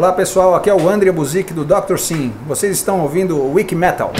Olá 0.00 0.14
pessoal, 0.14 0.54
aqui 0.54 0.70
é 0.70 0.74
o 0.74 0.88
André 0.88 1.12
Buzik 1.12 1.52
do 1.52 1.62
Dr. 1.62 1.98
Sim. 1.98 2.32
Vocês 2.48 2.74
estão 2.74 3.00
ouvindo 3.02 3.36
o 3.36 3.52
Wiki 3.52 3.74
Metal. 3.74 4.10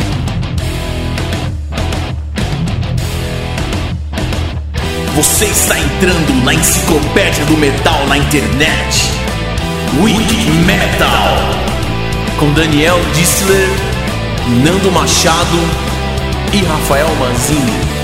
Você 5.17 5.47
está 5.47 5.79
entrando 5.79 6.45
na 6.45 6.53
enciclopédia 6.53 7.47
do 7.47 7.57
metal 7.57 8.07
na 8.09 8.19
internet. 8.19 9.11
Wiki 10.03 10.51
Metal. 10.67 11.39
Com 12.39 12.53
Daniel 12.53 12.99
Dissler, 13.15 13.71
Nando 14.63 14.93
Machado 14.93 15.57
e 16.53 16.63
Rafael 16.63 17.09
Manzini. 17.19 18.00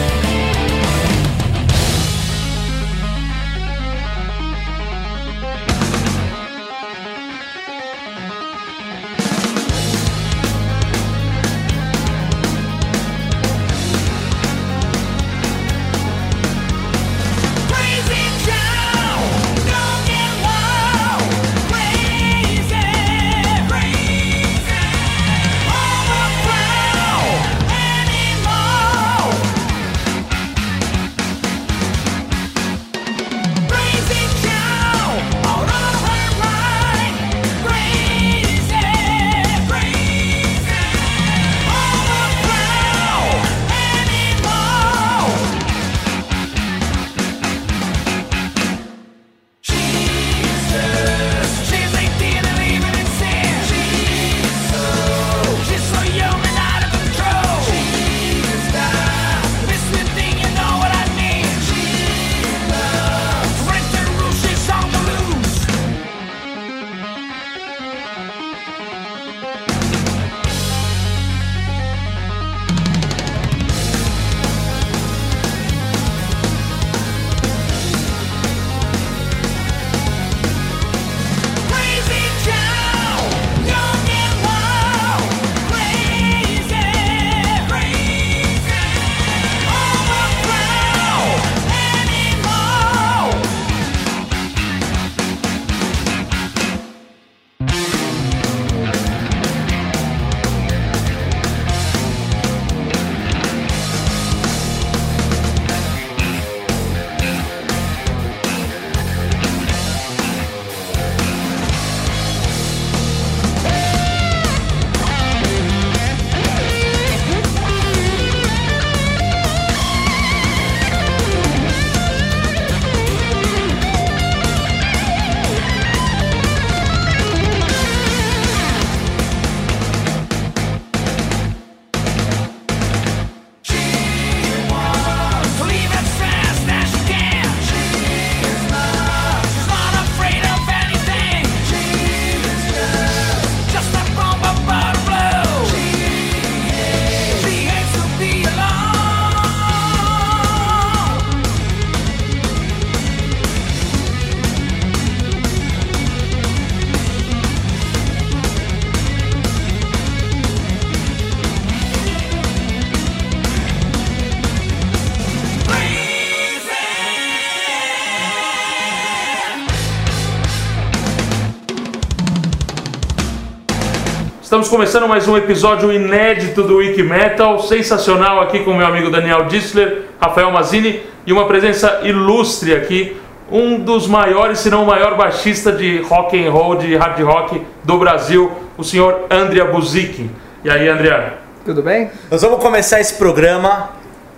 Estamos 174.67 174.85
começando 174.85 175.09
mais 175.09 175.29
um 175.29 175.37
episódio 175.37 175.93
inédito 175.93 176.65
do 176.65 176.79
Wiki 176.79 177.01
Metal, 177.01 177.57
sensacional 177.61 178.41
aqui 178.41 178.65
com 178.65 178.75
meu 178.75 178.85
amigo 178.85 179.13
Daniel 179.13 179.45
Dissler, 179.45 180.07
Rafael 180.21 180.51
Mazini 180.51 181.05
e 181.25 181.33
uma 181.33 181.47
presença 181.47 182.01
ilustre 182.03 182.75
aqui, 182.75 183.17
um 183.49 183.79
dos 183.79 184.09
maiores, 184.09 184.59
se 184.59 184.69
não 184.69 184.83
o 184.83 184.87
maior 184.87 185.17
baixista 185.17 185.71
de 185.71 186.03
rock 186.03 186.45
and 186.45 186.51
roll, 186.51 186.75
de 186.75 186.97
hard 186.97 187.21
rock 187.21 187.65
do 187.85 187.97
Brasil, 187.97 188.51
o 188.77 188.83
senhor 188.83 189.27
Andrea 189.31 189.67
Buzik. 189.67 190.29
E 190.65 190.69
aí, 190.69 190.89
Andrea? 190.89 191.35
Tudo 191.65 191.81
bem? 191.81 192.11
Nós 192.29 192.43
vamos 192.43 192.61
começar 192.61 193.01
esse 193.01 193.15
programa 193.15 193.91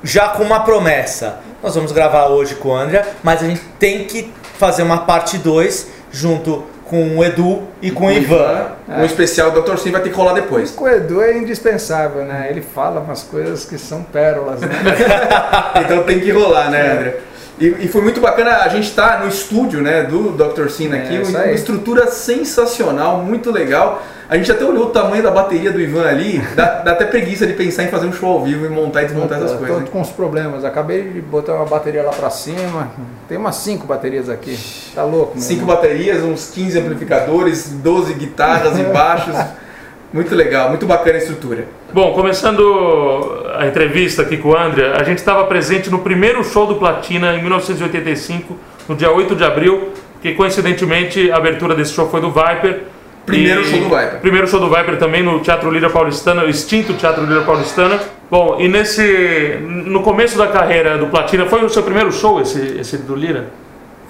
já 0.05 0.29
com 0.29 0.43
uma 0.43 0.61
promessa. 0.61 1.41
Nós 1.63 1.75
vamos 1.75 1.91
gravar 1.91 2.27
hoje 2.27 2.55
com 2.57 2.69
o 2.69 2.77
Andrea, 2.77 3.09
mas 3.23 3.43
a 3.43 3.47
gente 3.47 3.63
tem 3.79 4.05
que 4.05 4.31
fazer 4.59 4.83
uma 4.83 4.99
parte 4.99 5.39
2 5.39 5.91
junto 6.13 6.65
com 6.89 7.19
o 7.19 7.25
Edu 7.25 7.63
e 7.83 7.91
com 7.91 8.07
o 8.07 8.11
Ivan. 8.11 8.73
Um 8.89 9.05
especial 9.05 9.51
do 9.51 9.63
Dr. 9.63 9.77
Sim 9.77 9.91
vai 9.91 10.03
ter 10.03 10.09
que 10.09 10.17
rolar 10.17 10.33
depois. 10.33 10.71
Com 10.71 10.85
o 10.85 10.89
Edu 10.89 11.23
é 11.23 11.37
indispensável, 11.37 12.25
né? 12.25 12.49
Ele 12.51 12.63
fala 12.63 13.01
umas 13.01 13.23
coisas 13.23 13.65
que 13.65 13.79
são 13.79 14.03
pérolas, 14.03 14.61
né? 14.61 14.69
então 15.85 16.03
tem 16.05 16.19
que 16.21 16.31
rolar, 16.31 16.71
né, 16.71 16.93
André? 16.93 17.17
E, 17.61 17.85
e 17.85 17.89
foi 17.89 18.03
muito 18.03 18.21
bacana 18.21 18.59
a 18.59 18.69
gente 18.69 18.89
estar 18.89 19.19
tá 19.19 19.25
no 19.25 19.29
estúdio 19.29 19.81
né, 19.81 20.05
do 20.05 20.33
Dr. 20.33 20.69
Sim 20.69 20.93
aqui, 20.93 21.17
É, 21.17 21.23
uma 21.23 21.47
estrutura 21.51 22.11
sensacional, 22.11 23.19
muito 23.19 23.51
legal. 23.51 24.03
A 24.29 24.37
gente 24.37 24.53
até 24.53 24.63
olhou 24.63 24.89
o 24.89 24.91
tamanho 24.91 25.23
da 25.23 25.31
bateria 25.31 25.73
do 25.73 25.81
Ivan 25.81 26.07
ali, 26.07 26.39
dá, 26.55 26.83
dá 26.83 26.93
até 26.93 27.07
preguiça 27.07 27.47
de 27.47 27.55
pensar 27.55 27.85
em 27.85 27.89
fazer 27.89 28.07
um 28.07 28.13
show 28.13 28.29
ao 28.29 28.45
vivo 28.45 28.67
e 28.67 28.69
montar 28.69 29.03
e 29.03 29.07
desmontar 29.07 29.39
essas 29.39 29.59
coisas. 29.59 29.85
Tô 29.85 29.91
com 29.91 30.01
uns 30.03 30.11
problemas. 30.11 30.65
Acabei 30.67 31.03
de 31.03 31.21
botar 31.23 31.55
uma 31.55 31.65
bateria 31.65 32.03
lá 32.03 32.11
pra 32.11 32.29
cima. 32.29 32.91
Tem 33.27 33.39
umas 33.39 33.57
cinco 33.57 33.87
baterias 33.87 34.29
aqui. 34.29 34.59
Tá 34.95 35.03
louco, 35.03 35.33
meu 35.35 35.43
Cinco 35.43 35.63
irmão. 35.63 35.75
baterias, 35.77 36.23
uns 36.23 36.51
15 36.51 36.79
amplificadores, 36.79 37.71
12 37.71 38.15
guitarras 38.15 38.79
e 38.79 38.83
baixos. 38.83 39.35
Muito 40.13 40.35
legal, 40.35 40.71
muito 40.71 40.87
bacana 40.87 41.17
a 41.17 41.19
estrutura. 41.19 41.67
Bom, 41.93 42.15
começando 42.15 43.45
a 43.57 43.67
entrevista 43.67 44.23
aqui 44.23 44.39
com 44.39 44.51
o 44.51 44.57
Andrea, 44.57 44.95
a 44.95 45.03
gente 45.03 45.19
estava 45.19 45.45
presente 45.45 45.91
no 45.91 45.99
primeiro 45.99 46.43
show 46.43 46.67
do 46.67 46.77
Platina 46.77 47.35
em 47.35 47.43
1985, 47.43 48.57
no 48.89 48.97
dia 48.97 49.11
8 49.11 49.37
de 49.37 49.45
abril, 49.45 49.91
que 50.23 50.33
coincidentemente 50.33 51.31
a 51.31 51.37
abertura 51.37 51.75
desse 51.75 51.93
show 51.93 52.09
foi 52.09 52.23
do 52.23 52.31
Viper. 52.31 52.85
Primeiro 53.27 53.63
show 53.65 53.79
do 53.81 53.85
Viper. 53.85 54.21
Primeiro 54.21 54.49
show 54.49 54.59
do 54.59 54.69
Viper 54.69 54.99
também 54.99 55.23
no 55.23 55.41
Teatro 55.41 55.71
Lira 55.71 55.91
Paulistana, 55.91 56.43
o 56.43 56.49
extinto 56.49 56.95
Teatro 56.95 57.27
Lira 57.27 57.43
Paulistana. 57.43 58.01
Bom, 58.31 58.57
e 58.59 58.67
nesse 58.67 59.59
no 59.61 60.03
começo 60.03 60.39
da 60.39 60.47
carreira 60.47 60.97
do 60.97 61.09
Platina, 61.09 61.45
foi 61.45 61.63
o 61.63 61.69
seu 61.69 61.83
primeiro 61.83 62.11
show 62.11 62.41
esse, 62.41 62.79
esse 62.81 62.97
do 62.97 63.15
Lira? 63.15 63.51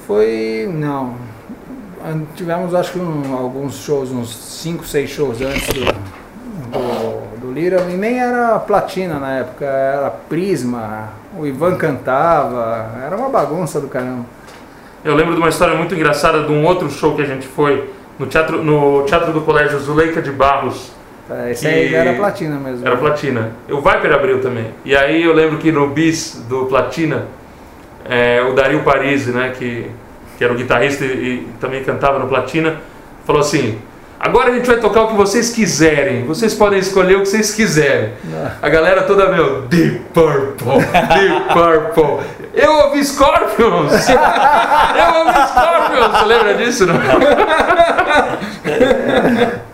Foi. 0.06 0.68
Não. 0.72 1.27
An- 2.08 2.22
Tivemos 2.34 2.74
acho 2.74 2.92
que 2.92 2.98
um- 2.98 3.36
alguns 3.36 3.76
shows, 3.84 4.10
uns 4.10 4.34
5, 4.34 4.84
6 4.86 5.10
shows 5.10 5.40
antes 5.40 5.66
do, 5.68 5.84
do, 5.84 7.38
do 7.46 7.52
Lira. 7.52 7.80
E 7.90 7.94
nem 7.96 8.20
era 8.20 8.58
platina 8.58 9.18
na 9.18 9.34
época, 9.38 9.64
era 9.64 10.10
Prisma. 10.10 11.10
O 11.38 11.46
Ivan 11.46 11.76
cantava. 11.76 12.90
Era 13.04 13.16
uma 13.16 13.28
bagunça 13.28 13.80
do 13.80 13.88
caramba. 13.88 14.24
Eu 15.04 15.14
lembro 15.14 15.34
de 15.34 15.38
uma 15.40 15.48
história 15.48 15.74
muito 15.76 15.94
engraçada 15.94 16.42
de 16.44 16.52
um 16.52 16.64
outro 16.64 16.90
show 16.90 17.14
que 17.14 17.22
a 17.22 17.26
gente 17.26 17.46
foi 17.46 17.90
no 18.18 18.26
teatro, 18.26 18.62
no 18.64 19.04
teatro 19.04 19.32
do 19.32 19.42
Colégio 19.42 19.78
Zuleika 19.78 20.20
de 20.20 20.30
Barros. 20.32 20.90
É, 21.30 21.50
Esse 21.52 21.66
Que- 21.66 21.72
aí 21.74 21.94
era 21.94 22.14
platina 22.14 22.56
mesmo. 22.56 22.86
Era 22.86 22.96
Platina. 22.96 23.52
O 23.68 23.76
Viper 23.82 24.12
abriu 24.14 24.40
também. 24.40 24.72
E 24.84 24.96
aí 24.96 25.22
eu 25.22 25.34
lembro 25.34 25.58
que 25.58 25.70
no 25.70 25.88
bis 25.88 26.42
do 26.48 26.64
Platina, 26.66 27.26
é, 28.08 28.42
o 28.42 28.54
Dario 28.54 28.82
Parisi, 28.82 29.30
né, 29.30 29.52
que, 29.56 29.90
que 30.38 30.44
era 30.44 30.52
o 30.52 30.56
guitarrista 30.56 31.04
e, 31.04 31.08
e 31.08 31.46
também 31.60 31.82
cantava 31.82 32.18
no 32.18 32.28
Platina, 32.28 32.80
falou 33.26 33.40
assim: 33.40 33.78
Agora 34.20 34.50
a 34.50 34.54
gente 34.54 34.66
vai 34.66 34.78
tocar 34.78 35.02
o 35.02 35.08
que 35.08 35.14
vocês 35.14 35.50
quiserem. 35.50 36.24
Vocês 36.24 36.52
podem 36.54 36.78
escolher 36.80 37.16
o 37.16 37.20
que 37.22 37.28
vocês 37.28 37.54
quiserem. 37.54 38.14
A 38.60 38.68
galera 38.68 39.02
toda, 39.02 39.28
meu, 39.30 39.62
Deep 39.62 40.00
Purple, 40.12 40.78
Deep 41.14 41.52
Purple. 41.52 42.26
Eu 42.54 42.72
ouvi 42.86 43.04
Scorpions! 43.04 43.92
Eu 44.10 45.14
ouvi 45.20 45.48
Scorpions! 45.48 46.18
Você 46.18 46.24
lembra 46.26 46.54
disso, 46.54 46.86
não? 46.86 46.96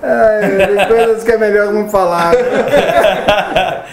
Ai, 0.03 0.67
tem 0.77 0.87
coisas 0.87 1.25
que 1.25 1.33
é 1.33 1.39
melhor 1.39 1.73
não 1.73 1.89
falar. 1.89 2.33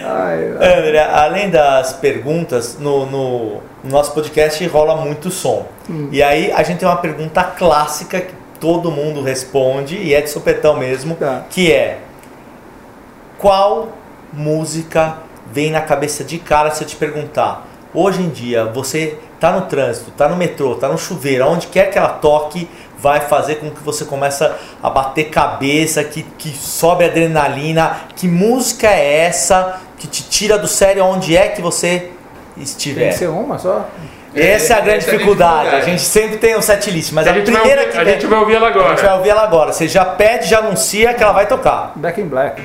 Ai, 0.04 0.50
André, 0.56 1.00
além 1.14 1.50
das 1.50 1.94
perguntas, 1.94 2.78
no, 2.80 3.06
no- 3.06 3.62
no 3.84 3.90
nosso 3.90 4.14
podcast 4.14 4.66
rola 4.68 4.96
muito 4.98 5.32
som. 5.32 5.66
E 6.12 6.22
aí 6.22 6.52
a 6.52 6.62
gente 6.64 6.80
tem 6.80 6.88
uma 6.88 6.98
pergunta 6.98 7.44
clássica 7.44 8.20
que 8.22 8.34
todo 8.62 8.90
mundo 8.92 9.22
responde, 9.22 9.98
e 9.98 10.14
é 10.14 10.22
de 10.22 10.30
sopetão 10.30 10.78
mesmo, 10.78 11.16
Tá. 11.16 11.44
que 11.50 11.70
é 11.74 12.00
qual 13.38 13.90
música 14.32 15.18
vem 15.52 15.72
na 15.72 15.82
cabeça 15.82 16.24
de 16.24 16.38
cara 16.38 16.72
se 16.72 16.84
eu 16.84 16.88
te 16.88 16.96
perguntar? 16.96 17.68
Hoje 17.94 18.22
em 18.22 18.30
dia, 18.30 18.66
você 18.66 19.18
tá 19.40 19.52
no 19.52 19.62
trânsito, 19.64 20.12
tá 20.12 20.30
no 20.30 20.38
metrô, 20.38 20.76
tá 20.76 20.88
no 20.88 20.98
chuveiro, 20.98 21.44
aonde 21.44 21.68
quer 21.68 21.90
que 21.92 21.98
ela 21.98 22.08
toque, 22.08 22.70
vai 22.98 23.20
fazer 23.22 23.56
com 23.56 23.70
que 23.72 23.82
você 23.84 24.06
comece 24.06 24.50
a 24.82 24.90
bater 24.90 25.26
cabeça, 25.30 26.04
que, 26.04 26.22
que 26.24 26.50
sobe 26.50 27.04
adrenalina. 27.04 27.98
Que 28.16 28.28
música 28.28 28.88
é 28.88 29.26
essa 29.26 29.82
que 29.98 30.08
te 30.08 30.24
tira 30.24 30.58
do 30.58 30.68
sério 30.68 31.04
onde 31.04 31.36
é 31.36 31.50
que 31.50 31.62
você 31.62 32.12
tem 32.56 32.64
estiver? 32.64 33.10
que 33.10 33.16
ser 33.18 33.28
uma 33.28 33.58
só? 33.58 33.90
Essa 34.34 34.76
é 34.76 34.78
a 34.78 34.82
grande 34.82 34.98
Essa 35.00 35.12
é 35.12 35.14
a 35.14 35.18
dificuldade. 35.18 35.76
A 35.76 35.82
gente 35.82 36.02
sempre 36.02 36.38
tem 36.38 36.56
um 36.58 36.62
set 36.62 36.90
list, 36.90 37.12
mas 37.12 37.28
a 37.28 37.32
a, 37.32 37.34
primeira 37.34 37.82
ouvir, 37.82 37.92
que 37.92 37.98
a 37.98 38.06
gente 38.06 38.26
vai 38.28 38.40
ouvir 38.40 38.56
ela 38.56 38.68
a 38.68 38.72
gente 38.72 38.82
vai 38.82 38.92
agora. 38.96 39.16
ouvir 39.16 39.30
ela 39.30 39.44
agora. 39.44 39.74
Você 39.74 39.88
já 39.88 40.06
pede, 40.06 40.48
já 40.48 40.60
anuncia 40.60 41.14
que 41.14 41.22
ela 41.22 41.34
vai 41.34 41.48
tocar. 41.48 41.92
Back 41.96 42.20
in 42.20 42.28
Black. 42.28 42.62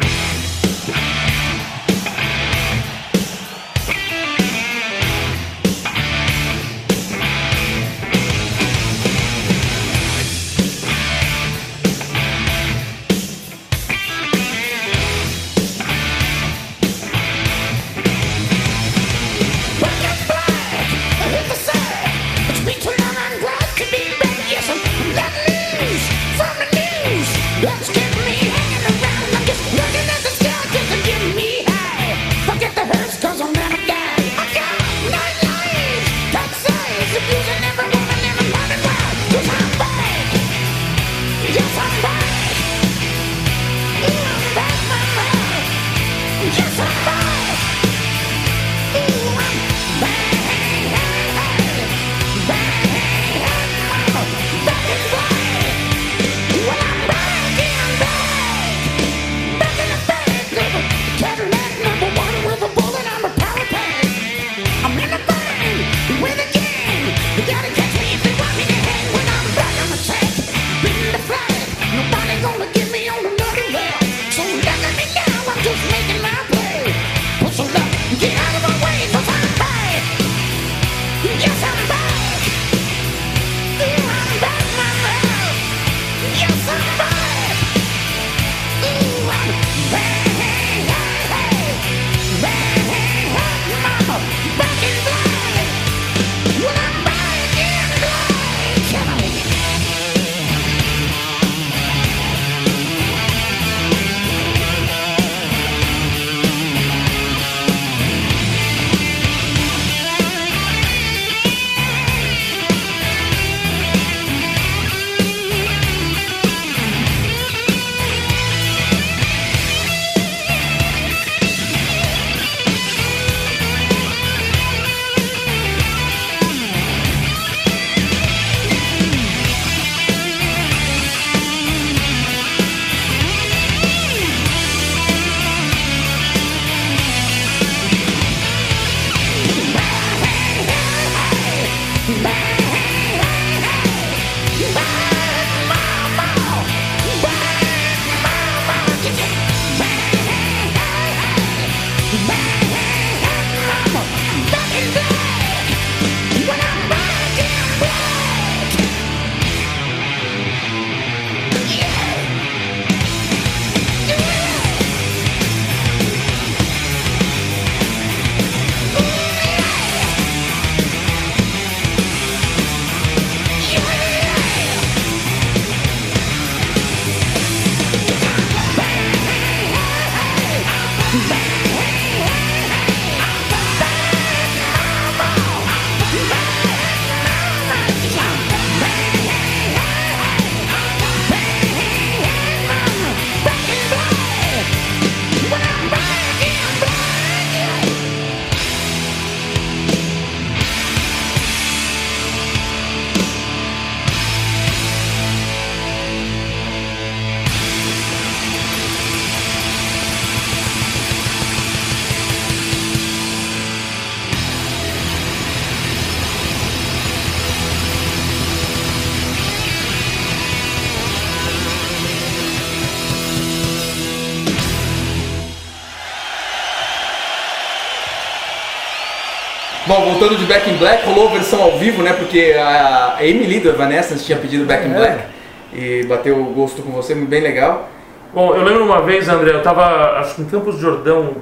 Voltando 230.06 230.36
de 230.36 230.44
Back 230.44 230.70
in 230.70 230.76
Black, 230.76 231.04
rolou 231.04 231.28
a 231.28 231.32
versão 231.32 231.60
ao 231.60 231.78
vivo, 231.78 232.02
né? 232.02 232.12
Porque 232.12 232.54
a 232.58 233.16
Emily 233.20 233.60
do 233.60 233.68
Evanescence 233.68 234.24
tinha 234.24 234.38
pedido 234.38 234.64
Back 234.64 234.86
in 234.86 234.92
É. 234.92 234.94
Black 234.94 235.24
e 235.72 236.04
bateu 236.04 236.38
o 236.40 236.44
gosto 236.54 236.80
com 236.82 236.90
você, 236.92 237.14
bem 237.14 237.42
legal. 237.42 237.88
Bom, 238.32 238.54
eu 238.54 238.62
lembro 238.62 238.84
uma 238.84 239.02
vez, 239.02 239.28
André, 239.28 239.50
eu 239.50 239.62
tava, 239.62 240.18
acho 240.18 240.36
que 240.36 240.42
em 240.42 240.44
Campos 240.46 240.76
do 240.76 240.80
Jordão, 240.80 241.34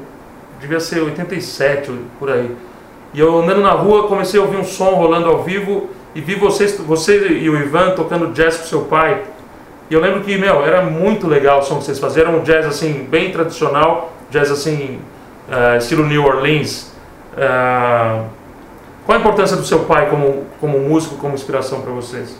devia 0.61 0.81
ser 0.81 1.01
87, 1.01 1.91
por 2.19 2.31
aí. 2.31 2.51
E 3.13 3.21
eu 3.21 3.39
andando 3.39 3.61
na 3.61 3.73
rua, 3.73 4.09
comecei 4.09 4.41
a 4.41 4.43
ouvir 4.43 4.57
um 4.57 4.65
som 4.65 4.95
rolando 4.95 5.29
ao 5.29 5.43
vivo 5.43 5.91
e 6.15 6.21
vi 6.21 6.35
vocês, 6.35 6.77
você 6.79 7.29
e 7.29 7.51
o 7.51 7.57
Ivan 7.57 7.91
tocando 7.91 8.33
jazz 8.33 8.57
com 8.57 8.65
seu 8.65 8.81
pai. 8.83 9.23
E 9.91 9.95
eu 9.95 10.01
lembro 10.01 10.21
que, 10.23 10.37
meu, 10.37 10.65
era 10.65 10.83
muito 10.83 11.27
legal 11.29 11.61
o 11.61 11.63
som 11.63 11.79
que 11.79 11.85
vocês 11.85 11.99
faziam, 11.99 12.29
era 12.29 12.37
um 12.37 12.43
jazz 12.43 12.67
assim, 12.67 13.07
bem 13.11 13.31
tradicional, 13.31 14.13
jazz 14.31 14.51
assim, 14.51 15.01
eh, 15.51 15.77
estilo 15.77 16.07
New 16.07 16.25
Orleans. 16.25 16.93
Eh, 17.37 18.21
qual 19.05 19.19
a 19.19 19.21
importância 19.21 19.57
do 19.57 19.65
seu 19.65 19.81
pai 19.85 20.09
como, 20.09 20.45
como 20.61 20.79
músico, 20.79 21.17
como 21.17 21.35
inspiração 21.35 21.83
para 21.83 21.93
vocês? 21.93 22.37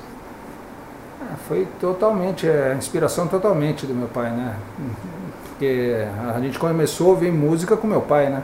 Ah, 1.21 1.37
Foi 1.47 1.69
totalmente, 1.79 2.49
é, 2.49 2.75
inspiração 2.77 3.27
totalmente 3.27 3.85
do 3.87 3.95
meu 3.95 4.09
pai, 4.09 4.31
né? 4.31 4.57
Porque 5.49 6.07
a 6.35 6.41
gente 6.41 6.59
começou 6.59 7.09
a 7.09 7.11
ouvir 7.11 7.31
música 7.31 7.77
com 7.77 7.87
meu 7.87 8.01
pai, 8.01 8.31
né? 8.31 8.43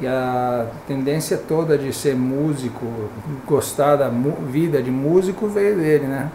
E 0.00 0.06
a 0.06 0.66
tendência 0.86 1.38
toda 1.38 1.78
de 1.78 1.92
ser 1.92 2.14
músico, 2.14 2.84
gostar 3.46 3.96
da 3.96 4.10
vida 4.10 4.82
de 4.82 4.90
músico 4.90 5.46
veio 5.46 5.76
dele, 5.76 6.06
né? 6.06 6.30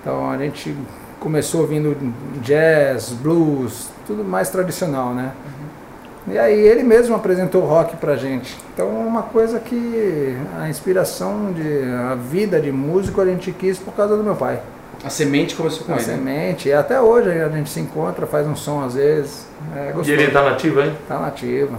Então 0.00 0.30
a 0.30 0.38
gente 0.38 0.74
começou 1.20 1.60
ouvindo 1.60 1.96
jazz, 2.40 3.10
blues, 3.10 3.90
tudo 4.06 4.24
mais 4.24 4.48
tradicional, 4.48 5.12
né? 5.12 5.32
E 6.30 6.38
aí 6.38 6.58
ele 6.58 6.82
mesmo 6.82 7.14
apresentou 7.14 7.62
o 7.62 7.66
rock 7.66 7.96
pra 7.96 8.16
gente. 8.16 8.56
Então 8.74 8.86
é 8.86 9.06
uma 9.06 9.22
coisa 9.22 9.58
que 9.58 10.36
a 10.60 10.68
inspiração 10.68 11.52
de 11.52 11.84
a 12.10 12.14
vida 12.14 12.60
de 12.60 12.70
músico 12.72 13.20
a 13.20 13.26
gente 13.26 13.52
quis 13.52 13.78
por 13.78 13.94
causa 13.94 14.16
do 14.16 14.22
meu 14.22 14.34
pai. 14.34 14.60
A 15.04 15.10
semente 15.10 15.54
começou 15.54 15.86
com 15.86 15.92
Na 15.92 15.98
ele. 15.98 16.06
né? 16.06 16.16
semente, 16.16 16.68
e 16.68 16.72
até 16.72 17.00
hoje 17.00 17.30
a 17.30 17.48
gente 17.48 17.70
se 17.70 17.78
encontra, 17.78 18.26
faz 18.26 18.46
um 18.46 18.56
som 18.56 18.82
às 18.82 18.94
vezes. 18.94 19.46
É 19.76 19.94
E 20.04 20.10
ele 20.10 20.30
tá 20.30 20.42
nativo, 20.42 20.80
hein? 20.80 20.92
Tá 21.06 21.18
nativo. 21.20 21.76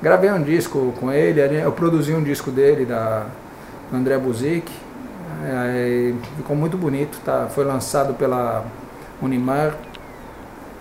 Gravei 0.00 0.30
um 0.30 0.42
disco 0.42 0.94
com 1.00 1.12
ele, 1.12 1.40
eu 1.62 1.72
produzi 1.72 2.14
um 2.14 2.22
disco 2.22 2.50
dele, 2.50 2.86
da, 2.86 3.26
do 3.90 3.96
André 3.96 4.16
Buzik. 4.16 4.70
É, 5.44 6.12
ficou 6.36 6.54
muito 6.54 6.76
bonito, 6.76 7.18
tá? 7.24 7.48
foi 7.50 7.64
lançado 7.64 8.14
pela 8.14 8.64
Unimar. 9.20 9.74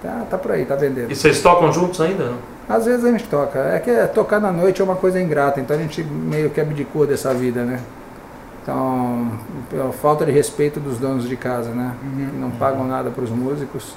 Tá, 0.02 0.26
tá 0.30 0.38
por 0.38 0.52
aí, 0.52 0.66
tá 0.66 0.76
vendendo. 0.76 1.12
E 1.12 1.16
vocês 1.16 1.42
tocam 1.42 1.72
juntos 1.74 2.00
ainda? 2.00 2.26
não? 2.26 2.59
Às 2.70 2.86
vezes 2.86 3.04
a 3.04 3.12
gente 3.12 3.28
toca. 3.28 3.58
É 3.58 3.80
que 3.80 3.92
tocar 4.14 4.40
na 4.40 4.52
noite 4.52 4.80
é 4.80 4.86
uma 4.86 4.96
coisa 4.96 5.20
ingrata, 5.20 5.60
então 5.60 5.76
a 5.76 5.80
gente 5.80 6.04
meio 6.04 6.52
que 6.52 6.62
abdicou 6.62 7.08
dessa 7.08 7.34
vida, 7.34 7.64
né? 7.64 7.80
Então, 8.62 9.32
pela 9.72 9.92
falta 9.92 10.24
de 10.24 10.32
respeito 10.32 10.80
dos 10.80 11.00
donos 11.00 11.28
de 11.28 11.36
casa, 11.36 11.72
né? 11.72 11.96
Que 12.00 12.38
não 12.38 12.52
pagam 12.52 12.88
nada 12.88 13.10
para 13.10 13.24
os 13.24 13.32
músicos. 13.32 13.96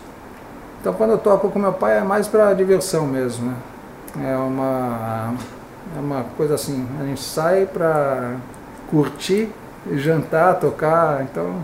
Então, 0.80 0.94
quando 0.94 1.10
eu 1.10 1.18
toco 1.18 1.50
com 1.50 1.58
meu 1.58 1.74
pai 1.74 1.98
é 1.98 2.00
mais 2.00 2.26
para 2.26 2.54
diversão 2.54 3.06
mesmo, 3.06 3.50
né? 3.50 3.56
É 4.32 4.36
uma, 4.36 5.34
é 5.94 6.00
uma 6.00 6.24
coisa 6.36 6.54
assim, 6.54 6.86
a 6.98 7.04
gente 7.04 7.20
sai 7.20 7.66
para 7.66 8.36
curtir, 8.90 9.50
jantar, 9.92 10.58
tocar, 10.58 11.22
então 11.22 11.56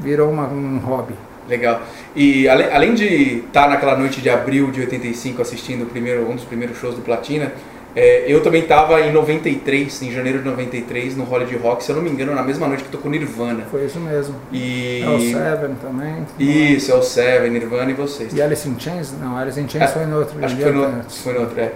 virou 0.00 0.30
uma, 0.30 0.46
um 0.48 0.78
hobby. 0.78 1.14
Legal. 1.50 1.82
E 2.16 2.48
ale- 2.48 2.70
além 2.72 2.94
de 2.94 3.38
estar 3.46 3.68
naquela 3.68 3.96
noite 3.96 4.20
de 4.22 4.30
abril 4.30 4.70
de 4.70 4.80
85 4.80 5.42
assistindo 5.42 5.82
o 5.82 5.86
primeiro, 5.86 6.30
um 6.30 6.34
dos 6.36 6.44
primeiros 6.44 6.78
shows 6.78 6.94
do 6.94 7.02
Platina, 7.02 7.52
é, 7.94 8.24
eu 8.28 8.40
também 8.40 8.62
estava 8.62 9.00
em 9.00 9.12
93, 9.12 10.02
em 10.02 10.12
janeiro 10.12 10.38
de 10.38 10.44
93, 10.44 11.16
no 11.16 11.28
Holiday 11.28 11.56
Rock, 11.58 11.82
se 11.82 11.90
eu 11.90 11.96
não 11.96 12.02
me 12.02 12.08
engano, 12.08 12.32
na 12.34 12.42
mesma 12.42 12.68
noite 12.68 12.84
que 12.84 12.88
tocou 12.88 13.10
Nirvana. 13.10 13.64
Foi 13.68 13.84
isso 13.84 13.98
mesmo. 13.98 14.36
E. 14.52 15.02
É 15.04 15.08
o 15.10 15.18
Seven 15.20 15.74
também. 15.82 16.26
Isso, 16.38 16.92
é 16.92 16.94
o 16.94 17.02
Seven, 17.02 17.50
Nirvana 17.50 17.90
e 17.90 17.94
vocês. 17.94 18.32
E 18.32 18.40
Alice 18.40 18.68
in 18.68 18.78
Chains? 18.78 19.12
Não, 19.20 19.36
Alice 19.36 19.60
in 19.60 19.68
Chains 19.68 19.84
É, 19.84 19.88
foi 19.88 20.06
no 20.06 20.18
outro 20.20 20.38
Acho 20.44 20.54
que 20.56 20.62
foi 20.62 20.72
no, 20.72 21.02
foi 21.08 21.32
no 21.34 21.40
outro, 21.40 21.60
é. 21.60 21.72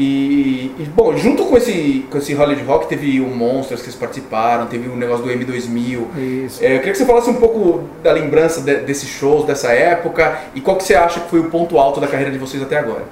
E, 0.00 0.72
e, 0.78 0.84
bom, 0.94 1.16
junto 1.16 1.44
com 1.46 1.56
esse, 1.56 2.06
com 2.08 2.18
esse 2.18 2.32
Holiday 2.32 2.64
Rock 2.64 2.86
teve 2.86 3.20
o 3.20 3.26
Monsters 3.26 3.80
que 3.80 3.88
eles 3.88 3.98
participaram, 3.98 4.66
teve 4.66 4.88
o 4.88 4.94
negócio 4.94 5.24
do 5.24 5.30
M2000. 5.30 6.06
Isso. 6.46 6.62
É, 6.64 6.74
eu 6.76 6.78
queria 6.78 6.92
que 6.92 6.98
você 6.98 7.04
falasse 7.04 7.28
um 7.28 7.34
pouco 7.34 7.82
da 8.00 8.12
lembrança 8.12 8.60
de- 8.60 8.76
desses 8.82 9.08
shows, 9.08 9.44
dessa 9.44 9.72
época, 9.72 10.38
e 10.54 10.60
qual 10.60 10.76
que 10.76 10.84
você 10.84 10.94
acha 10.94 11.18
que 11.18 11.28
foi 11.28 11.40
o 11.40 11.50
ponto 11.50 11.76
alto 11.78 12.00
da 12.00 12.06
carreira 12.06 12.30
de 12.30 12.38
vocês 12.38 12.62
até 12.62 12.78
agora? 12.78 13.02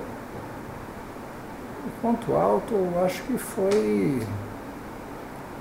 O 1.87 2.01
ponto 2.01 2.33
alto, 2.35 2.73
eu 2.73 3.05
acho 3.05 3.21
que 3.25 3.37
foi. 3.37 4.21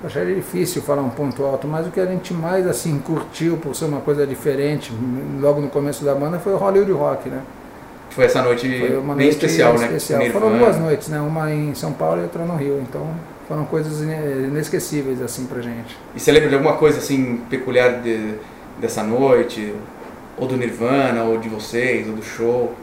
Eu 0.02 0.06
acharia 0.06 0.34
difícil 0.36 0.80
falar 0.82 1.02
um 1.02 1.10
ponto 1.10 1.42
alto, 1.44 1.66
mas 1.66 1.88
o 1.88 1.90
que 1.90 1.98
a 1.98 2.06
gente 2.06 2.32
mais 2.32 2.68
assim 2.68 3.00
curtiu 3.00 3.56
por 3.56 3.74
ser 3.74 3.86
uma 3.86 4.00
coisa 4.00 4.24
diferente, 4.26 4.92
logo 5.40 5.60
no 5.60 5.68
começo 5.68 6.04
da 6.04 6.14
banda, 6.14 6.38
foi 6.38 6.52
o 6.52 6.56
Hollywood 6.56 6.92
Rock, 6.92 7.28
né? 7.28 7.40
Foi 8.10 8.24
essa 8.24 8.42
noite 8.42 8.66
Foi 8.78 8.88
bem 8.88 9.02
noite 9.02 9.28
especial, 9.30 9.74
né? 9.78 9.86
especial. 9.86 10.22
Foram 10.30 10.56
duas 10.58 10.78
noites, 10.78 11.08
né? 11.08 11.20
Uma 11.20 11.52
em 11.52 11.74
São 11.74 11.92
Paulo 11.92 12.20
e 12.20 12.22
outra 12.22 12.44
no 12.44 12.56
Rio. 12.56 12.78
Então 12.88 13.06
foram 13.46 13.64
coisas 13.66 14.00
ine- 14.00 14.46
inesquecíveis 14.48 15.20
assim 15.20 15.44
pra 15.46 15.60
gente. 15.60 15.96
E 16.14 16.20
você 16.20 16.32
lembra 16.32 16.48
de 16.48 16.54
alguma 16.54 16.74
coisa 16.74 16.98
assim 16.98 17.40
peculiar 17.50 18.00
de- 18.00 18.34
dessa 18.80 19.02
noite? 19.02 19.74
Ou 20.38 20.46
do 20.46 20.56
Nirvana, 20.56 21.24
ou 21.24 21.38
de 21.38 21.48
vocês, 21.48 22.06
ou 22.08 22.14
do 22.14 22.22
show? 22.22 22.74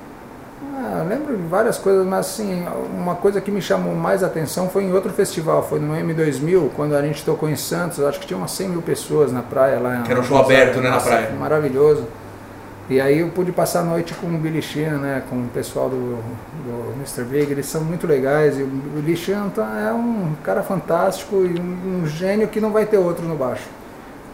Ah, 0.76 1.02
eu 1.04 1.08
lembro 1.10 1.36
de 1.36 1.44
várias 1.44 1.78
coisas, 1.78 2.06
mas 2.06 2.22
assim, 2.22 2.66
uma 2.98 3.14
coisa 3.16 3.40
que 3.42 3.52
me 3.52 3.62
chamou 3.62 3.94
mais 3.94 4.24
atenção 4.24 4.70
foi 4.70 4.84
em 4.86 4.92
outro 4.94 5.12
festival, 5.12 5.62
foi 5.68 5.80
no 5.80 5.94
M2000, 5.94 6.70
quando 6.76 6.96
a 6.96 7.02
gente 7.02 7.24
tocou 7.24 7.48
em 7.50 7.56
Santos, 7.56 8.00
acho 8.00 8.20
que 8.20 8.26
tinha 8.26 8.38
umas 8.38 8.52
100 8.52 8.70
mil 8.70 8.82
pessoas 8.82 9.32
na 9.32 9.42
praia 9.44 9.80
lá. 9.80 10.02
Que 10.04 10.12
era 10.12 10.20
um 10.20 10.24
show 10.24 10.38
aberto, 10.38 10.80
né, 10.82 10.90
na 10.90 11.00
praia. 11.00 11.30
Maravilhoso. 11.40 12.06
E 12.90 13.00
aí 13.00 13.20
eu 13.20 13.30
pude 13.30 13.52
passar 13.52 13.80
a 13.80 13.84
noite 13.84 14.14
com 14.14 14.28
o 14.28 14.38
Billy 14.38 14.62
Sheehan, 14.62 14.98
né, 14.98 15.24
com 15.30 15.38
o 15.38 15.48
pessoal 15.54 15.90
do, 15.90 16.18
do 16.18 16.94
Mr. 16.98 17.24
Big, 17.24 17.50
eles 17.52 17.66
são 17.66 17.82
muito 17.82 18.06
legais, 18.06 18.60
e 18.60 18.64
o 18.64 18.68
Billy 18.68 19.16
Sheehan 19.16 19.48
tá- 19.50 19.80
é 19.90 19.94
um 19.94 20.34
cara 20.44 20.62
fantástico 20.62 21.38
e 21.46 21.60
um, 21.60 22.02
um 22.04 22.08
gênio 22.08 22.48
que 22.50 22.60
não 22.60 22.72
vai 22.72 22.86
ter 22.86 22.98
outro 22.98 23.26
no 23.26 23.36
baixo. 23.36 23.64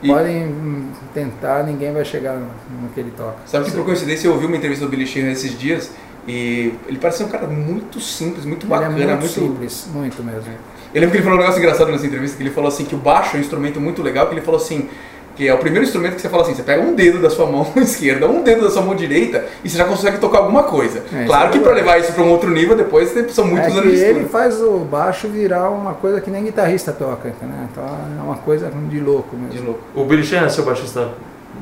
E- 0.01 0.08
Podem 0.08 0.88
tentar, 1.13 1.63
ninguém 1.63 1.94
vai 1.94 2.03
chegar 2.03 2.38
no, 2.38 2.89
que 2.89 3.00
ele 3.00 3.12
toca. 3.15 3.36
Sabe 3.46 3.65
que 3.65 3.72
por 3.72 3.86
coincidência 3.86 4.27
eu 4.27 4.34
ouvi 4.34 4.48
uma 4.48 4.58
entrevista 4.58 4.84
do 4.86 4.89
Billy 4.89 5.06
Sheehan 5.06 5.29
esses 5.32 5.58
dias 5.58 5.91
e 6.27 6.74
ele 6.88 6.98
parecia 6.98 7.25
um 7.25 7.29
cara 7.29 7.46
muito 7.48 8.00
simples, 8.00 8.46
muito 8.46 8.65
Ele 8.65 8.74
é 8.74 8.77
bacana, 8.77 8.96
muito, 8.96 9.20
muito... 9.20 9.27
simples, 9.27 9.88
muito 9.94 10.24
mesmo. 10.24 10.53
Eu 10.94 11.01
lembro 11.01 11.12
que 11.12 11.18
ele 11.18 11.24
falou 11.24 11.38
um 11.38 11.41
negócio 11.41 11.60
engraçado 11.60 11.91
nessa 11.91 12.08
entrevista, 12.08 12.36
que 12.36 12.41
ele 12.41 12.50
falou 12.50 12.68
assim 12.68 12.84
que 12.84 12.96
o 12.96 12.98
baixo 12.98 13.36
é 13.36 13.38
um 13.38 13.41
instrumento 13.41 13.79
muito 13.79 14.01
legal, 14.01 14.25
que 14.27 14.34
ele 14.34 14.41
falou 14.41 14.60
assim, 14.60 14.89
que 15.39 15.48
é 15.48 15.53
o 15.53 15.58
primeiro 15.58 15.86
instrumento 15.86 16.15
que 16.15 16.22
você 16.22 16.27
fala 16.27 16.43
assim, 16.43 16.53
você 16.53 16.63
pega 16.63 16.81
um 16.81 16.93
dedo 16.93 17.22
da 17.22 17.29
sua 17.29 17.46
mão 17.50 17.65
esquerda, 17.77 18.27
um 18.27 18.43
dedo 18.43 18.62
da 18.63 18.69
sua 18.69 18.81
mão 18.81 18.93
direita 18.93 19.46
e 19.63 19.69
você 19.69 19.77
já 19.77 19.86
consegue 19.86 20.17
tocar 20.17 20.39
alguma 20.39 20.63
coisa. 20.63 21.01
É, 21.13 21.24
claro 21.24 21.43
isso 21.46 21.51
que 21.53 21.58
é 21.60 21.62
para 21.62 21.74
levar 21.75 21.98
isso 21.98 22.12
para 22.12 22.24
um 22.24 22.29
outro 22.29 22.50
nível, 22.50 22.75
depois 22.75 23.10
são 23.31 23.48
muitos 23.48 23.69
é 23.69 23.72
que 23.72 23.77
anos 23.77 23.93
de 23.93 24.03
ele 24.03 24.25
faz 24.25 24.62
o 24.62 24.79
baixo 24.79 25.29
virar 25.29 25.69
uma 25.69 25.93
coisa 25.93 26.19
que 26.19 26.29
nem 26.29 26.43
guitarrista 26.43 26.91
toca, 26.91 27.29
entendeu? 27.29 27.55
Então 27.72 27.86
é 27.86 28.22
uma 28.22 28.36
coisa 28.36 28.69
de 28.89 29.00
louco 29.00 29.34
mesmo. 29.38 29.51
De 29.53 29.60
louco. 29.60 29.79
O 29.96 30.03
Billy 30.03 30.25
Sheehan 30.25 30.46
é 30.46 30.50
seu 30.50 30.65
baixista 30.65 31.08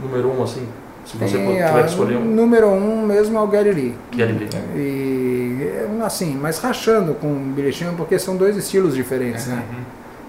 número 0.01 0.27
um, 0.35 0.41
assim? 0.41 0.67
Se 1.05 1.15
você 1.15 1.37
Tem 1.37 1.45
tiver 1.47 1.63
a- 1.63 1.83
que 1.83 1.89
escolher 1.89 2.17
um. 2.17 2.25
número 2.25 2.67
um 2.69 3.05
mesmo 3.05 3.37
é 3.37 3.41
o 3.41 3.47
Gary 3.47 3.71
Lee. 3.73 3.95
Ele 4.17 4.33
vê. 4.33 4.47
E 4.75 5.67
é, 5.67 5.87
assim, 6.03 6.35
mas 6.41 6.57
rachando 6.57 7.13
com 7.13 7.27
o 7.27 7.39
Billy 7.55 7.71
Sheehan, 7.71 7.93
porque 7.93 8.17
são 8.17 8.35
dois 8.35 8.57
estilos 8.57 8.95
diferentes, 8.95 9.45
né? 9.45 9.63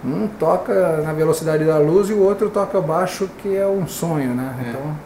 Um 0.05 0.29
toca 0.29 0.99
na 0.99 1.13
velocidade 1.13 1.65
da 1.65 1.79
luz 1.79 2.09
e 2.09 2.13
o 2.13 2.23
outro 2.23 2.51
toca 2.51 2.81
baixo, 2.81 3.29
que 3.39 3.57
é 3.57 3.67
um 3.67 3.87
sonho, 3.87 4.35
né? 4.35 4.55
É. 4.65 4.71
Então, 4.71 4.97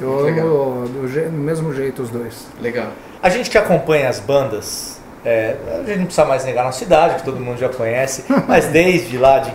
eu 0.00 0.18
amo 0.18 0.88
do, 0.88 1.08
do 1.08 1.32
mesmo 1.32 1.72
jeito 1.72 2.02
os 2.02 2.10
dois. 2.10 2.46
Legal. 2.60 2.88
A 3.22 3.28
gente 3.28 3.48
que 3.48 3.56
acompanha 3.56 4.08
as 4.08 4.18
bandas, 4.18 5.00
é, 5.24 5.56
a 5.72 5.86
gente 5.86 5.98
não 5.98 6.06
precisa 6.06 6.26
mais 6.26 6.44
negar 6.44 6.64
na 6.64 6.72
cidade, 6.72 7.16
que 7.16 7.22
todo 7.22 7.40
mundo 7.40 7.58
já 7.58 7.68
conhece, 7.68 8.24
mas 8.48 8.66
desde 8.66 9.16
lá 9.16 9.38
de 9.38 9.52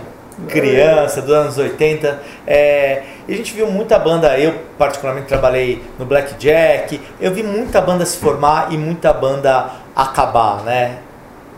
criança, 0.48 1.20
dos 1.20 1.30
anos 1.30 1.58
80, 1.58 2.18
é, 2.46 3.02
a 3.28 3.32
gente 3.32 3.52
viu 3.52 3.70
muita 3.70 3.98
banda, 3.98 4.38
eu 4.38 4.54
particularmente 4.78 5.26
trabalhei 5.26 5.84
no 5.98 6.06
Blackjack, 6.06 7.00
eu 7.20 7.32
vi 7.32 7.42
muita 7.42 7.80
banda 7.80 8.06
se 8.06 8.16
formar 8.16 8.72
e 8.72 8.78
muita 8.78 9.12
banda 9.12 9.70
acabar, 9.94 10.62
né? 10.64 10.98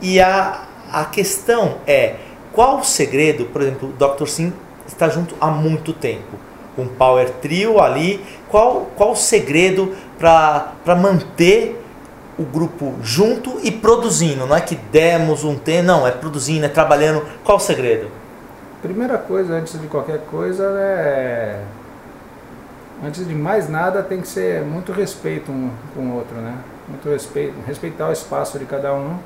E 0.01 0.21
a, 0.21 0.63
a 0.93 1.05
questão 1.05 1.77
é, 1.87 2.17
qual 2.53 2.79
o 2.79 2.85
segredo, 2.85 3.47
por 3.47 3.63
exemplo, 3.63 3.89
o 3.89 3.93
Dr. 3.93 4.27
Sim 4.27 4.53
está 4.87 5.09
junto 5.09 5.35
há 5.41 5.47
muito 5.49 5.93
tempo, 5.93 6.37
um 6.77 6.87
power 6.87 7.31
trio 7.41 7.81
ali, 7.81 8.25
qual, 8.49 8.89
qual 8.97 9.13
o 9.13 9.17
segredo 9.17 9.95
para 10.19 10.97
manter 10.97 11.83
o 12.39 12.45
grupo 12.45 12.95
junto 13.03 13.59
e 13.63 13.71
produzindo? 13.71 14.47
Não 14.47 14.57
é 14.57 14.61
que 14.61 14.75
demos 14.75 15.45
um 15.45 15.57
tempo, 15.57 15.87
não, 15.87 16.07
é 16.07 16.11
produzindo, 16.11 16.65
é 16.67 16.69
trabalhando, 16.69 17.25
qual 17.45 17.59
o 17.59 17.61
segredo? 17.61 18.09
Primeira 18.81 19.17
coisa, 19.19 19.55
antes 19.55 19.81
de 19.81 19.87
qualquer 19.87 20.21
coisa, 20.31 20.65
é. 20.79 21.61
Antes 23.05 23.27
de 23.27 23.35
mais 23.35 23.69
nada, 23.69 24.03
tem 24.03 24.21
que 24.21 24.29
ser 24.29 24.63
muito 24.63 24.93
respeito 24.93 25.51
um 25.51 25.71
com 25.95 26.01
o 26.03 26.15
outro, 26.17 26.37
né? 26.37 26.57
Muito 26.89 27.09
respeito, 27.09 27.55
respeitar 27.67 28.09
o 28.09 28.13
espaço 28.13 28.59
de 28.59 28.65
cada 28.65 28.95
um 28.95 29.19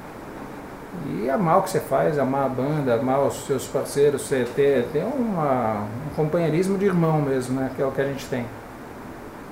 E 1.04 1.30
amar 1.30 1.58
o 1.58 1.62
que 1.62 1.70
você 1.70 1.80
faz, 1.80 2.18
amar 2.18 2.46
a 2.46 2.48
banda, 2.48 2.94
amar 2.94 3.20
os 3.20 3.46
seus 3.46 3.66
parceiros, 3.66 4.22
você 4.22 4.46
ter, 4.56 4.84
ter 4.92 5.04
uma, 5.04 5.82
um 6.10 6.14
companheirismo 6.14 6.76
de 6.78 6.86
irmão 6.86 7.20
mesmo, 7.22 7.60
né? 7.60 7.70
Que 7.76 7.82
é 7.82 7.86
o 7.86 7.90
que 7.92 8.00
a 8.00 8.04
gente 8.04 8.24
tem. 8.26 8.44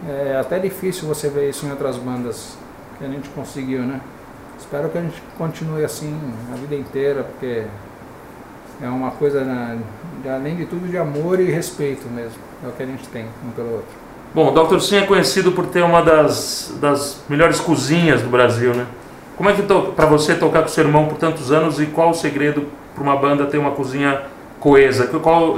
É 0.08 0.36
até 0.40 0.58
difícil 0.58 1.06
você 1.08 1.28
ver 1.28 1.48
isso 1.50 1.64
em 1.66 1.70
outras 1.70 1.96
bandas 1.96 2.56
que 2.98 3.04
a 3.04 3.08
gente 3.08 3.28
conseguiu, 3.30 3.82
né? 3.82 4.00
Espero 4.58 4.88
que 4.88 4.98
a 4.98 5.00
gente 5.02 5.22
continue 5.38 5.84
assim 5.84 6.18
a 6.52 6.56
vida 6.56 6.74
inteira, 6.74 7.22
porque 7.24 7.64
é 8.82 8.88
uma 8.88 9.10
coisa, 9.12 9.42
né, 9.44 9.78
de- 10.22 10.28
além 10.28 10.56
de 10.56 10.66
tudo, 10.66 10.88
de 10.88 10.98
amor 10.98 11.38
e 11.40 11.50
respeito 11.50 12.08
mesmo. 12.08 12.38
É 12.64 12.68
o 12.68 12.72
que 12.72 12.82
a 12.82 12.86
gente 12.86 13.06
tem 13.08 13.26
um 13.46 13.50
pelo 13.52 13.70
outro. 13.72 14.04
Bom, 14.34 14.52
o 14.52 14.64
Dr. 14.64 14.80
Sim 14.80 14.96
é 14.96 15.06
conhecido 15.06 15.52
por 15.52 15.66
ter 15.66 15.82
uma 15.82 16.02
das, 16.02 16.72
das 16.80 17.22
melhores 17.28 17.60
cozinhas 17.60 18.20
do 18.20 18.28
Brasil, 18.28 18.74
né? 18.74 18.86
Como 19.36 19.50
é 19.50 19.52
que 19.52 19.62
para 19.62 20.06
você 20.06 20.34
tocar 20.34 20.62
com 20.62 20.68
seu 20.68 20.84
irmão 20.84 21.06
por 21.06 21.18
tantos 21.18 21.50
anos 21.50 21.80
e 21.80 21.86
qual 21.86 22.10
o 22.10 22.14
segredo 22.14 22.66
para 22.94 23.02
uma 23.02 23.16
banda 23.16 23.46
ter 23.46 23.58
uma 23.58 23.72
cozinha 23.72 24.22
coesa? 24.60 25.06
Qual, 25.08 25.56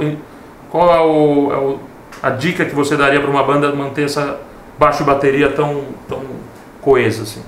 qual 0.71 0.93
é, 0.95 0.99
o, 0.99 1.51
é 1.53 1.57
o- 1.57 1.79
a 2.23 2.31
dica 2.31 2.65
que 2.65 2.73
você 2.73 2.97
daria 2.97 3.19
para 3.21 3.29
uma 3.29 3.43
banda 3.43 3.71
manter 3.73 4.05
essa 4.05 4.39
baixo 4.79 5.03
bateria 5.03 5.51
tão, 5.51 5.83
tão 6.07 6.23
coesa 6.81 7.23
assim? 7.23 7.43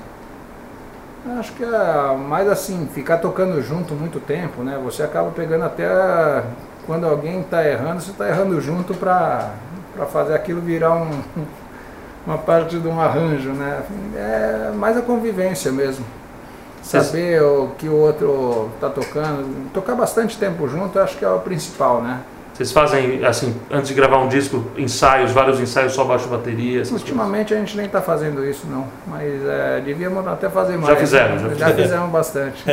Acho 1.40 1.52
que 1.54 1.64
é 1.64 2.16
mais 2.18 2.48
assim, 2.48 2.88
ficar 2.94 3.18
tocando 3.18 3.62
junto 3.62 3.94
muito 3.94 4.20
tempo, 4.20 4.64
né? 4.64 4.80
Você 4.84 5.04
acaba 5.04 5.32
pegando 5.32 5.66
até 5.66 5.88
quando 6.86 7.06
alguém 7.06 7.42
está 7.42 7.68
errando, 7.68 8.02
você 8.02 8.12
está 8.12 8.28
errando 8.28 8.60
junto 8.62 8.94
para 8.94 9.52
fazer 10.12 10.34
aquilo 10.34 10.62
virar 10.62 10.94
um, 10.96 11.10
uma 12.26 12.38
parte 12.38 12.80
de 12.80 12.88
um 12.88 13.00
arranjo, 13.02 13.50
né? 13.50 13.82
É 14.16 14.72
mais 14.76 14.96
a 14.98 15.02
convivência 15.02 15.72
mesmo. 15.72 16.06
Saber 16.82 17.42
o 17.44 17.70
que 17.78 17.88
o 17.88 17.96
outro 17.96 18.70
está 18.76 18.90
tocando. 18.90 19.72
Tocar 19.74 19.96
bastante 19.96 20.38
tempo 20.38 20.68
junto, 20.68 21.00
acho 21.00 21.18
que 21.18 21.26
é 21.26 21.30
o 21.30 21.40
principal, 21.40 22.02
né? 22.02 22.22
Vocês 22.54 22.74
fazem, 22.74 23.24
assim, 23.26 23.56
antes 23.72 23.88
de 23.88 23.94
gravar 23.94 24.18
um 24.18 24.28
disco, 24.28 24.66
ensaios, 24.78 25.32
vários 25.32 25.62
ensaios 25.62 25.94
só 25.94 26.04
baixo 26.04 26.28
bateria? 26.28 26.82
essas 26.82 26.90
coisas? 26.90 27.08
Ultimamente 27.08 27.54
a 27.54 27.58
gente 27.58 27.78
nem 27.78 27.86
está 27.86 28.02
fazendo 28.02 28.46
isso 28.46 28.68
não, 28.68 28.86
mas 29.08 29.46
é, 29.46 29.80
devíamos 29.80 30.28
até 30.28 30.50
fazer 30.50 30.76
mais. 30.76 30.88
Já 30.88 30.96
fizeram, 30.98 31.40
já 31.40 31.48
já, 31.48 31.54
fizeram. 31.54 31.76
fizemos 31.76 32.12
bastante. 32.12 32.64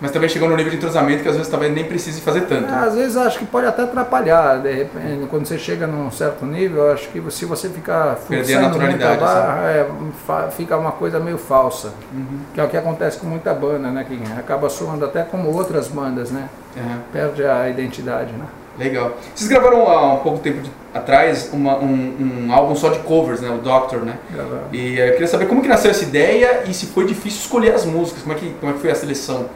Mas 0.00 0.10
também 0.12 0.28
chegou 0.30 0.48
no 0.48 0.56
nível 0.56 0.70
de 0.70 0.76
entrosamento 0.78 1.22
que 1.22 1.28
às 1.28 1.36
vezes 1.36 1.50
talvez 1.50 1.72
nem 1.74 1.84
precise 1.84 2.20
fazer 2.22 2.42
tanto. 2.42 2.72
É, 2.72 2.74
às 2.86 2.94
vezes 2.94 3.16
acho 3.16 3.38
que 3.38 3.44
pode 3.44 3.66
até 3.66 3.82
atrapalhar, 3.82 4.56
de 4.60 4.72
repente, 4.72 5.26
quando 5.28 5.44
você 5.46 5.58
chega 5.58 5.86
num 5.86 6.10
certo 6.10 6.46
nível, 6.46 6.90
acho 6.90 7.08
que 7.10 7.22
se 7.30 7.44
você 7.44 7.68
ficar 7.68 8.16
Perder 8.28 8.56
a 8.56 8.60
forçando 8.62 8.78
muito 8.80 8.94
a 8.94 9.08
naturalidade, 9.08 9.20
barra, 9.20 9.70
é, 9.70 10.50
fica 10.52 10.76
uma 10.78 10.92
coisa 10.92 11.20
meio 11.20 11.36
falsa, 11.36 11.92
Uhum. 12.14 12.40
que 12.54 12.60
é 12.60 12.64
o 12.64 12.68
que 12.68 12.76
acontece 12.78 13.18
com 13.18 13.26
muita 13.26 13.52
banda, 13.52 13.90
né, 13.90 14.04
que 14.08 14.18
acaba 14.38 14.68
soando 14.70 15.04
até 15.04 15.22
como 15.22 15.54
outras 15.54 15.88
bandas, 15.88 16.30
né, 16.30 16.48
Aham. 16.76 16.98
perde 17.12 17.44
a 17.44 17.68
identidade, 17.68 18.32
né. 18.32 18.46
Legal. 18.78 19.12
Vocês 19.34 19.50
gravaram 19.50 19.86
há 19.86 20.14
um 20.14 20.18
pouco 20.20 20.38
tempo 20.38 20.62
de- 20.62 20.70
atrás 20.94 21.50
uma- 21.52 21.76
um, 21.76 22.46
um 22.48 22.52
álbum 22.54 22.74
só 22.74 22.88
de 22.88 23.00
covers, 23.00 23.40
né? 23.42 23.50
O 23.50 23.58
Doctor, 23.58 24.00
né? 24.00 24.14
Gravar. 24.32 24.60
E 24.72 24.98
eh, 24.98 25.08
eu 25.08 25.12
queria 25.12 25.26
saber 25.26 25.46
como 25.46 25.60
que 25.60 25.68
nasceu 25.68 25.90
essa 25.90 26.02
ideia 26.04 26.62
e 26.66 26.72
se 26.72 26.86
foi 26.86 27.04
difícil 27.04 27.40
escolher 27.40 27.74
as 27.74 27.84
músicas, 27.84 28.22
como 28.22 28.34
é 28.34 28.38
que, 28.38 28.54
como 28.58 28.72
é 28.72 28.74
que 28.74 28.80
foi 28.80 28.90
a 28.90 28.94
seleção? 28.94 29.46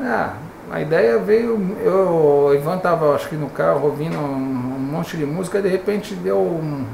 Ah, 0.00 0.34
a 0.70 0.80
ideia 0.80 1.18
veio, 1.18 1.76
eu, 1.82 2.46
o 2.48 2.54
Ivan 2.54 2.78
tava 2.78 3.14
acho 3.14 3.28
que 3.28 3.36
no 3.36 3.48
carro 3.48 3.86
ouvindo 3.86 4.18
um, 4.18 4.22
um 4.76 4.88
monte 4.92 5.16
de 5.16 5.24
música 5.24 5.60
de 5.62 5.68
repente 5.68 6.14
deu 6.14 6.38
um- 6.38 6.84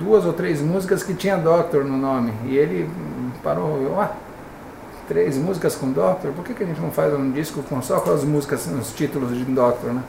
duas 0.00 0.24
ou 0.24 0.32
três 0.32 0.60
músicas 0.60 1.02
que 1.02 1.14
tinha 1.14 1.36
Doctor 1.36 1.84
no 1.84 1.96
nome. 1.96 2.32
E 2.46 2.56
ele 2.56 2.88
parou, 3.42 3.80
eu, 3.82 4.00
ah, 4.00 4.10
três 5.06 5.36
músicas 5.36 5.74
com 5.76 5.90
Doctor? 5.90 6.32
Por 6.32 6.44
que, 6.44 6.54
que 6.54 6.62
a 6.62 6.66
gente 6.66 6.80
não 6.80 6.90
faz 6.90 7.12
um 7.14 7.30
disco 7.30 7.62
com 7.62 7.80
só 7.82 8.00
com 8.00 8.12
as 8.12 8.24
músicas, 8.24 8.66
os 8.66 8.92
títulos 8.92 9.36
de 9.36 9.44
Doctor, 9.44 9.92
né? 9.92 10.02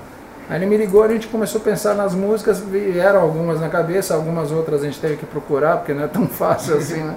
Aí 0.49 0.57
ele 0.57 0.65
me 0.65 0.77
ligou, 0.77 1.03
a 1.03 1.07
gente 1.07 1.27
começou 1.27 1.62
a 1.62 1.63
pensar 1.63 1.93
nas 1.93 2.15
músicas, 2.15 2.59
vieram 2.59 3.21
algumas 3.21 3.62
na 3.62 3.69
cabeça, 3.69 4.15
algumas 4.15 4.51
outras 4.51 4.81
a 4.81 4.85
gente 4.85 4.99
teve 4.99 5.15
que 5.17 5.25
procurar, 5.25 5.77
porque 5.77 5.93
não 5.93 6.03
é 6.03 6.07
tão 6.07 6.25
fácil 6.29 6.77
assim, 6.77 7.03
né? 7.03 7.15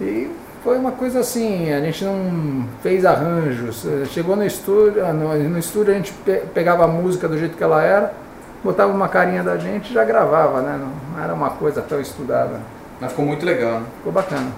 E 0.00 0.30
foi 0.66 0.78
uma 0.78 0.90
coisa 0.90 1.20
assim, 1.20 1.72
a 1.72 1.80
gente 1.80 2.04
não 2.04 2.66
fez 2.82 3.04
arranjos. 3.04 3.86
eh, 3.86 4.04
Chegou 4.06 4.34
no 4.34 4.44
estúdio, 4.44 5.06
ah, 5.06 5.12
no, 5.12 5.32
no 5.48 5.58
estúdio 5.58 5.92
a 5.94 5.96
gente 5.96 6.12
pe- 6.12 6.42
pegava 6.52 6.84
a 6.84 6.88
música 6.88 7.28
do 7.28 7.38
jeito 7.38 7.56
que 7.56 7.62
ela 7.62 7.82
era, 7.82 8.12
botava 8.64 8.92
uma 8.92 9.08
carinha 9.08 9.44
da 9.44 9.56
gente 9.56 9.90
e 9.90 9.94
já 9.94 10.02
gravava, 10.04 10.60
né? 10.60 10.76
Não 11.14 11.22
era 11.22 11.32
uma 11.32 11.50
coisa 11.50 11.80
tão 11.82 12.00
estudada. 12.00 12.60
Mas 13.00 13.10
ficou 13.12 13.24
muito 13.24 13.46
legal, 13.46 13.80
né? 13.80 13.86
Ficou 13.98 14.12
bacana. 14.12 14.48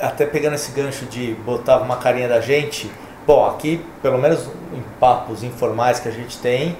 até 0.00 0.26
pegando 0.26 0.54
esse 0.54 0.72
gancho 0.72 1.04
de 1.06 1.34
botar 1.46 1.78
uma 1.78 1.98
carinha 1.98 2.28
da 2.28 2.40
gente, 2.40 2.90
bom, 3.24 3.46
aqui, 3.48 3.80
pelo 4.02 4.18
menos 4.18 4.48
em 4.72 4.82
papos 4.98 5.44
informais 5.44 6.00
que 6.00 6.08
a 6.08 6.12
gente 6.12 6.36
tem, 6.38 6.76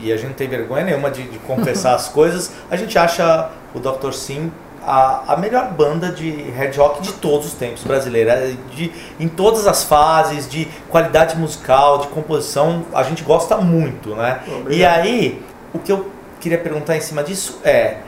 e 0.00 0.12
a 0.12 0.16
gente 0.16 0.30
não 0.30 0.34
tem 0.34 0.48
vergonha 0.48 0.84
nenhuma 0.84 1.12
de, 1.12 1.22
de 1.28 1.38
confessar 1.38 1.94
as 1.96 2.08
coisas, 2.08 2.50
a 2.68 2.76
gente 2.76 2.98
acha 2.98 3.50
o 3.72 3.78
Dr. 3.78 4.12
Sim 4.12 4.50
a, 4.82 5.34
a 5.34 5.36
melhor 5.36 5.72
banda 5.72 6.10
de 6.10 6.30
head 6.30 6.78
rock 6.78 7.02
de 7.02 7.12
todos 7.14 7.48
os 7.48 7.52
tempos 7.54 7.84
brasileira, 7.84 8.32
é 8.32 8.56
de, 8.74 8.90
em 9.18 9.28
todas 9.28 9.66
as 9.66 9.84
fases, 9.84 10.48
de 10.48 10.66
qualidade 10.88 11.36
musical, 11.36 11.98
de 11.98 12.08
composição, 12.08 12.84
a 12.92 13.02
gente 13.02 13.22
gosta 13.22 13.56
muito, 13.56 14.14
né? 14.14 14.40
Obrigado. 14.46 14.72
E 14.72 14.84
aí, 14.84 15.42
o 15.72 15.78
que 15.78 15.92
eu 15.92 16.10
queria 16.40 16.58
perguntar 16.58 16.96
em 16.96 17.00
cima 17.00 17.22
disso 17.22 17.58
é, 17.62 17.98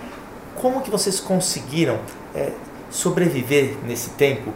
como 0.57 0.81
que 0.81 0.91
vocês 0.91 1.21
conseguiram 1.21 1.99
é, 2.35 2.51
sobreviver 2.91 3.77
nesse 3.85 4.11
tempo 4.11 4.53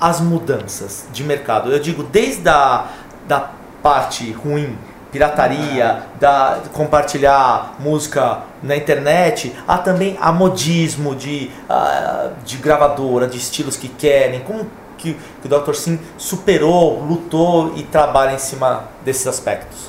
às 0.00 0.20
mudanças 0.20 1.06
de 1.12 1.24
mercado? 1.24 1.72
Eu 1.72 1.78
digo 1.78 2.02
desde 2.02 2.48
a 2.48 2.88
da 3.26 3.50
parte 3.82 4.30
ruim, 4.32 4.76
pirataria, 5.14 6.02
da 6.18 6.58
compartilhar 6.72 7.76
música 7.78 8.40
na 8.60 8.74
internet, 8.74 9.54
a 9.66 9.78
também 9.78 10.18
a 10.20 10.32
modismo 10.32 11.14
de, 11.14 11.52
ah, 11.70 12.30
de 12.44 12.56
gravadora, 12.56 13.28
de 13.28 13.38
estilos 13.38 13.76
que 13.76 13.88
querem. 13.88 14.40
Como 14.40 14.66
que, 14.98 15.14
que 15.14 15.46
o 15.46 15.48
Dr. 15.48 15.74
Sim 15.74 16.00
superou, 16.18 16.98
lutou 16.98 17.74
e 17.76 17.84
trabalha 17.84 18.34
em 18.34 18.38
cima 18.38 18.86
desses 19.04 19.28
aspectos? 19.28 19.88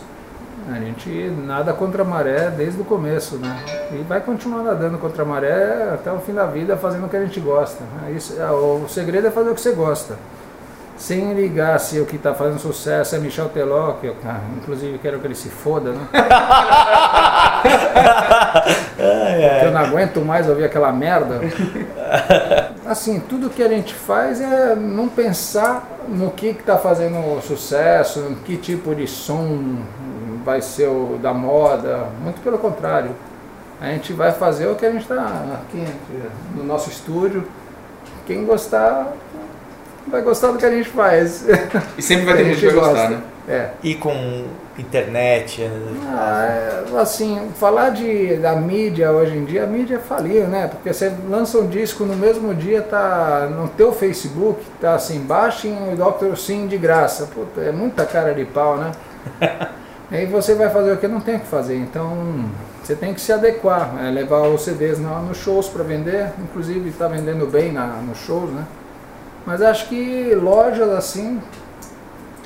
A 0.71 0.75
gente 0.75 1.09
nada 1.09 1.73
contra 1.73 2.03
a 2.03 2.05
maré 2.05 2.51
desde 2.51 2.79
o 2.79 2.85
começo, 2.85 3.37
né? 3.37 3.65
E 3.93 4.03
vai 4.03 4.21
continuar 4.21 4.61
nadando 4.61 4.99
contra 4.99 5.23
a 5.23 5.25
maré 5.25 5.89
até 5.91 6.11
o 6.11 6.19
fim 6.19 6.33
da 6.33 6.45
vida 6.45 6.77
fazendo 6.77 7.07
o 7.07 7.09
que 7.09 7.17
a 7.17 7.25
gente 7.25 7.39
gosta. 7.39 7.83
É 8.07 8.11
Isso, 8.11 8.39
é, 8.39 8.51
o 8.51 8.87
segredo 8.87 9.25
é 9.25 9.31
fazer 9.31 9.49
o 9.49 9.55
que 9.55 9.61
você 9.61 9.71
gosta. 9.71 10.17
Sem 10.97 11.33
ligar 11.33 11.77
se 11.79 11.99
o 11.99 12.05
que 12.05 12.15
está 12.15 12.33
fazendo 12.33 12.57
sucesso 12.57 13.15
é 13.15 13.19
Michel 13.19 13.49
Teló, 13.49 13.93
que 13.93 14.07
eu, 14.07 14.15
ah, 14.25 14.39
inclusive 14.57 14.97
quero 14.97 15.19
que 15.19 15.27
ele 15.27 15.35
se 15.35 15.49
foda, 15.49 15.91
né? 15.91 16.07
Porque 18.95 19.65
eu 19.65 19.71
não 19.71 19.81
aguento 19.81 20.21
mais 20.21 20.47
ouvir 20.47 20.63
aquela 20.63 20.93
merda. 20.93 21.41
Assim, 22.85 23.19
tudo 23.19 23.49
que 23.49 23.61
a 23.61 23.67
gente 23.67 23.93
faz 23.93 24.39
é 24.39 24.73
não 24.75 25.09
pensar 25.09 25.85
no 26.07 26.31
que 26.31 26.47
está 26.47 26.77
fazendo 26.77 27.41
sucesso, 27.41 28.21
no 28.21 28.37
que 28.37 28.55
tipo 28.55 28.95
de 28.95 29.07
som 29.07 29.77
vai 30.45 30.61
ser 30.61 30.87
o 30.87 31.19
da 31.21 31.33
moda. 31.33 32.07
Muito 32.21 32.39
pelo 32.41 32.57
contrário. 32.57 33.11
A 33.81 33.87
gente 33.87 34.13
vai 34.13 34.31
fazer 34.31 34.67
o 34.67 34.75
que 34.75 34.85
a 34.85 34.91
gente 34.91 35.01
está 35.01 35.43
aqui 35.61 35.85
no 36.55 36.63
nosso 36.63 36.89
estúdio. 36.89 37.45
Quem 38.25 38.45
gostar, 38.45 39.13
vai 40.07 40.21
gostar 40.21 40.51
do 40.51 40.57
que 40.57 40.65
a 40.65 40.71
gente 40.71 40.89
faz. 40.89 41.45
E 41.97 42.01
sempre 42.01 42.25
vai 42.25 42.37
ter 42.37 42.45
gente 42.53 42.59
que 42.59 42.65
vai 42.67 42.75
gosta. 42.75 42.91
gostar, 42.93 43.09
né? 43.09 43.21
É. 43.47 43.69
E 43.83 43.93
com 43.95 44.45
internet, 44.77 45.61
é, 45.61 45.69
Ah, 46.07 46.45
é, 46.93 46.99
assim, 46.99 47.49
falar 47.59 47.91
de, 47.91 48.35
da 48.37 48.55
mídia 48.55 49.11
hoje 49.11 49.37
em 49.37 49.45
dia, 49.45 49.63
a 49.63 49.67
mídia 49.67 49.99
faliu, 49.99 50.47
né? 50.47 50.67
Porque 50.67 50.91
você 50.91 51.13
lança 51.29 51.59
um 51.59 51.67
disco 51.67 52.03
no 52.05 52.15
mesmo 52.15 52.53
dia, 52.55 52.81
tá 52.81 53.47
no 53.55 53.67
teu 53.69 53.93
Facebook, 53.93 54.59
tá 54.81 54.95
assim, 54.95 55.19
baixem 55.19 55.71
o 55.93 55.95
Dr. 55.95 56.35
Sim 56.35 56.67
de 56.67 56.77
graça. 56.77 57.27
Puta, 57.27 57.61
é 57.61 57.71
muita 57.71 58.05
cara 58.05 58.33
de 58.33 58.45
pau, 58.45 58.77
né? 58.77 58.91
Aí 60.11 60.25
você 60.25 60.53
vai 60.53 60.69
fazer 60.69 60.93
o 60.93 60.97
que 60.97 61.07
não 61.07 61.19
tem 61.19 61.35
o 61.37 61.39
que 61.39 61.47
fazer. 61.47 61.77
Então, 61.77 62.45
você 62.83 62.95
tem 62.95 63.13
que 63.13 63.21
se 63.21 63.31
adequar, 63.31 63.95
é, 64.03 64.09
levar 64.11 64.41
os 64.47 64.63
CDs 64.63 64.99
nos 64.99 65.37
shows 65.37 65.67
para 65.67 65.83
vender, 65.83 66.31
inclusive 66.43 66.89
está 66.89 67.07
vendendo 67.07 67.47
bem 67.47 67.71
na, 67.71 67.87
nos 67.87 68.17
shows, 68.19 68.49
né? 68.51 68.65
Mas 69.45 69.61
acho 69.61 69.87
que 69.87 70.33
lojas 70.35 70.89
assim 70.89 71.39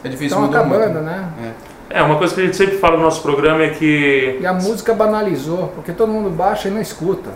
É 0.04 0.10
difícil 0.10 0.38
estão 0.38 0.46
acabando, 0.46 0.94
muito. 0.94 1.02
né? 1.06 1.30
É, 1.90 2.04
uma 2.04 2.18
coisa 2.18 2.36
que 2.36 2.42
a 2.42 2.46
gente 2.46 2.56
sempre 2.58 2.78
fala 2.78 2.98
no 2.98 3.04
nosso 3.04 3.22
programa 3.22 3.64
é 3.64 3.70
que. 3.70 4.38
E 4.42 4.46
a 4.46 4.54
música 4.54 4.94
banalizou, 4.94 5.72
porque 5.74 5.92
todo 5.92 6.12
mundo 6.12 6.30
baixa 6.30 6.68
e 6.68 6.72
não 6.72 6.82
escuta. 6.82 7.32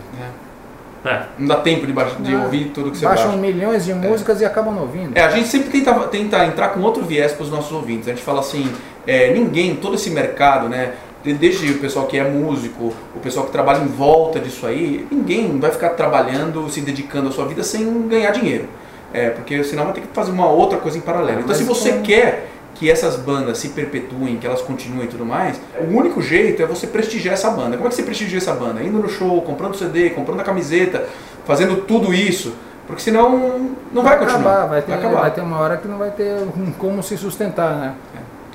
É, 1.04 1.22
Não 1.38 1.48
dá 1.48 1.56
tempo 1.56 1.86
de, 1.86 1.92
baixar, 1.92 2.16
de 2.22 2.34
Ah, 2.34 2.44
ouvir 2.44 2.70
tudo 2.72 2.90
que 2.90 2.96
você 2.96 3.04
Baixam 3.04 3.26
baixa. 3.32 3.40
milhões 3.40 3.84
de 3.84 3.92
músicas 3.92 4.40
e 4.40 4.44
acabam 4.44 4.72
não 4.74 4.82
ouvindo. 4.82 5.14
É, 5.14 5.22
a 5.22 5.28
gente 5.28 5.48
sempre 5.48 5.68
tenta, 5.70 5.92
tenta 6.08 6.46
entrar 6.46 6.68
com 6.70 6.80
outro 6.80 7.04
viés 7.04 7.32
para 7.32 7.42
os 7.42 7.50
nossos 7.50 7.70
ouvintes. 7.72 8.08
A 8.08 8.12
gente 8.12 8.22
fala 8.22 8.40
assim, 8.40 8.72
é, 9.06 9.30
ninguém, 9.34 9.76
todo 9.76 9.96
esse 9.96 10.08
mercado, 10.08 10.66
né? 10.68 10.92
de- 11.22 11.34
Desde 11.34 11.70
o 11.72 11.78
pessoal 11.78 12.06
que 12.06 12.16
é 12.18 12.24
músico, 12.24 12.94
o 13.14 13.20
pessoal 13.20 13.44
que 13.44 13.52
trabalha 13.52 13.82
em 13.82 13.86
volta 13.86 14.40
disso 14.40 14.66
aí, 14.66 15.06
ninguém 15.10 15.58
vai 15.60 15.70
ficar 15.72 15.90
trabalhando, 15.90 16.70
se 16.70 16.80
dedicando 16.80 17.28
à 17.28 17.32
sua 17.32 17.44
vida 17.46 17.62
sem 17.62 18.08
ganhar 18.08 18.30
dinheiro. 18.30 18.66
É, 19.14 19.30
porque 19.30 19.62
senão 19.64 19.84
vai 19.84 19.92
ter 19.94 20.00
que 20.02 20.08
fazer 20.12 20.32
uma 20.32 20.48
outra 20.48 20.76
coisa 20.78 20.98
em 20.98 21.00
paralelo. 21.00 21.38
Ah, 21.38 21.42
Então 21.42 21.54
se 21.54 21.62
você 21.64 21.92
com- 21.92 22.02
quer 22.02 22.48
que 22.74 22.90
essas 22.90 23.14
bandas 23.14 23.58
se 23.58 23.68
perpetuem, 23.68 24.36
que 24.36 24.44
elas 24.46 24.60
continuem 24.60 25.04
e 25.04 25.08
tudo 25.08 25.24
mais, 25.24 25.60
o 25.80 25.96
único 25.96 26.20
jeito 26.20 26.60
é 26.60 26.66
você 26.66 26.88
prestigiar 26.88 27.34
essa 27.34 27.48
banda. 27.50 27.76
Como 27.76 27.86
é 27.86 27.88
que 27.90 27.94
você 27.94 28.02
prestigia 28.02 28.38
essa 28.38 28.52
banda? 28.52 28.82
Indo 28.82 28.98
no 28.98 29.08
show, 29.08 29.40
comprando 29.42 29.76
CD, 29.76 30.10
comprando 30.10 30.40
a 30.40 30.42
camiseta, 30.44 31.06
fazendo 31.46 31.82
tudo 31.82 32.12
isso. 32.12 32.52
Porque 32.88 33.00
senão 33.00 33.70
não 33.92 34.02
vai, 34.02 34.18
continuar. 34.18 34.40
acabar, 34.40 34.66
vai 34.66 34.82
ter, 34.82 34.92
acabar. 34.92 35.20
vai 35.20 35.30
ter 35.30 35.40
uma 35.42 35.58
hora 35.60 35.76
que 35.76 35.86
não 35.88 35.96
vai 35.96 36.10
ter 36.10 36.34
como 36.76 37.00
se 37.02 37.16
sustentar, 37.16 37.76
né? 37.76 37.94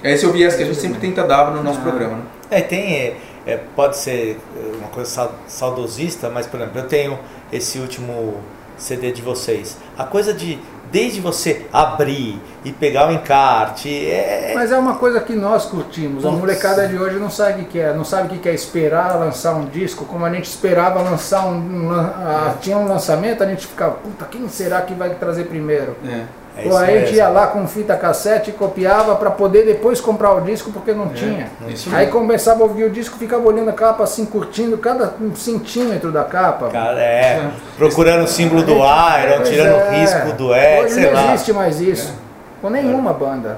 Esse 0.04 0.26
é 0.26 0.28
o 0.28 0.32
viés 0.34 0.54
que 0.56 0.64
a 0.64 0.66
gente 0.66 0.78
sempre 0.78 1.00
tenta 1.00 1.24
dar 1.24 1.52
no 1.52 1.64
nosso 1.64 1.80
programa. 1.80 2.18
Né? 2.18 2.24
É, 2.52 2.62
tem. 2.62 2.94
é, 2.96 3.18
é, 3.48 3.60
pode 3.76 3.98
ser 3.98 4.38
é, 4.58 4.76
uma 4.78 4.90
coisa 4.90 5.10
sau- 5.10 5.32
saudosista, 5.48 6.30
mas, 6.30 6.46
por 6.46 6.60
exemplo, 6.60 6.80
eu 6.80 6.88
tenho 6.88 7.18
esse 7.52 7.80
último 7.80 8.36
CD 8.80 9.12
de 9.12 9.22
vocês. 9.22 9.78
A 9.98 10.04
coisa 10.06 10.34
de. 10.34 10.58
Desde 10.92 11.22
você 11.22 11.68
abrir 11.72 12.42
e 12.66 12.72
pegar 12.72 13.08
o 13.10 13.12
encarte. 13.12 13.88
É, 14.10 14.54
Mas 14.56 14.72
é 14.72 14.78
uma 14.80 14.96
coisa 14.96 15.20
que 15.20 15.34
nós 15.36 15.66
curtimos. 15.66 16.26
A 16.26 16.30
Putz. 16.30 16.40
molecada 16.42 16.88
de 16.88 16.98
hoje 16.98 17.20
não 17.20 17.30
sabe 17.30 17.62
o 17.62 17.66
que 17.66 17.80
é, 17.80 17.94
não 17.94 18.04
sabe 18.04 18.36
o 18.36 18.40
que 18.40 18.50
é 18.50 18.56
esperar 18.56 19.16
lançar 19.20 19.54
um 19.54 19.66
disco, 19.66 20.04
como 20.06 20.26
a 20.26 20.34
gente 20.34 20.46
esperava 20.46 21.00
lançar 21.04 21.46
um. 21.46 21.58
um 21.58 21.90
lan- 21.90 22.12
ah, 22.18 22.56
tinha 22.60 22.76
um 22.76 22.88
lançamento, 22.88 23.44
a 23.44 23.48
gente 23.48 23.68
ficava, 23.68 23.94
puta, 23.98 24.26
quem 24.26 24.50
será 24.50 24.82
que 24.82 24.96
vai 24.96 25.12
trazer 25.12 25.44
primeiro? 25.44 25.96
É. 26.08 26.24
é 26.66 26.70
Pô, 26.70 26.78
aí 26.78 27.00
mesmo. 27.02 27.16
ia 27.16 27.28
lá 27.30 27.48
com 27.48 27.68
fita 27.68 27.96
cassete 27.96 28.50
e 28.50 28.54
copiava 28.54 29.16
para 29.16 29.32
poder 29.32 29.66
depois 29.66 30.00
comprar 30.02 30.34
o 30.34 30.42
disco 30.42 30.72
porque 30.72 30.94
não 30.94 31.10
tinha. 31.10 31.48
Isso 31.68 31.90
Aí 31.94 32.06
mesmo. 32.06 32.20
começava 32.20 32.62
a 32.62 32.64
ouvir 32.64 32.84
o 32.86 32.90
disco, 32.90 33.18
ficava 33.18 33.48
olhando 33.48 33.70
a 33.70 33.74
capa 33.74 34.04
assim, 34.04 34.26
curtindo 34.26 34.78
cada 34.78 35.14
um 35.22 35.36
centímetro 35.36 36.12
da 36.12 36.24
capa. 36.24 36.70
Cara, 36.70 37.00
é, 37.00 37.50
procurando 37.78 38.24
o 38.24 38.28
símbolo 38.28 38.64
do 38.64 38.74
Iron, 38.74 39.38
Pois 39.38 39.50
tirando 39.50 39.76
o 39.76 39.80
é. 39.80 40.00
risco 40.02 40.32
do 40.34 40.54
E, 40.56 40.82
Hoje 40.84 40.94
sei 40.94 41.06
não 41.06 41.14
lá. 41.14 41.34
existe 41.34 41.54
mais 41.54 41.82
isso. 41.82 42.14
Com 42.62 42.70
nenhuma 42.70 43.14
banda. 43.14 43.58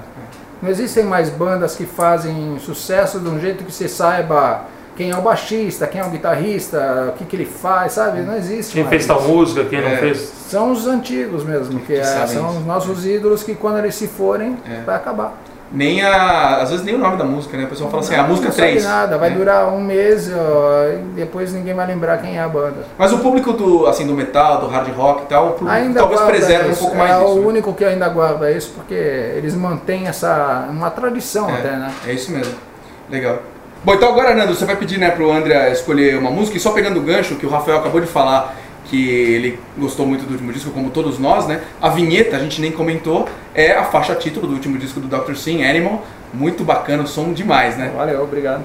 Não 0.62 0.70
existem 0.70 1.02
mais 1.04 1.28
bandas 1.28 1.74
que 1.74 1.84
fazem 1.84 2.56
sucesso 2.60 3.18
de 3.18 3.28
um 3.28 3.40
jeito 3.40 3.64
que 3.64 3.72
você 3.72 3.88
saiba 3.88 4.60
quem 4.96 5.10
é 5.10 5.16
o 5.16 5.22
baixista, 5.22 5.86
quem 5.86 6.00
é 6.00 6.04
o 6.04 6.10
guitarrista, 6.10 7.06
o 7.08 7.12
que, 7.18 7.24
que 7.24 7.36
ele 7.36 7.46
faz, 7.46 7.92
sabe? 7.92 8.20
Não 8.20 8.36
existe 8.36 8.74
Quem 8.74 8.82
mais. 8.84 8.90
fez 8.90 9.06
tal 9.06 9.20
isso. 9.20 9.28
música, 9.28 9.64
quem 9.64 9.80
não 9.80 9.88
É. 9.88 9.96
fez. 9.96 10.18
São 10.48 10.70
os 10.72 10.86
antigos 10.86 11.44
mesmo, 11.44 11.80
que, 11.80 11.94
é- 11.94 12.04
sabem 12.04 12.26
são 12.36 12.50
isso. 12.50 12.58
os 12.58 12.66
nossos 12.66 13.06
ídolos 13.06 13.42
que 13.42 13.54
quando 13.54 13.78
eles 13.78 13.94
se 13.94 14.06
forem, 14.06 14.56
É. 14.68 14.82
vai 14.84 14.96
acabar. 14.96 15.32
Nem 15.74 16.02
a. 16.04 16.56
Às 16.58 16.68
vezes 16.68 16.84
nem 16.84 16.94
o 16.94 16.98
nome 16.98 17.16
da 17.16 17.24
música, 17.24 17.56
né? 17.56 17.64
O 17.64 17.68
pessoal 17.68 17.88
fala 17.88 18.02
assim, 18.02 18.14
a 18.14 18.24
música 18.24 18.48
não 18.48 18.54
sabe 18.54 18.68
3. 18.72 18.84
nada, 18.84 19.16
vai 19.16 19.30
né? 19.30 19.36
durar 19.36 19.68
um 19.72 19.80
mês 19.80 20.30
ó, 20.30 20.84
e 20.92 20.98
depois 21.16 21.50
ninguém 21.54 21.72
vai 21.72 21.86
lembrar 21.86 22.18
quem 22.18 22.36
é 22.36 22.42
a 22.42 22.48
banda. 22.48 22.84
Mas 22.98 23.10
o 23.10 23.18
público 23.20 23.54
do, 23.54 23.86
assim, 23.86 24.06
do 24.06 24.12
metal, 24.12 24.60
do 24.60 24.66
hard 24.66 24.88
rock 24.94 25.22
e 25.22 25.26
tal, 25.28 25.46
o 25.46 25.50
público 25.52 25.70
Ainda 25.70 26.00
talvez 26.00 26.20
preserve 26.20 26.68
um 26.68 26.72
isso, 26.72 26.80
pouco 26.82 26.96
mais 26.98 27.10
é 27.12 27.18
disso. 27.20 27.32
o 27.32 27.40
né? 27.40 27.46
único 27.46 27.72
que 27.72 27.84
ainda 27.86 28.06
guarda 28.10 28.50
isso, 28.52 28.70
porque 28.76 28.92
eles 28.92 29.54
mantêm 29.54 30.06
essa 30.08 30.68
uma 30.68 30.90
tradição 30.90 31.48
até, 31.48 31.70
né? 31.70 31.90
É, 32.06 32.10
é 32.10 32.12
isso 32.12 32.30
mesmo. 32.30 32.52
Legal. 33.08 33.38
Bom, 33.84 33.94
então 33.94 34.08
agora, 34.08 34.34
Nando, 34.34 34.54
você 34.54 34.64
vai 34.64 34.76
pedir 34.76 34.98
né, 34.98 35.10
pro 35.10 35.32
André 35.32 35.72
escolher 35.72 36.16
uma 36.16 36.30
música 36.30 36.56
e 36.56 36.60
só 36.60 36.70
pegando 36.70 37.00
o 37.00 37.02
gancho 37.02 37.34
que 37.34 37.44
o 37.44 37.48
Rafael 37.48 37.78
acabou 37.78 38.00
de 38.00 38.06
falar 38.06 38.54
que 38.84 39.08
ele 39.08 39.58
gostou 39.76 40.06
muito 40.06 40.24
do 40.24 40.32
último 40.32 40.52
disco, 40.52 40.70
como 40.70 40.90
todos 40.90 41.18
nós, 41.18 41.46
né? 41.46 41.62
A 41.80 41.88
vinheta, 41.88 42.36
a 42.36 42.38
gente 42.38 42.60
nem 42.60 42.70
comentou, 42.70 43.28
é 43.54 43.72
a 43.72 43.84
faixa 43.84 44.14
título 44.14 44.46
do 44.46 44.52
último 44.52 44.78
disco 44.78 45.00
do 45.00 45.08
Dr. 45.08 45.34
Sim, 45.34 45.64
Animal. 45.64 46.04
Muito 46.32 46.62
bacana, 46.62 47.02
o 47.02 47.06
som 47.06 47.32
demais, 47.32 47.76
né? 47.76 47.92
Valeu, 47.96 48.22
obrigado. 48.22 48.64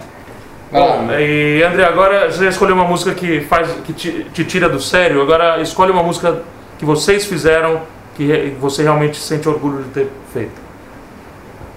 Vai 0.72 0.82
lá. 0.82 0.98
Bom, 0.98 1.12
e 1.14 1.64
André, 1.64 1.86
agora 1.86 2.32
você 2.32 2.48
escolheu 2.48 2.76
uma 2.76 2.86
música 2.86 3.14
que 3.14 3.42
faz 3.42 3.70
que 3.86 3.94
te, 3.94 4.26
te 4.34 4.44
tira 4.44 4.70
do 4.70 4.80
sério. 4.80 5.22
Agora 5.22 5.62
escolhe 5.62 5.92
uma 5.92 6.04
música 6.04 6.44
que 6.78 6.86
vocês 6.86 7.26
fizeram 7.26 7.82
que 8.16 8.56
você 8.60 8.84
realmente 8.84 9.18
sente 9.18 9.48
orgulho 9.48 9.84
de 9.84 9.90
ter 9.90 10.10
feito. 10.34 10.62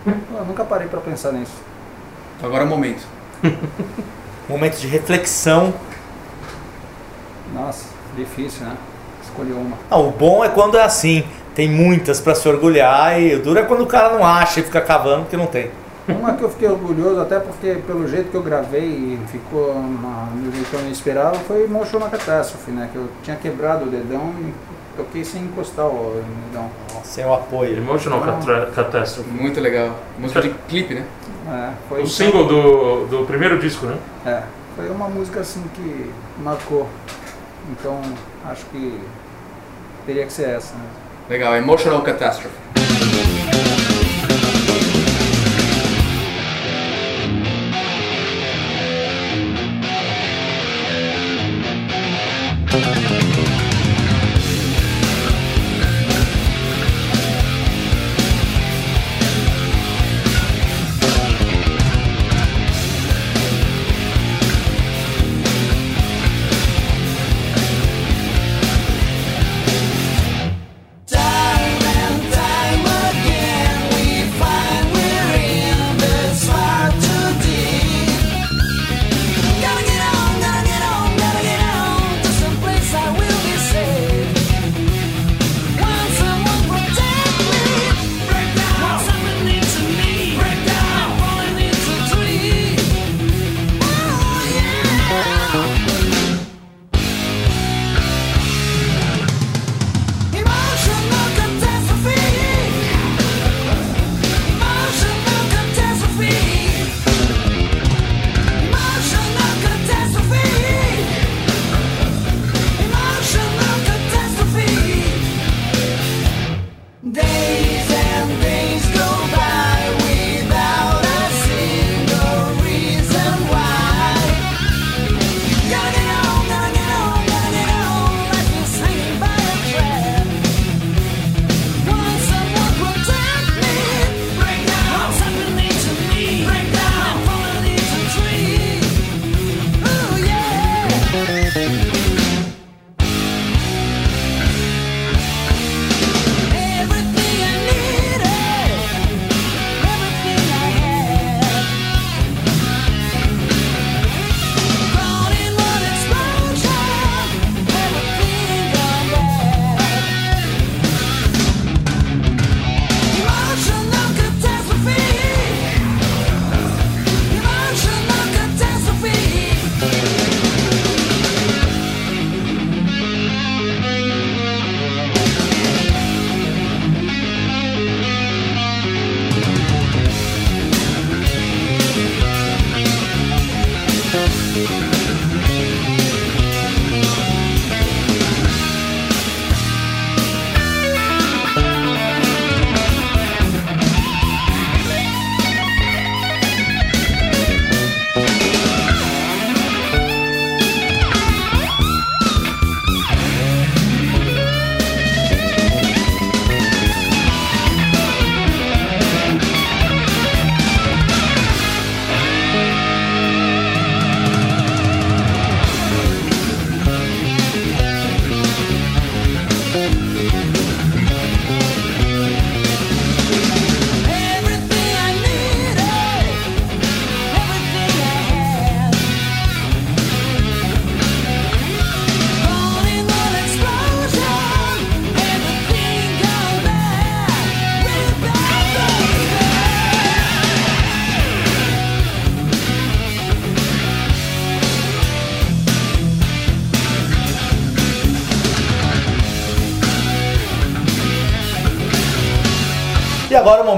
Eu 0.07 0.45
nunca 0.45 0.65
parei 0.65 0.89
pra 0.89 1.01
pensar 1.01 1.33
nisso. 1.33 1.53
Então 2.37 2.49
agora 2.49 2.65
é 2.65 2.67
o 2.67 2.71
momento. 2.71 3.20
Momento 4.49 4.79
de 4.79 4.87
reflexão. 4.89 5.73
Nossa, 7.55 7.87
difícil, 8.17 8.67
né? 8.67 8.77
Escolhi 9.23 9.53
uma. 9.53 9.77
Ah, 9.91 9.99
o 9.99 10.11
bom 10.11 10.45
é 10.45 10.49
quando 10.49 10.77
é 10.77 10.83
assim. 10.83 11.25
Tem 11.55 11.69
muitas 11.69 12.21
pra 12.21 12.35
se 12.35 12.49
orgulhar 12.49 13.21
e 13.21 13.35
o 13.35 13.43
duro 13.43 13.59
é 13.59 13.63
quando 13.63 13.83
o 13.83 13.87
cara 13.87 14.15
não 14.15 14.25
acha 14.25 14.61
e 14.61 14.63
fica 14.63 14.81
cavando 14.81 15.23
porque 15.23 15.37
não 15.37 15.47
tem. 15.47 15.71
Uma 16.09 16.33
que 16.35 16.43
eu 16.43 16.51
fiquei 16.51 16.69
orgulhoso, 16.69 17.21
até 17.21 17.39
porque 17.39 17.75
pelo 17.87 18.09
jeito 18.09 18.31
que 18.31 18.37
eu 18.37 18.43
gravei 18.43 18.83
e 18.85 19.19
ficou 19.31 19.75
do 19.75 20.53
jeito 20.53 20.69
que 20.71 20.75
eu 20.75 20.81
não 20.83 20.91
esperava, 20.91 21.35
foi 21.37 21.67
Motion 21.69 21.99
na 21.99 22.09
Catástrofe, 22.09 22.71
né? 22.71 22.89
Que 22.93 22.97
eu 22.99 23.09
tinha 23.23 23.37
quebrado 23.37 23.85
o 23.85 23.89
dedão 23.89 24.33
e 24.41 24.53
toquei 24.97 25.25
sem 25.25 25.43
encostar 25.43 25.87
o 25.87 26.23
dedão. 26.49 26.69
Sem 27.05 27.25
o 27.25 27.33
apoio. 27.35 27.77
Emotional 27.77 28.25
Não. 28.25 28.39
Catra- 28.39 28.67
Catastrophe. 28.75 29.31
Muito 29.31 29.61
legal. 29.61 29.91
Música 30.19 30.41
de 30.43 30.51
clipe, 30.69 30.95
né? 30.95 31.05
É, 31.51 31.73
foi 31.89 32.03
O 32.03 32.07
single 32.07 32.47
do, 32.47 33.07
do 33.07 33.27
primeiro 33.27 33.59
disco, 33.59 33.87
né? 33.87 33.99
É, 34.25 34.43
foi 34.77 34.89
uma 34.89 35.09
música 35.09 35.41
assim 35.41 35.63
que 35.75 36.11
marcou. 36.39 36.89
Então 37.71 38.01
acho 38.47 38.65
que 38.67 39.01
teria 40.07 40.25
que 40.27 40.33
ser 40.33 40.51
essa. 40.51 40.75
Né? 40.75 40.85
Legal, 41.29 41.57
Emotional 41.57 42.03
Catastrophe. 42.03 42.55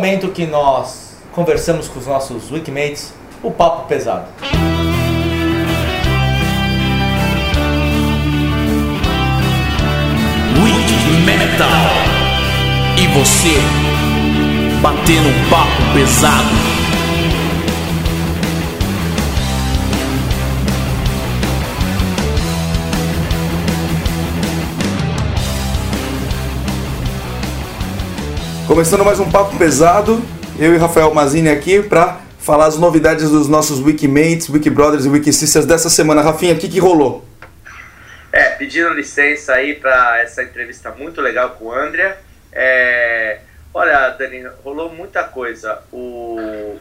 Momento 0.02 0.30
que 0.30 0.44
nós 0.48 1.12
conversamos 1.30 1.86
com 1.86 2.00
os 2.00 2.08
nossos 2.08 2.50
Wikimates, 2.50 3.14
o 3.40 3.52
papo 3.52 3.86
pesado. 3.86 4.26
Wiki 10.60 11.22
Metal. 11.24 11.68
E 12.98 13.06
você, 13.16 13.54
batendo 14.82 15.28
um 15.28 15.48
papo 15.48 15.94
pesado. 15.94 16.71
Começando 28.66 29.05
mais 29.05 29.18
um 29.18 29.29
papo 29.29 29.59
pesado, 29.59 30.22
eu 30.57 30.72
e 30.72 30.79
Rafael 30.79 31.12
Mazini 31.12 31.48
aqui 31.48 31.83
para 31.83 32.20
falar 32.38 32.66
as 32.66 32.79
novidades 32.79 33.29
dos 33.29 33.48
nossos 33.48 33.81
Wikimates, 33.81 34.48
Wikibrothers 34.48 35.05
e 35.05 35.09
Wikisisters 35.09 35.66
dessa 35.66 35.90
semana. 35.90 36.22
Rafinha, 36.22 36.55
o 36.55 36.59
que, 36.59 36.68
que 36.68 36.79
rolou? 36.79 37.27
É, 38.33 38.51
pedindo 38.51 38.90
licença 38.90 39.55
aí 39.55 39.75
para 39.75 40.20
essa 40.20 40.44
entrevista 40.44 40.92
muito 40.92 41.20
legal 41.20 41.51
com 41.51 41.66
o 41.66 41.72
André. 41.72 42.16
É, 42.53 43.40
olha, 43.75 44.11
Dani, 44.11 44.46
rolou 44.62 44.88
muita 44.88 45.25
coisa. 45.25 45.83
O, 45.92 46.79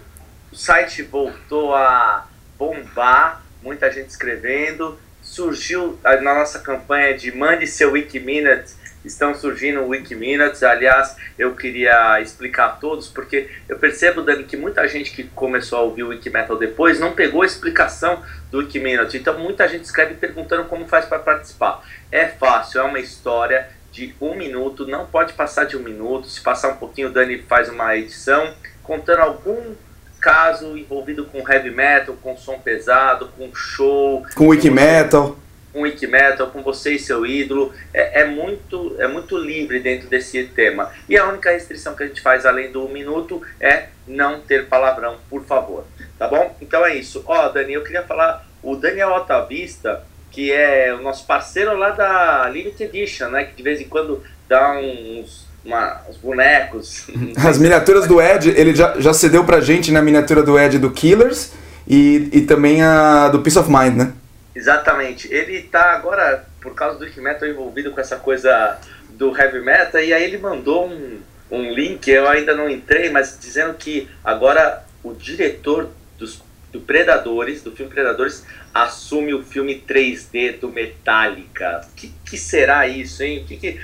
o 0.51 0.55
site 0.55 1.01
voltou 1.01 1.73
a 1.73 2.27
bombar, 2.59 3.41
muita 3.61 3.91
gente 3.91 4.09
escrevendo. 4.09 4.99
Surgiu 5.21 5.99
na 6.03 6.35
nossa 6.35 6.59
campanha 6.59 7.17
de 7.17 7.35
mande 7.35 7.65
seu 7.65 7.93
Wikiminutes, 7.93 8.75
estão 9.03 9.33
surgindo 9.33 9.85
Wikiminutes. 9.85 10.63
Aliás, 10.63 11.15
eu 11.37 11.55
queria 11.55 12.19
explicar 12.21 12.65
a 12.65 12.69
todos, 12.69 13.07
porque 13.07 13.49
eu 13.67 13.77
percebo, 13.77 14.21
Dani, 14.21 14.43
que 14.43 14.57
muita 14.57 14.87
gente 14.87 15.11
que 15.11 15.23
começou 15.23 15.79
a 15.79 15.81
ouvir 15.81 16.03
o 16.03 16.09
Wikimetal 16.09 16.57
depois 16.57 16.99
não 16.99 17.13
pegou 17.13 17.41
a 17.41 17.45
explicação 17.45 18.21
do 18.51 18.59
Wikiminute. 18.59 19.17
Então, 19.17 19.37
muita 19.39 19.67
gente 19.67 19.83
escreve 19.83 20.15
perguntando 20.15 20.65
como 20.65 20.87
faz 20.87 21.05
para 21.05 21.19
participar. 21.19 21.83
É 22.11 22.27
fácil, 22.27 22.81
é 22.81 22.83
uma 22.83 22.99
história 22.99 23.69
de 23.91 24.15
um 24.21 24.35
minuto, 24.35 24.87
não 24.87 25.05
pode 25.05 25.33
passar 25.33 25.65
de 25.65 25.75
um 25.75 25.81
minuto. 25.81 26.27
Se 26.27 26.41
passar 26.41 26.69
um 26.69 26.77
pouquinho, 26.77 27.09
o 27.09 27.11
Dani 27.11 27.39
faz 27.43 27.69
uma 27.69 27.95
edição 27.97 28.53
contando 28.83 29.19
algum 29.19 29.75
caso 30.19 30.77
envolvido 30.77 31.25
com 31.25 31.39
heavy 31.51 31.71
metal, 31.71 32.15
com 32.21 32.37
som 32.37 32.59
pesado, 32.59 33.29
com 33.37 33.53
show, 33.55 34.23
Com 34.35 34.47
Wikimetal. 34.47 35.29
com 35.31 35.50
wiki 35.75 36.07
metal, 36.07 36.47
com 36.47 36.61
você 36.61 36.93
e 36.93 36.99
seu 36.99 37.25
ídolo, 37.25 37.71
é, 37.93 38.21
é 38.21 38.25
muito 38.25 38.95
é 38.99 39.07
muito 39.07 39.37
livre 39.37 39.79
dentro 39.79 40.07
desse 40.09 40.43
tema. 40.45 40.91
E 41.07 41.17
a 41.17 41.25
única 41.27 41.51
restrição 41.51 41.95
que 41.95 42.03
a 42.03 42.07
gente 42.07 42.21
faz 42.21 42.45
além 42.45 42.71
do 42.71 42.85
um 42.85 42.89
minuto 42.91 43.41
é 43.59 43.85
não 44.07 44.39
ter 44.41 44.67
palavrão, 44.67 45.17
por 45.29 45.45
favor. 45.45 45.85
Tá 46.17 46.27
bom? 46.27 46.55
Então 46.61 46.85
é 46.85 46.95
isso. 46.95 47.23
Ó, 47.25 47.49
Dani, 47.49 47.73
eu 47.73 47.83
queria 47.83 48.03
falar, 48.03 48.45
o 48.61 48.75
Daniel 48.75 49.09
Otavista, 49.09 50.03
que 50.29 50.51
é 50.51 50.93
o 50.93 51.01
nosso 51.01 51.25
parceiro 51.25 51.75
lá 51.77 51.89
da 51.91 52.47
Limited 52.49 52.83
Edition, 52.83 53.29
né? 53.29 53.45
Que 53.45 53.55
de 53.55 53.63
vez 53.63 53.81
em 53.81 53.87
quando 53.87 54.21
dá 54.47 54.73
uns, 54.77 55.47
uma- 55.63 56.01
bonecos. 56.21 57.07
As 57.45 57.57
miniaturas 57.57 58.07
do 58.07 58.21
Ed, 58.21 58.49
ele 58.49 58.75
já, 58.75 58.99
já 58.99 59.13
cedeu 59.13 59.43
pra 59.43 59.59
gente 59.61 59.91
na 59.91 60.01
miniatura 60.01 60.43
do 60.43 60.59
Ed 60.59 60.77
do 60.79 60.91
Killers 60.91 61.51
e, 61.87 62.29
e 62.31 62.41
também 62.41 62.81
a 62.81 63.29
do 63.29 63.39
Peace 63.41 63.57
of 63.57 63.69
Mind, 63.69 63.95
né? 63.95 64.13
Exatamente. 64.55 65.31
Ele 65.33 65.61
tá 65.63 65.93
agora, 65.93 66.45
por 66.61 66.73
causa 66.75 66.97
do 66.99 67.05
Wiki 67.05 67.21
Metal, 67.21 67.47
envolvido 67.47 67.91
com 67.91 68.01
essa 68.01 68.17
coisa 68.17 68.77
do 69.11 69.35
heavy 69.37 69.59
metal, 69.59 70.01
e 70.01 70.13
aí 70.13 70.23
ele 70.23 70.37
mandou 70.37 70.87
um, 70.89 71.19
um 71.51 71.71
link, 71.73 72.07
eu 72.09 72.27
ainda 72.27 72.55
não 72.55 72.69
entrei, 72.69 73.09
mas 73.09 73.37
dizendo 73.39 73.73
que 73.75 74.09
agora 74.23 74.83
o 75.03 75.13
diretor 75.13 75.89
dos, 76.17 76.41
do 76.71 76.79
Predadores, 76.81 77.61
do 77.61 77.71
filme 77.71 77.91
Predadores, 77.91 78.45
assume 78.73 79.33
o 79.33 79.43
filme 79.43 79.83
3D 79.87 80.59
do 80.59 80.69
Metallica. 80.69 81.81
O 81.91 81.95
que, 81.95 82.13
que 82.25 82.37
será 82.37 82.87
isso, 82.87 83.21
hein? 83.23 83.43
O 83.43 83.45
que, 83.47 83.57
que- 83.57 83.79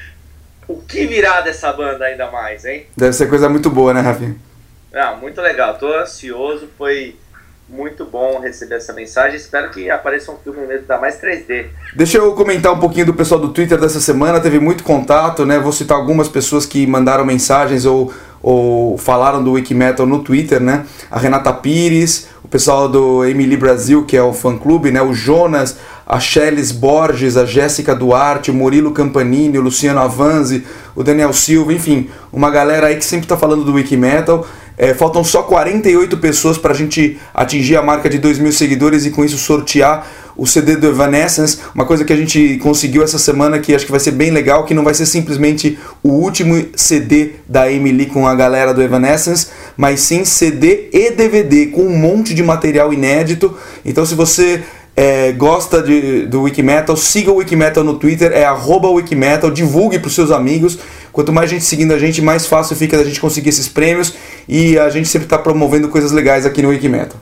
o 0.68 0.82
que 0.82 1.06
virá 1.08 1.40
dessa 1.42 1.72
banda 1.72 2.04
ainda 2.06 2.30
mais, 2.30 2.66
hein? 2.66 2.88
Deve 2.98 3.14
ser 3.14 3.28
coisa 3.30 3.48
muito 3.48 3.70
boa, 3.70 3.94
né, 3.94 4.02
Rafinha? 4.02 4.36
Ah, 4.94 5.14
muito 5.16 5.40
legal, 5.42 5.78
tô 5.78 5.94
ansioso, 5.94 6.70
foi 6.78 7.16
muito 7.70 8.06
bom 8.06 8.40
receber 8.40 8.76
essa 8.76 8.94
mensagem. 8.94 9.36
Espero 9.36 9.70
que 9.72 9.90
apareça 9.90 10.32
um 10.32 10.38
filme 10.38 10.62
mesmo, 10.62 10.82
ainda 10.82 10.98
mais 10.98 11.20
3D. 11.20 11.66
Deixa 11.96 12.18
eu 12.18 12.34
comentar 12.34 12.74
um 12.74 12.80
pouquinho 12.80 13.08
do 13.08 13.14
pessoal 13.14 13.40
do 13.40 13.50
Twitter 13.50 13.78
dessa 13.78 14.00
semana, 14.00 14.40
teve 14.40 14.60
muito 14.60 14.84
contato, 14.84 15.46
né? 15.46 15.60
Vou 15.60 15.72
citar 15.74 15.98
algumas 15.98 16.30
pessoas 16.30 16.66
que 16.66 16.88
mandaram 16.88 17.26
mensagens 17.26 17.86
ou, 17.86 18.14
ou 18.42 18.98
falaram 18.98 19.44
do 19.44 19.54
Wikimetal 19.54 20.06
no 20.06 20.24
Twitter, 20.24 20.62
né? 20.62 20.86
A 21.12 21.20
Renata 21.20 21.52
Pires, 21.52 22.28
o 22.42 22.48
pessoal 22.48 22.88
do 22.88 23.26
Emily 23.26 23.58
Brasil, 23.58 24.06
que 24.06 24.16
é 24.16 24.24
o 24.24 24.32
fã-clube, 24.32 24.90
né? 24.90 25.02
O 25.02 25.14
Jonas, 25.14 25.78
a 26.06 26.22
Chelis 26.22 26.72
Borges, 26.72 27.36
a 27.36 27.46
Jéssica 27.46 27.94
Duarte, 27.94 28.50
o 28.50 28.54
Murilo 28.54 28.92
Campanini, 28.92 29.58
o 29.58 29.62
Luciano 29.62 30.00
Avanzi, 30.00 30.66
o 30.96 31.04
Daniel 31.04 31.34
Silva, 31.34 31.74
enfim, 31.74 32.10
uma 32.32 32.50
galera 32.50 32.88
aí 32.88 32.96
que 32.96 33.04
sempre 33.04 33.28
tá 33.28 33.36
falando 33.36 33.66
do 33.66 33.74
Wikimetal. 33.74 34.48
É, 34.78 34.94
faltam 34.94 35.24
só 35.24 35.42
48 35.42 36.18
pessoas 36.18 36.58
para 36.58 36.72
a 36.72 36.76
gente 36.76 37.18
atingir 37.34 37.76
a 37.78 37.82
marca 37.82 38.08
de 38.08 38.20
2 38.20 38.38
mil 38.38 38.52
seguidores 38.52 39.06
e 39.06 39.10
com 39.10 39.26
isso 39.26 39.38
sortear 39.38 40.08
o 40.38 40.46
CD 40.46 40.76
do 40.76 40.88
Evanescence, 40.88 41.58
uma 41.74 41.84
coisa 41.84 42.06
que 42.06 42.14
a 42.14 42.16
gente 42.16 42.58
conseguiu 42.62 43.04
essa 43.04 43.18
semana 43.18 43.58
que 43.58 43.74
acho 43.74 43.86
que 43.86 43.92
vai 43.92 44.00
ser 44.00 44.12
bem 44.12 44.30
legal, 44.30 44.66
que 44.66 44.74
não 44.74 44.84
vai 44.84 44.94
ser 44.94 45.08
simplesmente 45.08 45.80
o 46.04 46.10
último 46.10 46.64
CD 46.76 47.32
da 47.48 47.72
Emily 47.72 48.06
com 48.06 48.28
a 48.28 48.36
galera 48.36 48.72
do 48.72 48.84
Evanescence, 48.84 49.48
mas 49.76 50.02
sim 50.02 50.24
CD 50.24 50.90
e 50.94 51.10
DVD 51.10 51.68
com 51.68 51.82
um 51.82 51.98
monte 51.98 52.36
de 52.36 52.44
material 52.44 52.94
inédito. 52.94 53.58
Então 53.84 54.06
se 54.06 54.14
você 54.14 54.64
é, 54.98 55.32
gosta 55.32 55.80
de, 55.80 56.26
do 56.26 56.42
Wikimetal, 56.42 56.98
siga 56.98 57.32
o 57.32 57.36
Wikimetal 57.36 57.84
no 57.84 58.00
Twitter, 58.00 58.32
é 58.32 58.44
arroba 58.44 58.90
Wikimetal, 58.90 59.52
divulgue 59.52 60.00
para 60.00 60.08
os 60.08 60.16
seus 60.16 60.32
amigos. 60.32 60.80
Quanto 61.12 61.32
mais 61.32 61.52
gente 61.52 61.64
seguindo 61.64 61.94
a 61.94 62.00
gente, 62.00 62.20
mais 62.20 62.48
fácil 62.48 62.76
fica 62.76 62.98
da 62.98 63.04
gente 63.04 63.22
conseguir 63.22 63.50
esses 63.50 63.70
prêmios 63.70 64.16
e 64.48 64.78
a 64.80 64.90
gente 64.90 65.08
sempre 65.08 65.28
está 65.28 65.38
promovendo 65.38 65.88
coisas 65.88 66.12
legais 66.12 66.48
aqui 66.48 66.64
no 66.64 66.70
Wikimetal. 66.70 67.20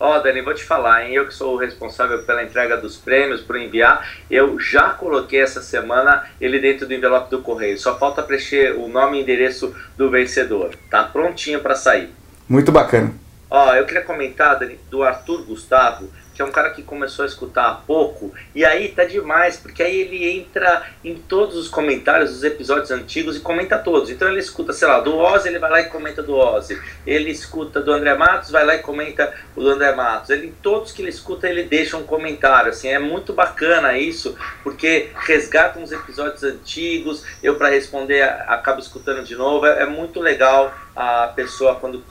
Ó, 0.00 0.18
Dani, 0.18 0.40
vou 0.40 0.52
te 0.52 0.64
falar, 0.64 1.06
hein? 1.06 1.14
Eu 1.14 1.28
que 1.28 1.32
sou 1.32 1.54
o 1.54 1.56
responsável 1.56 2.24
pela 2.24 2.42
entrega 2.42 2.76
dos 2.76 2.96
prêmios, 2.96 3.40
por 3.40 3.56
enviar, 3.56 4.04
eu 4.28 4.58
já 4.58 4.90
coloquei 4.90 5.40
essa 5.40 5.62
semana 5.62 6.24
ele 6.40 6.58
dentro 6.58 6.88
do 6.88 6.92
envelope 6.92 7.30
do 7.30 7.40
correio. 7.40 7.78
Só 7.78 7.96
falta 7.96 8.20
preencher 8.20 8.76
o 8.76 8.88
nome 8.88 9.18
e 9.18 9.22
endereço 9.22 9.72
do 9.96 10.10
vencedor. 10.10 10.70
Tá 10.90 11.04
prontinho 11.04 11.60
para 11.60 11.76
sair. 11.76 12.10
Muito 12.48 12.72
bacana. 12.72 13.14
Ó, 13.48 13.74
eu 13.74 13.84
queria 13.84 14.02
comentar, 14.02 14.58
Dani, 14.58 14.76
do 14.90 15.04
Arthur 15.04 15.44
Gustavo, 15.44 16.08
é 16.42 16.44
um 16.44 16.52
cara 16.52 16.70
que 16.70 16.82
começou 16.82 17.24
a 17.24 17.28
escutar 17.28 17.68
há 17.68 17.74
pouco, 17.74 18.32
e 18.54 18.64
aí 18.64 18.88
tá 18.88 19.04
demais, 19.04 19.56
porque 19.56 19.82
aí 19.82 20.00
ele 20.00 20.28
entra 20.30 20.86
em 21.04 21.14
todos 21.14 21.56
os 21.56 21.68
comentários 21.68 22.32
dos 22.32 22.44
episódios 22.44 22.90
antigos 22.90 23.36
e 23.36 23.40
comenta 23.40 23.78
todos. 23.78 24.10
Então 24.10 24.28
ele 24.28 24.40
escuta, 24.40 24.72
sei 24.72 24.88
lá, 24.88 25.00
do 25.00 25.16
Ozzy, 25.16 25.48
ele 25.48 25.58
vai 25.58 25.70
lá 25.70 25.80
e 25.80 25.84
comenta 25.84 26.22
do 26.22 26.36
Ozzy. 26.36 26.80
Ele 27.06 27.30
escuta 27.30 27.80
do 27.80 27.92
André 27.92 28.14
Matos, 28.14 28.50
vai 28.50 28.64
lá 28.64 28.74
e 28.74 28.78
comenta 28.78 29.32
o 29.56 29.62
do 29.62 29.70
André 29.70 29.94
Matos. 29.94 30.30
Ele, 30.30 30.48
em 30.48 30.52
todos 30.52 30.92
que 30.92 31.02
ele 31.02 31.10
escuta, 31.10 31.48
ele 31.48 31.64
deixa 31.64 31.96
um 31.96 32.04
comentário. 32.04 32.70
Assim, 32.70 32.88
é 32.88 32.98
muito 32.98 33.32
bacana 33.32 33.96
isso, 33.96 34.36
porque 34.62 35.10
resgata 35.14 35.78
uns 35.78 35.92
episódios 35.92 36.42
antigos, 36.42 37.24
eu 37.42 37.56
para 37.56 37.68
responder 37.68 38.22
acabo 38.22 38.80
escutando 38.80 39.24
de 39.24 39.34
novo. 39.34 39.66
É, 39.66 39.82
é 39.82 39.86
muito 39.86 40.20
legal 40.20 40.72
a 40.94 41.28
pessoa 41.28 41.76
quando 41.76 42.04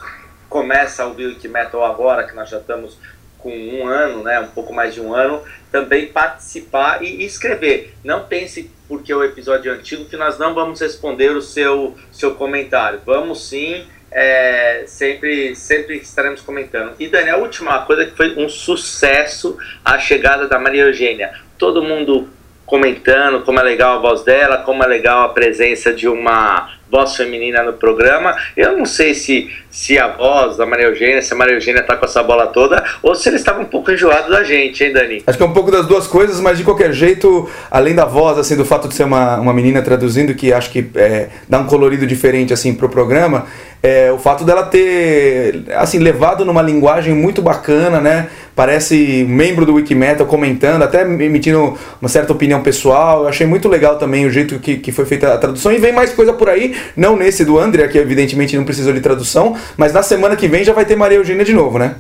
começa 0.50 1.04
a 1.04 1.06
ouvir 1.06 1.28
o 1.28 1.30
Wikimetal 1.30 1.86
agora, 1.86 2.26
que 2.26 2.36
nós 2.36 2.50
já 2.50 2.58
estamos 2.58 2.98
com 3.42 3.52
um 3.52 3.88
ano, 3.88 4.24
né, 4.24 4.40
um 4.40 4.48
pouco 4.48 4.74
mais 4.74 4.94
de 4.94 5.02
um 5.02 5.14
ano, 5.14 5.42
também 5.72 6.08
participar 6.08 7.04
e, 7.04 7.24
escrever. 7.26 7.94
Não 8.04 8.26
pense 8.26 8.70
porque 8.88 9.14
o 9.14 9.24
episódio 9.24 9.72
é 9.72 9.76
antigo 9.76 10.06
que 10.06 10.18
nós 10.18 10.38
não 10.38 10.54
vamos 10.54 10.80
responder 10.80 11.32
o 11.32 11.42
seu, 11.42 11.96
seu 12.12 12.36
comentário. 12.36 13.02
Vamos 13.06 13.48
sim, 13.48 13.86
é, 14.12 14.84
sempre, 14.86 15.56
sempre 15.56 15.98
estaremos 15.98 16.42
comentando. 16.42 16.94
E 17.00 17.08
Dani, 17.08 17.30
a 17.30 17.38
última 17.38 17.80
coisa 17.86 18.06
que 18.06 18.16
foi 18.16 18.36
um 18.38 18.50
sucesso 18.50 19.58
a 19.84 19.98
chegada 19.98 20.48
da 20.48 20.60
Maria 20.60 20.84
Eugênia. 20.84 21.34
Todo 21.58 21.84
mundo 21.84 22.30
comentando 22.66 23.42
como 23.42 23.60
é 23.60 23.64
legal 23.64 23.98
a 23.98 24.02
voz 24.02 24.24
dela, 24.24 24.60
como 24.60 24.84
é 24.84 24.88
legal 24.88 25.24
a 25.24 25.30
presença 25.30 25.94
de 25.94 26.08
uma 26.08 26.74
voz 26.92 27.16
feminina 27.16 27.64
no 27.64 27.74
programa. 27.74 28.36
Eu 28.56 28.78
não 28.78 28.86
sei 28.86 29.14
se, 29.14 29.50
se 29.70 29.98
a 29.98 30.08
voz 30.08 30.58
da 30.58 30.66
Maria 30.66 30.88
Eugênia, 30.88 31.22
se 31.22 31.34
a 31.34 31.38
Maria 31.38 31.56
Eugênia 31.56 31.82
tá 31.82 31.96
com 31.96 32.06
essa 32.06 32.22
bola 32.22 32.48
toda, 32.48 32.84
ou 33.02 33.16
se 33.16 33.30
eles 33.30 33.40
estavam 33.40 33.64
um 33.64 33.66
pouco 33.66 33.92
enjoados 33.92 34.30
da 34.30 34.44
gente, 34.44 34.84
hein, 34.84 34.92
Dani? 34.92 35.24
Acho 35.26 35.38
que 35.38 35.44
é 35.44 35.48
um 35.48 35.54
pouco 35.54 35.72
das 35.72 35.88
duas 35.88 36.06
coisas, 36.06 36.40
mas 36.42 36.58
de 36.58 36.64
qualquer 36.64 36.92
jeito, 36.92 37.50
além 37.70 37.96
da 37.96 38.06
voz, 38.06 38.38
assim, 38.38 38.58
do 38.58 38.66
fato 38.66 38.90
de 38.90 38.94
ser 38.94 39.06
uma, 39.06 39.40
uma 39.40 39.54
menina 39.54 39.82
traduzindo, 39.82 40.36
que 40.36 40.52
acho 40.52 40.70
que 40.70 40.86
é, 40.96 41.30
dá 41.48 41.60
um 41.60 41.66
colorido 41.66 42.06
diferente, 42.06 42.52
assim, 42.52 42.74
pro 42.74 42.90
programa, 42.90 43.48
é, 43.84 44.12
o 44.12 44.20
fato 44.20 44.44
dela 44.44 44.64
ter, 44.64 45.64
assim, 45.76 45.98
levado 45.98 46.46
numa 46.46 46.62
linguagem 46.62 47.16
muito 47.16 47.42
bacana, 47.42 48.00
né? 48.00 48.28
Parece 48.56 49.26
membro 49.28 49.66
do 49.66 49.74
Wikimetal 49.74 50.28
comentando, 50.28 50.84
até 50.84 51.02
emitindo 51.02 51.76
uma 52.00 52.10
certa 52.10 52.32
opinião 52.32 52.62
pessoal. 52.62 53.24
Eu 53.24 53.30
achei 53.30 53.48
muito 53.48 53.68
legal 53.68 53.98
também 53.98 54.26
o 54.26 54.30
jeito 54.30 54.60
que, 54.60 54.78
que 54.78 54.92
foi 54.92 55.06
feita 55.06 55.34
a 55.34 55.38
tradução. 55.38 55.72
E 55.72 55.78
vem 55.80 55.92
mais 55.92 56.14
coisa 56.14 56.32
por 56.32 56.48
aí. 56.48 56.76
Não 56.96 57.16
nesse 57.16 57.46
do 57.46 57.60
André, 57.60 57.88
que 57.88 57.98
evidentemente 57.98 58.56
não 58.56 58.66
precisou 58.66 58.94
de 58.94 59.02
tradução, 59.02 59.58
mas 59.78 59.94
na 59.94 60.04
semana 60.04 60.36
que 60.36 60.48
vem 60.48 60.64
já 60.64 60.74
vai 60.74 60.86
ter 60.86 60.96
Maria 60.96 61.18
Eugênia 61.18 61.46
de 61.46 61.54
novo, 61.54 61.78
né? 61.78 61.96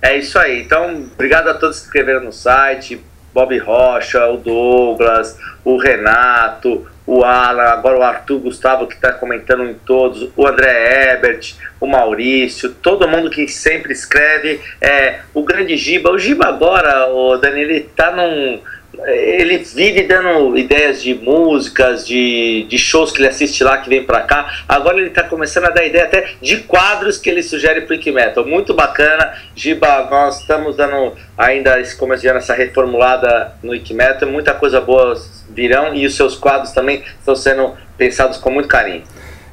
É 0.00 0.18
isso 0.18 0.38
aí. 0.38 0.60
Então, 0.60 1.06
obrigado 1.14 1.48
a 1.48 1.54
todos 1.54 1.78
que 1.78 1.86
escreveram 1.86 2.20
no 2.20 2.32
site. 2.32 3.00
Bob 3.34 3.58
Rocha, 3.58 4.28
o 4.28 4.36
Douglas, 4.36 5.36
o 5.64 5.76
Renato, 5.76 6.86
o 7.06 7.24
Alan, 7.24 7.64
agora 7.64 7.98
o 7.98 8.02
Arthur 8.02 8.38
Gustavo 8.38 8.86
que 8.86 8.94
está 8.94 9.12
comentando 9.12 9.64
em 9.64 9.74
todos, 9.74 10.30
o 10.36 10.46
André 10.46 11.12
Ebert, 11.12 11.54
o 11.80 11.86
Maurício, 11.86 12.70
todo 12.70 13.08
mundo 13.08 13.28
que 13.28 13.46
sempre 13.48 13.92
escreve, 13.92 14.60
é, 14.80 15.20
o 15.34 15.42
grande 15.42 15.76
Giba. 15.76 16.10
O 16.10 16.18
Giba 16.18 16.46
agora, 16.46 17.08
o 17.08 17.36
Dani, 17.36 17.60
ele 17.60 17.80
tá 17.80 18.10
num. 18.12 18.60
Ele 19.06 19.58
vive 19.58 20.02
dando 20.02 20.56
ideias 20.56 21.02
de 21.02 21.14
músicas, 21.14 22.06
de, 22.06 22.66
de 22.68 22.78
shows 22.78 23.12
que 23.12 23.18
ele 23.18 23.28
assiste 23.28 23.62
lá, 23.62 23.78
que 23.78 23.88
vem 23.88 24.04
pra 24.04 24.22
cá. 24.22 24.62
Agora 24.68 24.98
ele 24.98 25.10
tá 25.10 25.22
começando 25.22 25.66
a 25.66 25.70
dar 25.70 25.84
ideia 25.84 26.04
até 26.04 26.34
de 26.40 26.58
quadros 26.58 27.18
que 27.18 27.28
ele 27.28 27.42
sugere 27.42 27.82
pro 27.82 27.94
Ike 27.94 28.10
Metal. 28.10 28.44
Muito 28.46 28.74
bacana. 28.74 29.34
Giba, 29.54 30.08
nós 30.10 30.40
estamos 30.40 30.76
dando 30.76 31.14
ainda 31.36 31.80
esse 31.80 31.96
começo 31.96 32.22
de 32.22 32.28
ano, 32.28 32.38
essa 32.38 32.54
reformulada 32.54 33.54
no 33.62 33.74
Ike 33.74 33.94
Metal. 33.94 34.28
Muita 34.28 34.54
coisa 34.54 34.80
boa 34.80 35.14
virão 35.50 35.94
e 35.94 36.06
os 36.06 36.14
seus 36.14 36.36
quadros 36.36 36.72
também 36.72 37.02
estão 37.18 37.36
sendo 37.36 37.74
pensados 37.96 38.38
com 38.38 38.50
muito 38.50 38.68
carinho. 38.68 39.02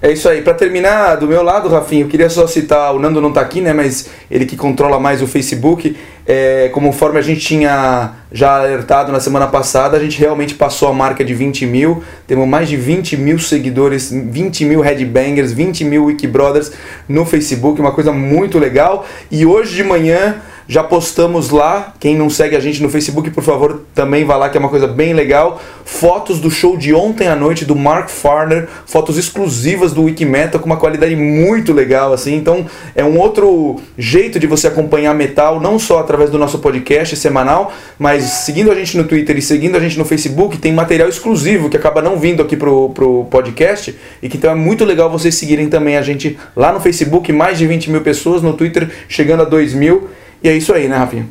É 0.04 0.12
isso 0.12 0.28
aí. 0.28 0.42
Pra 0.42 0.56
terminar, 0.56 1.16
do 1.16 1.28
meu 1.28 1.44
lado, 1.44 1.70
Rafinha, 1.70 2.04
eu 2.04 2.08
queria 2.08 2.28
só 2.28 2.48
citar, 2.48 2.92
o 2.96 2.98
Nando 2.98 3.22
não 3.22 3.32
tá 3.32 3.40
aqui, 3.40 3.62
né, 3.62 3.72
mas 3.72 4.10
ele 4.32 4.48
que 4.48 4.58
controla 4.58 5.00
mais 5.00 5.22
o 5.22 5.28
Facebook, 5.28 5.96
é, 6.26 6.70
conforme 6.74 7.20
a 7.20 7.22
gente 7.22 7.42
tinha 7.42 8.14
já 8.32 8.56
alertado 8.56 9.12
na 9.12 9.20
semana 9.20 9.46
passada, 9.46 9.96
a 9.96 10.00
gente 10.00 10.20
realmente 10.20 10.56
passou 10.56 10.88
a 10.88 10.94
marca 10.94 11.24
de 11.24 11.36
20 11.36 11.68
mil, 11.68 12.04
temos 12.26 12.48
mais 12.48 12.68
de 12.68 12.78
20 12.78 13.16
mil 13.16 13.38
seguidores, 13.38 14.12
20 14.12 14.66
mil 14.66 14.82
headbangers, 14.82 15.54
20 15.54 15.84
mil 15.84 16.06
Wikibrothers 16.06 16.72
no 17.08 17.24
Facebook, 17.24 17.80
uma 17.80 17.92
coisa 17.92 18.12
muito 18.12 18.58
legal. 18.58 19.06
E 19.30 19.46
hoje 19.46 19.76
de 19.76 19.84
manhã 19.84 20.42
já 20.72 20.82
postamos 20.82 21.50
lá, 21.50 21.94
quem 22.00 22.16
não 22.16 22.30
segue 22.30 22.56
a 22.56 22.60
gente 22.62 22.82
no 22.82 22.88
Facebook, 22.88 23.30
por 23.32 23.44
favor, 23.44 23.82
também 23.94 24.24
vá 24.24 24.38
lá, 24.38 24.48
que 24.48 24.56
é 24.56 24.60
uma 24.60 24.70
coisa 24.70 24.88
bem 24.88 25.12
legal. 25.12 25.62
Fotos 25.84 26.40
do 26.40 26.50
show 26.50 26.78
de 26.78 26.94
ontem 26.94 27.28
à 27.28 27.36
noite 27.36 27.66
do 27.66 27.76
Mark 27.76 28.08
Farner, 28.08 28.70
fotos 28.86 29.18
exclusivas 29.18 29.92
do 29.92 30.04
Wikimetal 30.04 30.62
com 30.62 30.68
uma 30.68 30.78
qualidade 30.78 31.14
muito 31.14 31.74
legal, 31.74 32.14
assim. 32.14 32.36
Então 32.36 32.66
é 32.96 33.04
um 33.04 33.20
outro 33.20 33.82
jeito 33.98 34.40
de 34.40 34.48
você 34.48 34.68
acompanhar 34.68 35.14
metal, 35.14 35.60
não 35.60 35.78
só 35.78 36.00
através 36.00 36.30
do 36.30 36.38
nosso 36.38 36.60
podcast 36.60 37.18
semanal, 37.18 37.74
mas 38.00 38.24
seguindo 38.46 38.72
a 38.72 38.76
gente 38.76 38.96
no 38.96 39.04
Twitter 39.04 39.38
e 39.38 39.42
seguindo 39.42 39.76
a 39.76 39.80
gente 39.82 40.00
no 40.00 40.06
Facebook, 40.06 40.58
tem 40.58 40.72
material 40.72 41.10
exclusivo 41.10 41.70
que 41.70 41.76
acaba 41.76 42.02
não 42.02 42.18
vindo 42.18 42.42
aqui 42.42 42.56
pro, 42.56 42.92
pro 42.92 43.26
podcast 43.26 43.94
e 44.24 44.30
que 44.30 44.38
então 44.38 44.50
é 44.50 44.56
muito 44.56 44.86
legal 44.86 45.12
vocês 45.12 45.36
seguirem 45.36 45.68
também 45.68 45.98
a 45.98 46.02
gente 46.02 46.40
lá 46.56 46.72
no 46.72 46.80
Facebook, 46.80 47.30
mais 47.34 47.58
de 47.58 47.68
20 47.68 47.92
mil 47.92 48.00
pessoas, 48.00 48.42
no 48.42 48.54
Twitter 48.54 48.90
chegando 49.10 49.42
a 49.42 49.46
2 49.46 49.74
mil. 49.74 50.10
E 50.44 50.50
é 50.50 50.54
isso 50.54 50.74
aí, 50.74 50.88
né, 50.88 50.98
Rafinha? 50.98 51.30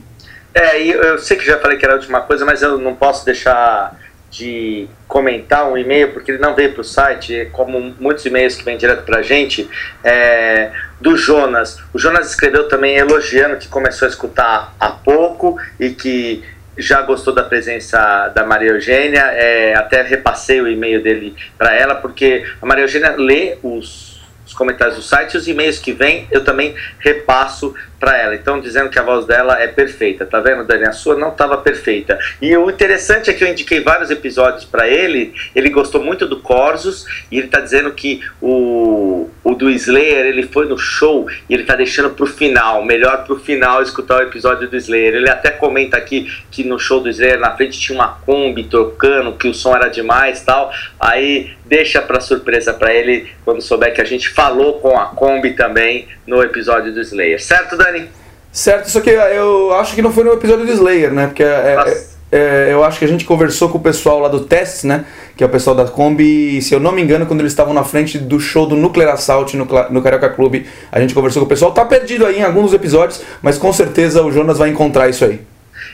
É, 0.54 0.80
eu 0.82 1.18
sei 1.18 1.36
que 1.36 1.44
já 1.44 1.58
falei 1.58 1.78
que 1.78 1.84
era 1.84 1.94
a 1.94 1.96
última 1.96 2.20
coisa, 2.22 2.44
mas 2.44 2.62
eu 2.62 2.78
não 2.78 2.94
posso 2.94 3.24
deixar 3.24 3.96
de 4.30 4.88
comentar 5.08 5.68
um 5.68 5.76
e-mail, 5.76 6.12
porque 6.12 6.30
ele 6.30 6.38
não 6.38 6.54
veio 6.54 6.72
para 6.72 6.82
o 6.82 6.84
site, 6.84 7.48
como 7.52 7.94
muitos 7.98 8.24
e-mails 8.24 8.54
que 8.54 8.64
vêm 8.64 8.76
direto 8.76 9.02
para 9.02 9.18
a 9.18 9.22
gente, 9.22 9.68
é, 10.04 10.70
do 11.00 11.16
Jonas. 11.16 11.78
O 11.92 11.98
Jonas 11.98 12.30
escreveu 12.30 12.68
também 12.68 12.96
elogiando 12.96 13.56
que 13.56 13.66
começou 13.66 14.06
a 14.06 14.08
escutar 14.08 14.74
há 14.78 14.90
pouco 14.90 15.58
e 15.80 15.90
que 15.90 16.44
já 16.78 17.02
gostou 17.02 17.34
da 17.34 17.42
presença 17.42 18.28
da 18.28 18.44
Maria 18.44 18.70
Eugênia, 18.70 19.22
é, 19.32 19.74
até 19.74 20.02
repassei 20.02 20.60
o 20.60 20.68
e-mail 20.68 21.02
dele 21.02 21.34
para 21.58 21.74
ela, 21.74 21.96
porque 21.96 22.46
a 22.62 22.66
Maria 22.66 22.84
Eugênia 22.84 23.16
lê 23.16 23.58
os 23.62 24.10
os 24.50 24.54
comentários 24.54 24.96
do 24.96 25.02
site 25.02 25.34
e 25.34 25.36
os 25.36 25.46
e-mails 25.46 25.78
que 25.78 25.92
vêm 25.92 26.26
eu 26.30 26.42
também 26.42 26.74
repasso 26.98 27.72
para 28.00 28.16
ela. 28.16 28.34
Então, 28.34 28.58
dizendo 28.58 28.88
que 28.88 28.98
a 28.98 29.02
voz 29.02 29.26
dela 29.26 29.60
é 29.60 29.68
perfeita. 29.68 30.24
Tá 30.24 30.40
vendo, 30.40 30.64
Dani? 30.64 30.84
A 30.84 30.92
sua 30.92 31.14
não 31.14 31.28
estava 31.28 31.58
perfeita. 31.58 32.18
E 32.40 32.56
o 32.56 32.70
interessante 32.70 33.28
é 33.28 33.34
que 33.34 33.44
eu 33.44 33.48
indiquei 33.48 33.80
vários 33.80 34.10
episódios 34.10 34.64
para 34.64 34.88
ele. 34.88 35.34
Ele 35.54 35.68
gostou 35.68 36.02
muito 36.02 36.26
do 36.26 36.40
Corsos 36.40 37.04
e 37.30 37.38
ele 37.38 37.48
tá 37.48 37.60
dizendo 37.60 37.92
que 37.92 38.22
o, 38.40 39.28
o 39.44 39.54
do 39.54 39.68
Slayer 39.68 40.24
ele 40.24 40.44
foi 40.44 40.66
no 40.66 40.78
show 40.78 41.28
e 41.48 41.52
ele 41.52 41.64
tá 41.64 41.76
deixando 41.76 42.10
pro 42.10 42.26
final. 42.26 42.82
Melhor 42.82 43.24
pro 43.24 43.38
final 43.38 43.82
escutar 43.82 44.18
o 44.18 44.22
episódio 44.22 44.66
do 44.66 44.76
Slayer. 44.76 45.14
Ele 45.14 45.28
até 45.28 45.50
comenta 45.50 45.98
aqui 45.98 46.32
que 46.50 46.64
no 46.64 46.78
show 46.78 47.00
do 47.00 47.10
Slayer 47.10 47.38
na 47.38 47.54
frente 47.54 47.78
tinha 47.78 47.98
uma 47.98 48.08
Kombi 48.08 48.64
tocando, 48.64 49.32
que 49.32 49.46
o 49.46 49.52
som 49.52 49.76
era 49.76 49.88
demais 49.88 50.42
tal. 50.42 50.72
Aí 50.98 51.52
deixa 51.66 52.00
para 52.00 52.18
surpresa 52.18 52.72
para 52.72 52.92
ele 52.92 53.30
quando 53.44 53.60
souber 53.60 53.94
que 53.94 54.00
a 54.00 54.04
gente 54.04 54.28
falou 54.30 54.80
com 54.80 54.98
a 54.98 55.06
Kombi 55.06 55.52
também 55.52 56.08
no 56.30 56.40
episódio 56.44 56.94
do 56.94 57.00
Slayer. 57.00 57.42
Certo, 57.42 57.76
Dani? 57.76 58.08
Certo, 58.52 58.88
só 58.88 59.00
que 59.00 59.10
eu 59.10 59.74
acho 59.74 59.96
que 59.96 60.00
não 60.00 60.12
foi 60.12 60.22
no 60.22 60.32
episódio 60.32 60.64
do 60.64 60.72
Slayer, 60.72 61.12
né? 61.12 61.26
Porque 61.26 61.42
é, 61.42 61.76
é, 61.76 62.04
é, 62.32 62.72
eu 62.72 62.84
acho 62.84 63.00
que 63.00 63.04
a 63.04 63.08
gente 63.08 63.24
conversou 63.24 63.68
com 63.68 63.78
o 63.78 63.80
pessoal 63.80 64.20
lá 64.20 64.28
do 64.28 64.44
Tests, 64.44 64.84
né? 64.84 65.04
Que 65.36 65.42
é 65.42 65.46
o 65.46 65.50
pessoal 65.50 65.74
da 65.74 65.84
Kombi, 65.84 66.58
e 66.58 66.62
se 66.62 66.72
eu 66.72 66.78
não 66.78 66.92
me 66.92 67.02
engano, 67.02 67.26
quando 67.26 67.40
eles 67.40 67.50
estavam 67.50 67.74
na 67.74 67.82
frente 67.82 68.16
do 68.16 68.38
show 68.38 68.64
do 68.64 68.76
Nuclear 68.76 69.12
Assault 69.12 69.56
no, 69.56 69.66
no 69.90 70.02
Carioca 70.02 70.30
Clube, 70.30 70.66
a 70.92 71.00
gente 71.00 71.14
conversou 71.14 71.42
com 71.42 71.46
o 71.46 71.48
pessoal. 71.48 71.72
Tá 71.72 71.84
perdido 71.84 72.24
aí 72.24 72.38
em 72.38 72.44
alguns 72.44 72.72
episódios, 72.72 73.22
mas 73.42 73.58
com 73.58 73.72
certeza 73.72 74.22
o 74.22 74.30
Jonas 74.30 74.58
vai 74.58 74.70
encontrar 74.70 75.08
isso 75.08 75.24
aí. 75.24 75.40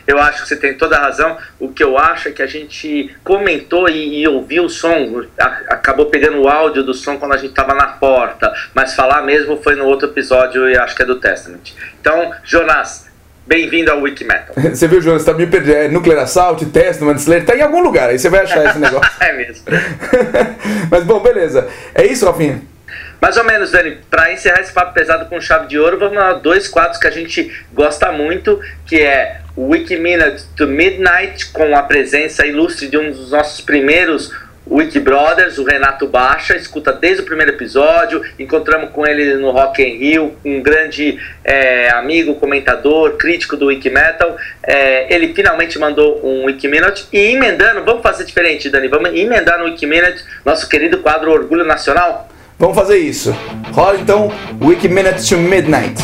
Eu 0.07 0.19
acho 0.21 0.43
que 0.43 0.49
você 0.49 0.57
tem 0.57 0.75
toda 0.75 0.97
a 0.97 1.01
razão. 1.01 1.37
O 1.59 1.73
que 1.73 1.83
eu 1.83 1.99
acho 1.99 2.29
é 2.29 2.33
que 2.33 2.43
a 2.43 2.47
gente 2.47 3.15
comentou 3.25 3.89
e, 3.89 4.21
e 4.23 4.29
ouviu 4.29 4.65
o 4.65 4.69
som, 4.71 5.23
a- 5.39 5.61
acabou 5.71 6.07
pegando 6.07 6.41
o 6.43 6.49
áudio 6.49 6.83
do 6.85 6.95
som 6.95 7.17
quando 7.19 7.33
a 7.33 7.37
gente 7.37 7.51
estava 7.51 7.75
na 7.75 7.87
porta, 7.89 8.53
mas 8.75 8.95
falar 8.95 9.23
mesmo 9.23 9.57
foi 9.63 9.75
no 9.75 9.85
outro 9.85 10.09
episódio 10.09 10.69
e 10.69 10.77
acho 10.77 10.95
que 10.95 11.03
é 11.03 11.07
do 11.07 11.17
Testament. 11.17 11.73
Então, 12.01 12.33
Jonas, 12.45 13.07
bem-vindo 13.47 13.91
ao 13.91 14.01
Wikimetal. 14.01 14.55
Você 14.73 14.87
viu, 14.87 15.01
Jonas? 15.01 15.25
Tá 15.25 15.33
meio 15.35 15.51
perdido. 15.51 15.75
É 15.75 15.89
Nuclear 15.89 16.23
Assault, 16.23 16.65
Testament, 16.67 17.17
Slayer, 17.17 17.45
tá 17.45 17.57
em 17.57 17.63
algum 17.63 17.81
lugar, 17.83 18.09
aí 18.11 18.19
você 18.19 18.29
vai 18.29 18.41
achar 18.41 18.65
esse 18.67 18.79
negócio. 18.79 19.11
é 19.21 19.33
mesmo. 19.33 19.65
mas 20.91 21.05
bom, 21.05 21.21
beleza. 21.21 21.69
É 21.95 22.07
isso, 22.07 22.25
Rafinha? 22.27 22.63
Mais 23.21 23.37
ou 23.37 23.45
menos, 23.45 23.73
Dani, 23.73 23.99
para 24.11 24.33
encerrar 24.33 24.61
esse 24.61 24.73
papo 24.73 24.93
pesado 24.93 25.27
com 25.27 25.41
chave 25.41 25.67
de 25.67 25.79
ouro, 25.79 25.99
vamos 25.99 26.19
a 26.19 26.35
dois 26.35 26.69
quadros 26.69 26.99
que 26.99 27.07
a 27.07 27.11
gente 27.11 27.51
gosta 27.73 28.13
muito, 28.13 28.61
que 28.87 29.01
é 29.01 29.41
Wiki 29.57 29.97
to 30.57 30.67
Midnight, 30.67 31.47
com 31.53 31.77
a 31.77 31.83
presença 31.83 32.47
ilustre 32.47 32.89
de 32.89 32.99
um 32.99 33.11
dos 33.11 33.31
nossos 33.31 33.61
primeiros 33.61 34.31
Wiki 34.69 34.99
Brothers, 34.99 35.59
o 35.59 35.65
Renato 35.65 36.09
Baixa, 36.09 36.57
escuta 36.57 36.93
desde 36.93 37.23
o 37.23 37.25
primeiro 37.25 37.53
episódio, 37.53 38.23
encontramos 38.39 38.91
com 38.91 39.07
ele 39.07 39.35
no 39.35 39.51
Rock 39.53 39.81
in 39.81 39.97
Rio, 39.97 40.37
um 40.45 40.61
grande 40.61 41.19
é, 41.45 41.89
amigo, 41.91 42.35
comentador, 42.35 43.13
crítico 43.13 43.57
do 43.57 43.67
Wiki 43.67 43.89
Metal. 43.89 44.37
É, 44.65 45.15
ele 45.15 45.33
finalmente 45.33 45.79
mandou 45.79 46.21
um 46.25 46.47
Wiki 46.47 46.69
e 47.13 47.19
emendando, 47.33 47.85
vamos 47.85 48.03
fazer 48.03 48.25
diferente, 48.25 48.69
Dani, 48.69 48.89
vamos 48.89 49.15
emendar 49.15 49.59
no 49.59 49.67
Wiki 49.67 49.87
nosso 50.45 50.69
querido 50.69 50.99
quadro 50.99 51.31
Orgulho 51.31 51.65
Nacional. 51.65 52.29
Vamos 52.59 52.75
fazer 52.75 52.97
isso. 52.97 53.37
Rola 53.73 53.99
então 54.01 54.33
Wiki 54.61 54.89
to 54.89 55.39
Midnight. 55.39 56.03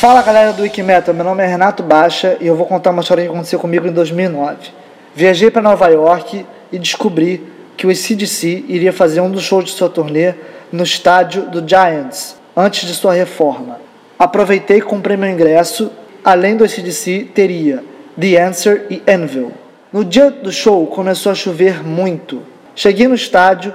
Fala 0.00 0.22
galera 0.22 0.54
do 0.54 0.62
Wikimetal, 0.62 1.14
meu 1.14 1.22
nome 1.22 1.44
é 1.44 1.46
Renato 1.46 1.82
Baixa 1.82 2.38
e 2.40 2.46
eu 2.46 2.56
vou 2.56 2.64
contar 2.64 2.88
uma 2.90 3.02
história 3.02 3.22
que 3.22 3.28
aconteceu 3.28 3.58
comigo 3.58 3.86
em 3.86 3.92
2009. 3.92 4.70
Viajei 5.14 5.50
para 5.50 5.60
Nova 5.60 5.88
York 5.88 6.46
e 6.72 6.78
descobri 6.78 7.46
que 7.76 7.86
o 7.86 7.90
ACDC 7.90 8.64
iria 8.66 8.94
fazer 8.94 9.20
um 9.20 9.30
dos 9.30 9.42
shows 9.42 9.66
de 9.66 9.72
sua 9.72 9.90
turnê 9.90 10.32
no 10.72 10.84
estádio 10.84 11.50
do 11.50 11.62
Giants, 11.68 12.34
antes 12.56 12.88
de 12.88 12.94
sua 12.94 13.12
reforma. 13.12 13.78
Aproveitei 14.18 14.78
e 14.78 14.80
comprei 14.80 15.18
meu 15.18 15.28
ingresso, 15.28 15.90
além 16.24 16.56
do 16.56 16.64
ACDC 16.64 17.32
teria 17.34 17.84
The 18.18 18.42
Answer 18.42 18.86
e 18.88 19.02
Anvil. 19.06 19.52
No 19.92 20.02
dia 20.02 20.30
do 20.30 20.50
show 20.50 20.86
começou 20.86 21.30
a 21.30 21.34
chover 21.34 21.86
muito. 21.86 22.40
Cheguei 22.74 23.06
no 23.06 23.14
estádio 23.14 23.74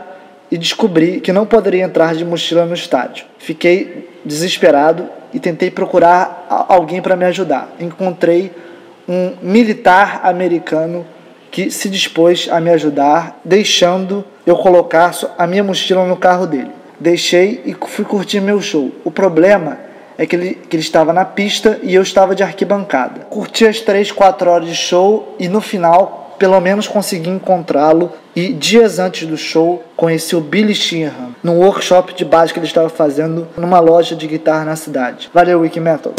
e 0.49 0.57
descobri 0.57 1.21
que 1.21 1.32
não 1.32 1.45
poderia 1.45 1.84
entrar 1.84 2.15
de 2.15 2.26
mochila 2.26 2.65
no 2.65 2.73
estádio. 2.73 3.26
Fiquei 3.38 4.09
desesperado 4.26 5.07
e 5.36 5.39
tentei 5.39 5.69
procurar 5.69 6.65
alguém 6.69 7.01
para 7.01 7.17
me 7.17 7.25
ajudar. 7.25 7.75
Encontrei 7.77 8.53
um 9.05 9.33
militar 9.41 10.21
americano 10.23 11.05
que 11.51 11.69
se 11.69 11.89
dispôs 11.89 12.47
a 12.49 12.61
me 12.61 12.69
ajudar, 12.71 13.41
deixando 13.43 14.23
eu 14.47 14.55
colocar 14.55 15.11
a 15.38 15.45
minha 15.45 15.61
mochila 15.61 16.05
no 16.05 16.15
carro 16.15 16.47
dele. 16.47 16.71
Deixei 16.97 17.61
e 17.65 17.75
fui 17.86 18.05
curtir 18.05 18.39
meu 18.39 18.61
show. 18.61 18.89
O 19.03 19.11
problema 19.11 19.77
é 20.17 20.25
que 20.25 20.38
ele, 20.38 20.55
que 20.69 20.77
ele 20.77 20.83
estava 20.83 21.11
na 21.11 21.25
pista 21.25 21.81
e 21.83 21.93
eu 21.93 22.01
estava 22.01 22.33
de 22.33 22.41
arquibancada. 22.41 23.21
Curti 23.29 23.67
as 23.67 23.81
3, 23.81 24.13
4 24.13 24.49
horas 24.49 24.69
de 24.69 24.75
show 24.75 25.36
e 25.38 25.49
no 25.49 25.59
final 25.59 26.24
pelo 26.38 26.59
menos 26.59 26.88
consegui 26.88 27.29
encontrá-lo 27.29 28.11
e 28.36 28.53
dias 28.53 28.99
antes 28.99 29.27
do 29.27 29.38
show 29.38 29.83
conheci 29.95 30.36
o 30.36 30.41
Billy 30.41 30.75
Sheehan 30.75 31.36
num 31.43 31.59
workshop 31.59 32.13
de 32.13 32.25
baixo 32.25 32.53
que 32.53 32.59
ele 32.59 32.67
estava 32.67 32.89
fazendo 32.89 33.47
numa 33.57 33.79
loja 33.79 34.15
de 34.15 34.27
guitarra 34.27 34.65
na 34.65 34.75
cidade. 34.75 35.29
Valeu, 35.33 35.61
Wiki 35.61 35.79
Metal! 35.79 36.13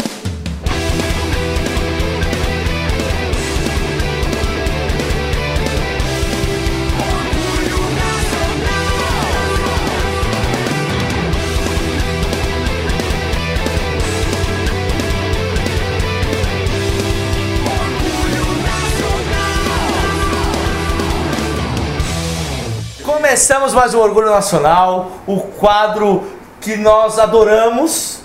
Começamos 23.47 23.73
mais 23.73 23.93
um 23.93 23.99
Orgulho 23.99 24.29
Nacional, 24.29 25.09
o 25.25 25.39
quadro 25.39 26.21
que 26.59 26.75
nós 26.75 27.17
adoramos 27.17 28.19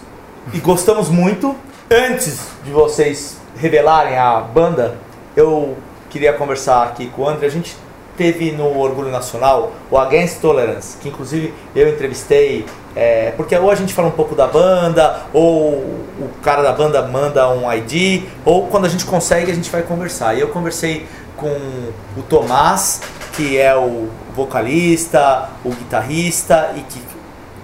e 0.52 0.58
gostamos 0.58 1.08
muito. 1.08 1.54
Antes 1.88 2.40
de 2.64 2.72
vocês 2.72 3.36
revelarem 3.56 4.18
a 4.18 4.40
banda, 4.40 4.96
eu 5.36 5.76
queria 6.10 6.32
conversar 6.32 6.82
aqui 6.82 7.06
com 7.06 7.22
o 7.22 7.28
André. 7.28 7.46
A 7.46 7.50
gente 7.50 7.76
teve 8.16 8.50
no 8.50 8.76
Orgulho 8.76 9.12
Nacional 9.12 9.70
o 9.88 9.96
Against 9.96 10.40
Tolerance, 10.40 10.96
que 10.96 11.08
inclusive 11.08 11.54
eu 11.72 11.88
entrevistei, 11.88 12.66
é, 12.96 13.30
porque 13.36 13.56
ou 13.56 13.70
a 13.70 13.76
gente 13.76 13.94
fala 13.94 14.08
um 14.08 14.12
pouco 14.12 14.34
da 14.34 14.48
banda, 14.48 15.20
ou 15.32 15.74
o 16.18 16.30
cara 16.42 16.64
da 16.64 16.72
banda 16.72 17.00
manda 17.00 17.48
um 17.48 17.72
ID, 17.72 18.24
ou 18.44 18.66
quando 18.66 18.86
a 18.86 18.88
gente 18.88 19.04
consegue 19.04 19.52
a 19.52 19.54
gente 19.54 19.70
vai 19.70 19.82
conversar. 19.82 20.34
E 20.34 20.40
eu 20.40 20.48
conversei 20.48 21.06
com 21.36 21.46
o 22.16 22.22
Tomás, 22.28 23.00
que 23.36 23.56
é 23.56 23.76
o 23.76 24.08
vocalista, 24.34 25.48
o 25.64 25.70
guitarrista 25.70 26.72
e 26.76 26.80
que 26.80 27.00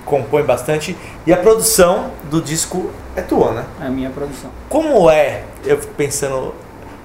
compõe 0.04 0.42
bastante. 0.42 0.96
E 1.26 1.32
a 1.32 1.36
produção 1.36 2.10
do 2.30 2.40
disco 2.40 2.90
é 3.14 3.20
tua, 3.22 3.52
né? 3.52 3.64
É 3.82 3.86
a 3.86 3.90
minha 3.90 4.10
produção. 4.10 4.50
Como 4.68 5.10
é, 5.10 5.42
eu 5.64 5.78
fico 5.78 5.94
pensando, 5.94 6.54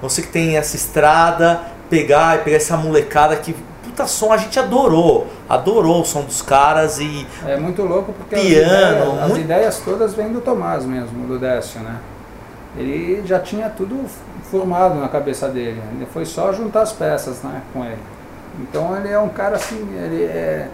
você 0.00 0.22
que 0.22 0.28
tem 0.28 0.56
essa 0.56 0.76
estrada, 0.76 1.60
pegar 1.90 2.36
e 2.36 2.38
pegar 2.42 2.56
essa 2.56 2.76
molecada 2.76 3.36
que, 3.36 3.54
puta 3.84 4.06
som, 4.06 4.32
a 4.32 4.36
gente 4.36 4.58
adorou, 4.58 5.26
adorou 5.48 6.00
o 6.00 6.04
som 6.04 6.22
dos 6.22 6.40
caras 6.40 6.98
e 6.98 7.26
É 7.46 7.56
muito 7.56 7.82
louco 7.82 8.12
porque 8.12 8.36
Piano, 8.36 8.70
as, 8.70 8.78
ideias, 8.78 9.18
as 9.22 9.28
muito- 9.28 9.40
ideias 9.40 9.78
todas 9.84 10.14
vêm 10.14 10.32
do 10.32 10.40
Tomás 10.40 10.84
mesmo, 10.84 11.26
do 11.26 11.38
Décio, 11.38 11.80
né? 11.80 11.96
Ele 12.76 13.22
já 13.24 13.38
tinha 13.38 13.68
tudo 13.68 14.04
formado 14.50 14.96
na 14.96 15.08
cabeça 15.08 15.48
dele. 15.48 15.80
Ele 15.94 16.06
foi 16.12 16.24
só 16.24 16.52
juntar 16.52 16.82
as 16.82 16.92
peças 16.92 17.40
né, 17.42 17.60
com 17.72 17.84
ele. 17.84 17.98
Então 18.60 18.96
ele 18.96 19.08
é 19.08 19.18
um 19.18 19.28
cara 19.28 19.56
assim, 19.56 19.86
ele 20.04 20.24
é, 20.24 20.68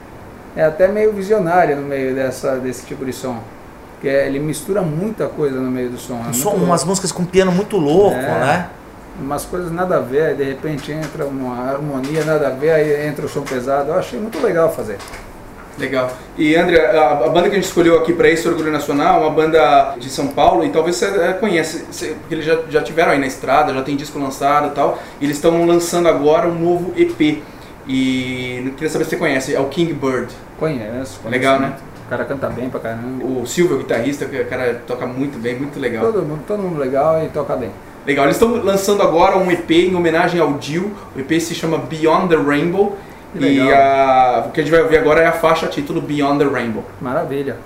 é 0.57 0.65
até 0.65 0.89
meio 0.89 1.13
visionário 1.13 1.77
no 1.77 1.83
meio 1.83 2.15
dessa, 2.15 2.57
desse 2.57 2.85
tipo 2.87 3.05
de 3.05 3.13
som. 3.13 3.39
Porque 3.95 4.09
ele 4.09 4.39
mistura 4.39 4.81
muita 4.83 5.27
coisa 5.27 5.59
no 5.61 5.71
meio 5.71 5.91
do 5.91 5.99
som. 5.99 6.23
É 6.27 6.29
um 6.31 6.33
som, 6.35 6.51
umas 6.51 6.85
músicas 6.85 7.13
com 7.13 7.25
piano 7.25 7.53
muito 7.53 7.77
louco, 7.77 8.17
É. 8.17 8.23
né? 8.23 8.67
umas 9.21 9.45
coisas 9.45 9.71
nada 9.71 9.97
a 9.97 10.01
ver, 10.01 10.23
aí 10.29 10.35
de 10.35 10.45
repente 10.45 10.91
entra 10.91 11.27
uma 11.27 11.69
harmonia 11.71 12.25
nada 12.25 12.47
a 12.47 12.51
ver, 12.51 12.71
aí 12.71 13.07
entra 13.07 13.27
o 13.27 13.29
som 13.29 13.43
pesado. 13.43 13.91
Eu 13.91 13.99
achei 13.99 14.19
muito 14.19 14.41
legal 14.41 14.73
fazer. 14.73 14.97
Legal. 15.79 16.11
E 16.39 16.55
André, 16.57 16.79
a, 16.97 17.11
a 17.25 17.29
banda 17.29 17.43
que 17.49 17.53
a 17.53 17.55
gente 17.55 17.65
escolheu 17.65 17.99
aqui 17.99 18.13
para 18.15 18.29
esse 18.29 18.47
Orgulho 18.49 18.71
Nacional 18.73 19.23
é 19.23 19.27
uma 19.27 19.31
banda 19.35 19.95
de 19.99 20.09
São 20.11 20.29
Paulo 20.29 20.65
e 20.65 20.71
talvez 20.71 20.97
você 20.97 21.35
conheça, 21.35 21.85
você- 21.91 22.15
porque 22.21 22.35
eles 22.35 22.45
já, 22.47 22.59
já 22.71 22.83
tiveram 22.83 23.13
aí 23.13 23.19
na 23.19 23.27
estrada, 23.27 23.73
já 23.75 23.83
tem 23.83 23.95
disco 23.97 24.19
lançado 24.19 24.69
e 24.69 24.71
tal. 24.71 24.99
E 25.21 25.25
eles 25.25 25.37
estão 25.37 25.67
lançando 25.67 26.09
agora 26.09 26.49
um 26.49 26.55
novo 26.59 26.93
EP. 26.97 27.43
E 27.87 28.73
queria 28.77 28.89
saber 28.89 29.05
se 29.05 29.11
você 29.11 29.17
conhece, 29.17 29.55
é 29.55 29.61
o 29.61 29.69
King 29.69 29.93
Bird. 29.93 30.33
Conheço. 30.59 31.21
conheço 31.21 31.29
Legal, 31.29 31.61
né? 31.61 31.67
muito. 31.69 31.81
O 32.07 32.11
cara 32.11 32.25
canta 32.25 32.49
bem 32.49 32.69
pra 32.69 32.81
caramba. 32.81 33.25
O 33.25 33.47
Silvio, 33.47 33.77
o 33.77 33.79
guitarrista, 33.79 34.25
que 34.25 34.37
o 34.37 34.47
cara 34.47 34.83
toca 34.87 35.07
muito 35.07 35.39
bem, 35.39 35.57
muito 35.57 35.79
legal. 35.79 36.05
Todo 36.05 36.23
mundo, 36.23 36.43
todo 36.47 36.63
mundo 36.63 36.79
legal 36.79 37.25
e 37.25 37.29
toca 37.29 37.57
bem. 37.57 37.71
Legal, 38.07 38.25
eles 38.25 38.37
estão 38.37 38.63
lançando 38.65 39.03
agora 39.03 39.37
um 39.37 39.51
EP 39.51 39.71
em 39.71 39.95
homenagem 39.95 40.41
ao 40.41 40.55
Dio. 40.55 40.93
O 41.15 41.21
EP 41.21 41.41
se 41.41 41.55
chama 41.55 41.79
Beyond 41.79 42.29
the 42.29 42.43
Rainbow. 42.43 42.99
Que 43.33 43.45
E 43.45 43.73
a, 43.73 44.45
o 44.49 44.51
que 44.51 44.61
a 44.61 44.65
gente 44.65 44.73
vai 44.73 44.83
ouvir 44.83 44.99
agora 44.99 45.21
é 45.21 45.27
a 45.27 45.33
faixa 45.33 45.67
título 45.69 46.01
Beyond 46.01 46.45
the 46.45 46.51
Rainbow. 46.51 46.85
Maravilha. 47.01 47.59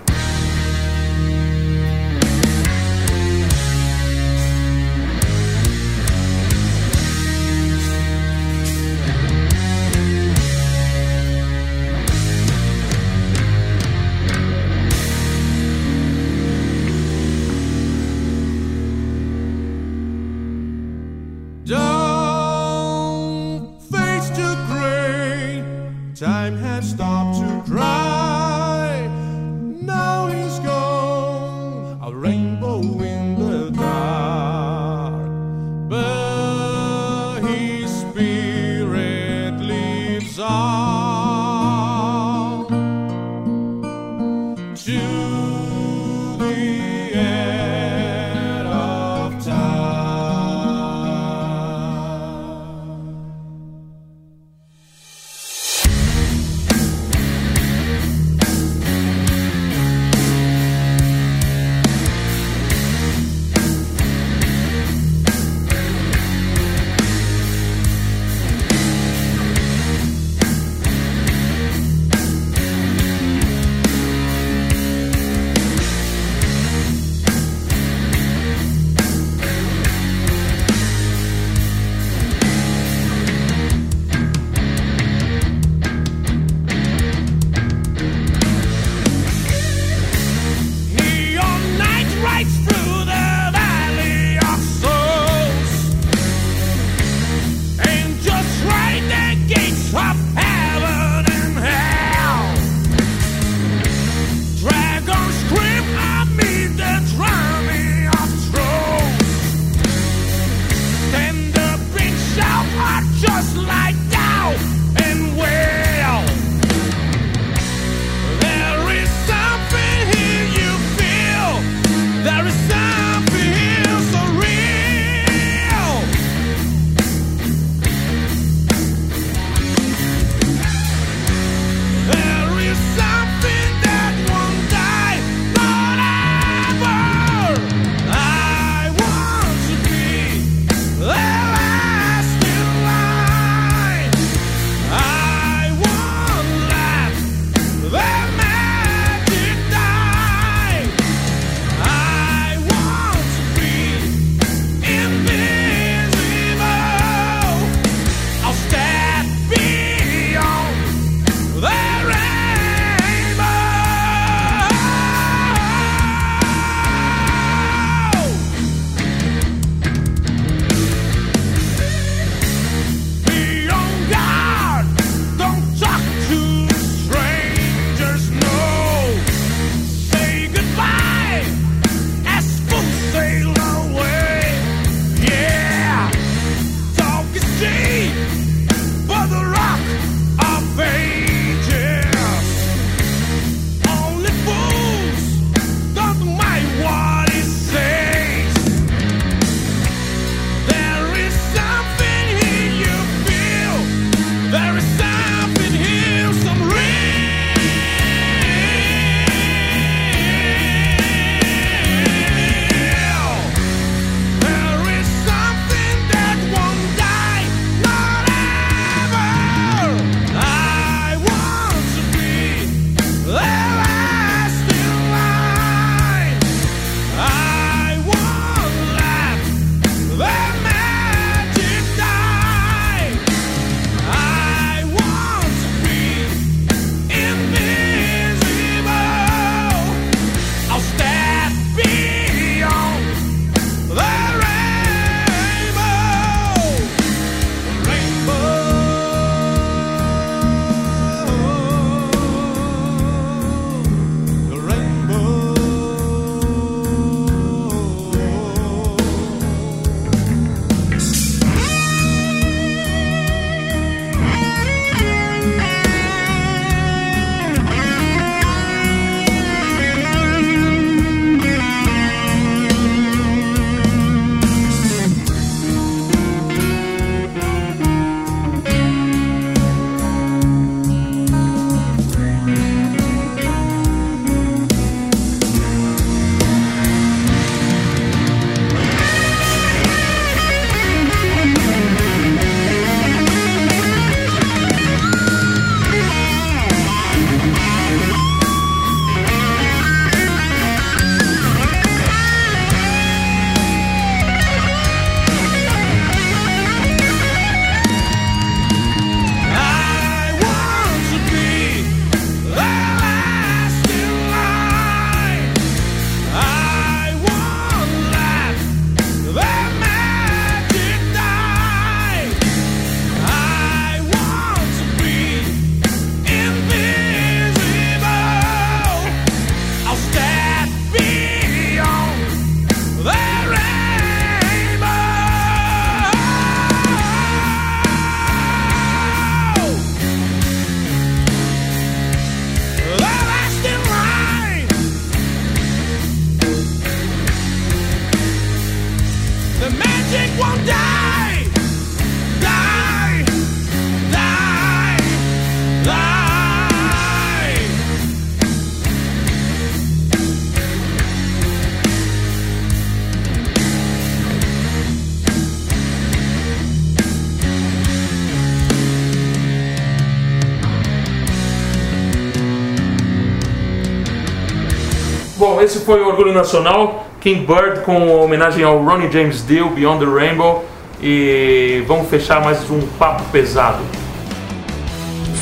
Bom, 375.37 375.61
esse 375.61 375.81
foi 375.81 376.01
o 376.01 376.07
Orgulho 376.07 376.33
Nacional, 376.33 377.07
King 377.21 377.45
Bird 377.45 377.81
com 377.81 378.21
homenagem 378.21 378.63
ao 378.63 378.81
Ronnie 378.81 379.11
James 379.11 379.45
Dio, 379.45 379.69
Beyond 379.71 380.05
the 380.05 380.11
Rainbow. 380.11 380.65
E 381.03 381.83
vamos 381.89 382.09
fechar 382.09 382.41
mais 382.41 382.71
um 382.71 382.81
papo 382.99 383.25
pesado. 383.33 383.83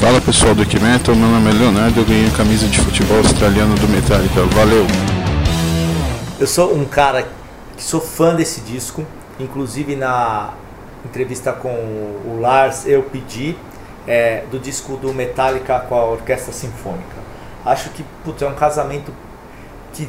Fala 0.01 0.19
pessoal 0.23 0.55
do 0.55 0.63
Equimetal, 0.63 1.15
meu 1.15 1.29
nome 1.29 1.51
é 1.51 1.53
Leonardo, 1.53 2.01
eu 2.01 2.05
ganhei 2.07 2.27
a 2.27 2.31
camisa 2.31 2.67
de 2.69 2.81
futebol 2.81 3.19
australiano 3.19 3.75
do 3.75 3.87
Metallica, 3.87 4.41
valeu! 4.55 4.87
Eu 6.41 6.47
sou 6.47 6.75
um 6.75 6.87
cara 6.87 7.29
que 7.77 7.85
sou 7.85 8.01
fã 8.01 8.35
desse 8.35 8.63
disco, 8.63 9.07
inclusive 9.39 9.95
na 9.95 10.55
entrevista 11.05 11.53
com 11.53 11.69
o 11.69 12.39
Lars 12.41 12.87
eu 12.87 13.03
pedi 13.03 13.55
é, 14.09 14.45
do 14.51 14.59
disco 14.59 14.97
do 14.97 15.13
Metallica 15.13 15.81
com 15.81 15.95
a 15.95 16.05
Orquestra 16.07 16.51
Sinfônica. 16.51 17.21
Acho 17.65 17.91
que 17.91 18.03
putz, 18.25 18.41
é 18.41 18.49
um 18.49 18.55
casamento 18.55 19.13
que 19.93 20.09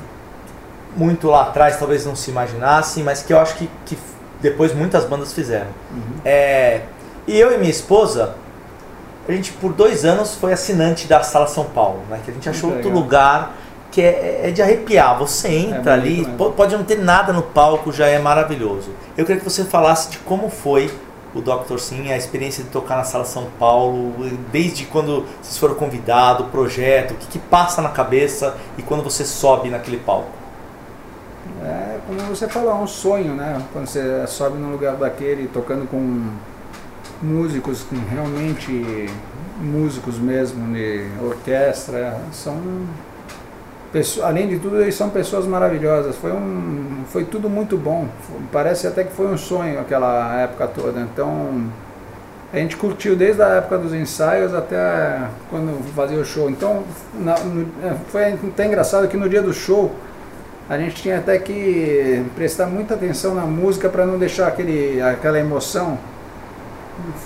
muito 0.95 1.27
lá 1.27 1.43
atrás 1.43 1.77
talvez 1.77 2.05
não 2.05 2.15
se 2.15 2.29
imaginasse, 2.31 3.01
mas 3.01 3.23
que 3.23 3.34
eu 3.34 3.39
acho 3.39 3.55
que, 3.55 3.69
que 3.86 3.97
depois 4.41 4.73
muitas 4.73 5.05
bandas 5.05 5.34
fizeram. 5.34 5.67
É, 6.23 6.81
e 7.27 7.39
eu 7.39 7.51
e 7.53 7.57
minha 7.57 7.71
esposa, 7.71 8.36
a 9.27 9.31
gente 9.31 9.51
por 9.53 9.73
dois 9.73 10.03
anos 10.05 10.36
foi 10.36 10.53
assinante 10.53 11.07
da 11.07 11.23
Sala 11.23 11.47
São 11.47 11.65
Paulo, 11.65 12.01
né? 12.09 12.19
Que 12.23 12.31
a 12.31 12.34
gente 12.34 12.49
achou 12.49 12.69
Muito 12.69 12.86
outro 12.88 12.89
legal. 12.89 13.03
lugar 13.03 13.55
que 13.91 14.01
é, 14.01 14.41
é 14.45 14.51
de 14.51 14.61
arrepiar. 14.61 15.17
Você 15.19 15.47
entra 15.49 15.75
bonito 15.77 15.89
ali, 15.89 16.17
mesmo. 16.17 16.34
po- 16.36 16.51
pode 16.51 16.75
não 16.75 16.84
ter 16.84 16.97
nada 16.99 17.31
no 17.31 17.41
palco, 17.41 17.91
já 17.91 18.07
é 18.07 18.19
maravilhoso. 18.19 18.89
Eu 19.17 19.25
queria 19.25 19.39
que 19.39 19.49
você 19.49 19.63
falasse 19.63 20.09
de 20.09 20.17
como 20.19 20.49
foi 20.49 20.91
o 21.36 21.41
Dr. 21.41 21.77
Sim, 21.77 22.11
a 22.11 22.17
experiência 22.17 22.63
de 22.63 22.69
tocar 22.69 22.97
na 22.97 23.03
Sala 23.03 23.25
São 23.25 23.47
Paulo, 23.59 24.13
desde 24.51 24.86
quando 24.86 25.25
vocês 25.41 25.57
foram 25.57 25.75
convidados, 25.75 26.45
o 26.45 26.49
projeto, 26.49 27.11
o 27.11 27.15
que, 27.15 27.27
que 27.27 27.39
passa 27.39 27.81
na 27.81 27.89
cabeça 27.89 28.55
e 28.77 28.81
quando 28.81 29.03
você 29.03 29.25
sobe 29.25 29.69
naquele 29.69 29.97
palco. 29.97 30.31
É 31.63 31.99
como 32.05 32.19
você 32.21 32.47
falou, 32.47 32.71
é 32.71 32.75
um 32.75 32.88
sonho, 32.88 33.34
né? 33.34 33.61
Quando 33.71 33.88
você 33.88 34.25
sobe 34.27 34.57
num 34.57 34.71
lugar 34.71 34.95
daquele 34.95 35.47
tocando 35.47 35.88
com 35.88 36.29
músicos, 37.21 37.84
com 37.84 37.95
realmente 38.09 39.09
músicos 39.59 40.17
mesmo, 40.17 40.73
de 40.73 41.07
orquestra, 41.21 42.19
são 42.31 42.57
além 44.23 44.47
de 44.47 44.59
tudo 44.59 44.81
eles 44.81 44.95
são 44.95 45.09
pessoas 45.09 45.45
maravilhosas. 45.45 46.15
Foi 46.15 46.31
um, 46.31 47.03
foi 47.07 47.23
tudo 47.25 47.49
muito 47.49 47.77
bom. 47.77 48.07
Foi- 48.21 48.37
Parece 48.51 48.87
até 48.87 49.03
que 49.03 49.11
foi 49.13 49.27
um 49.27 49.37
sonho 49.37 49.79
aquela 49.79 50.39
época 50.41 50.67
toda. 50.67 50.99
Então 51.01 51.63
a 52.51 52.57
gente 52.57 52.75
curtiu 52.77 53.15
desde 53.15 53.41
a 53.41 53.47
época 53.55 53.77
dos 53.79 53.93
ensaios 53.93 54.53
até 54.53 55.19
quando 55.49 55.83
fazia 55.95 56.17
o 56.19 56.25
show. 56.25 56.49
Então 56.49 56.83
na- 57.19 57.37
no- 57.39 57.67
é, 57.83 57.93
foi 58.09 58.33
até 58.33 58.65
engraçado 58.65 59.07
que 59.07 59.17
no 59.17 59.27
dia 59.29 59.41
do 59.41 59.53
show 59.53 59.91
a 60.69 60.77
gente 60.77 60.95
tinha 60.95 61.17
até 61.17 61.37
que 61.37 62.25
prestar 62.35 62.67
muita 62.67 62.93
atenção 62.93 63.35
na 63.35 63.41
música 63.43 63.89
para 63.89 64.05
não 64.05 64.17
deixar 64.17 64.47
aquele, 64.47 65.01
aquela 65.01 65.37
emoção 65.37 65.97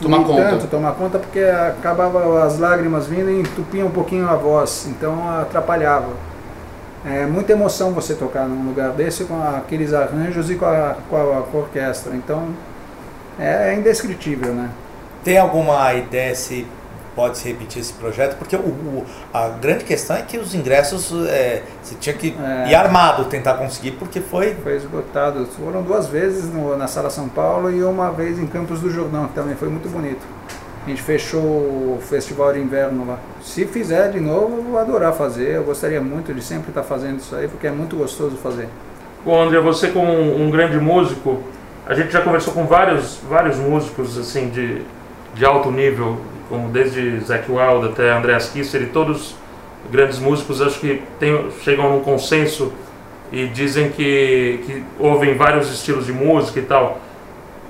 Tomar 0.02 0.24
conta. 0.24 0.42
tanto, 0.44 0.68
tomar 0.68 0.94
conta, 0.94 1.20
porque 1.20 1.40
acabava 1.42 2.44
as 2.46 2.58
lágrimas 2.58 3.06
vindo 3.06 3.30
e 3.30 3.42
entupia 3.42 3.86
um 3.86 3.92
pouquinho 3.92 4.28
a 4.30 4.36
voz, 4.36 4.88
então 4.90 5.30
atrapalhava. 5.40 6.08
É 7.10 7.26
muita 7.26 7.54
emoção 7.54 7.92
você 7.94 8.14
tocar 8.16 8.48
num 8.48 8.68
lugar 8.68 8.92
desse 8.92 9.24
com 9.24 9.42
aqueles 9.42 9.94
arranjos 9.94 10.50
e 10.52 10.56
com 10.56 10.66
a, 10.66 10.96
com 11.10 11.16
a, 11.16 11.42
com 11.44 11.58
a 11.58 11.62
orquestra, 11.62 12.14
então 12.16 12.50
é, 13.40 13.74
indescritível, 13.76 14.54
né? 14.54 14.70
Tem 15.24 15.38
alguma 15.38 15.94
ideia 15.94 16.36
se 16.36 16.68
pode 17.16 17.38
se 17.38 17.48
repetir 17.48 17.82
esse 17.82 17.94
projeto? 17.94 18.36
Porque 18.38 18.56
o, 18.56 18.60
o- 18.60 19.06
a 19.34 19.50
grande 19.50 19.84
questão 19.86 20.16
é 20.18 20.22
que 20.22 20.38
os 20.38 20.54
ingressos 20.54 21.12
é, 21.30 21.64
você 21.82 21.96
tinha 21.96 22.16
que 22.16 22.36
É. 22.66 22.70
ir 22.72 22.76
armado 22.76 23.26
tentar 23.26 23.54
conseguir, 23.56 23.92
porque 23.92 24.20
foi. 24.22 24.54
Foi 24.56 24.76
esgotado. 24.76 25.46
Foram 25.48 25.82
duas 25.84 26.08
vezes 26.08 26.46
no- 26.54 26.76
na 26.78 26.88
Sala 26.88 27.10
São 27.10 27.28
Paulo 27.30 27.72
e 27.72 27.84
uma 27.84 28.12
vez 28.12 28.38
em 28.38 28.46
Campos 28.48 28.82
do 28.82 28.90
Jordão, 28.92 29.28
que 29.28 29.34
também 29.34 29.56
foi 29.56 29.70
muito 29.70 29.88
bonito. 29.90 30.22
A 30.88 30.90
gente 30.90 31.02
fechou 31.02 31.42
o 31.42 32.00
festival 32.00 32.54
de 32.54 32.60
inverno 32.60 33.06
lá. 33.06 33.20
Se 33.42 33.66
fizer 33.66 34.10
de 34.10 34.22
novo, 34.22 34.56
eu 34.56 34.64
vou 34.64 34.80
adorar 34.80 35.12
fazer. 35.12 35.56
Eu 35.56 35.66
gostaria 35.66 36.00
muito 36.00 36.34
de 36.34 36.42
sempre 36.42 36.70
estar 36.70 36.82
fazendo 36.82 37.20
isso 37.20 37.36
aí, 37.36 37.46
porque 37.46 37.68
é 37.68 37.72
muito 37.72 37.98
gostoso 37.98 38.38
fazer. 38.38 38.70
Bom, 39.26 39.44
André, 39.44 39.60
você 39.60 39.90
como 39.90 40.14
um, 40.14 40.50
grande 40.50 40.78
músico, 40.78 41.44
a 41.86 41.94
gente 41.94 42.14
já 42.14 42.22
conversou 42.22 42.54
com 42.54 42.66
vários, 42.66 43.20
vários 43.30 43.58
músicos 43.58 44.18
assim 44.18 44.48
de, 44.48 44.82
de 45.36 45.46
alto 45.46 45.70
nível, 45.70 46.22
como 46.48 46.70
desde 46.70 47.20
Zac 47.20 47.52
Wild 47.52 47.88
até 47.88 48.10
Andreas 48.10 48.48
Kisser 48.48 48.84
e 48.84 48.86
todos 48.86 49.36
grandes 49.92 50.20
músicos, 50.20 50.62
acho 50.62 50.80
que 50.80 51.02
tem, 51.20 51.52
chegam 51.66 51.92
num 51.92 52.00
consenso 52.00 52.72
e 53.30 53.46
dizem 53.48 53.90
que, 53.90 54.62
que 54.66 54.84
ouvem 54.98 55.36
vários 55.36 55.70
estilos 55.70 56.06
de 56.06 56.14
música 56.14 56.62
e 56.62 56.64
tal. 56.64 57.02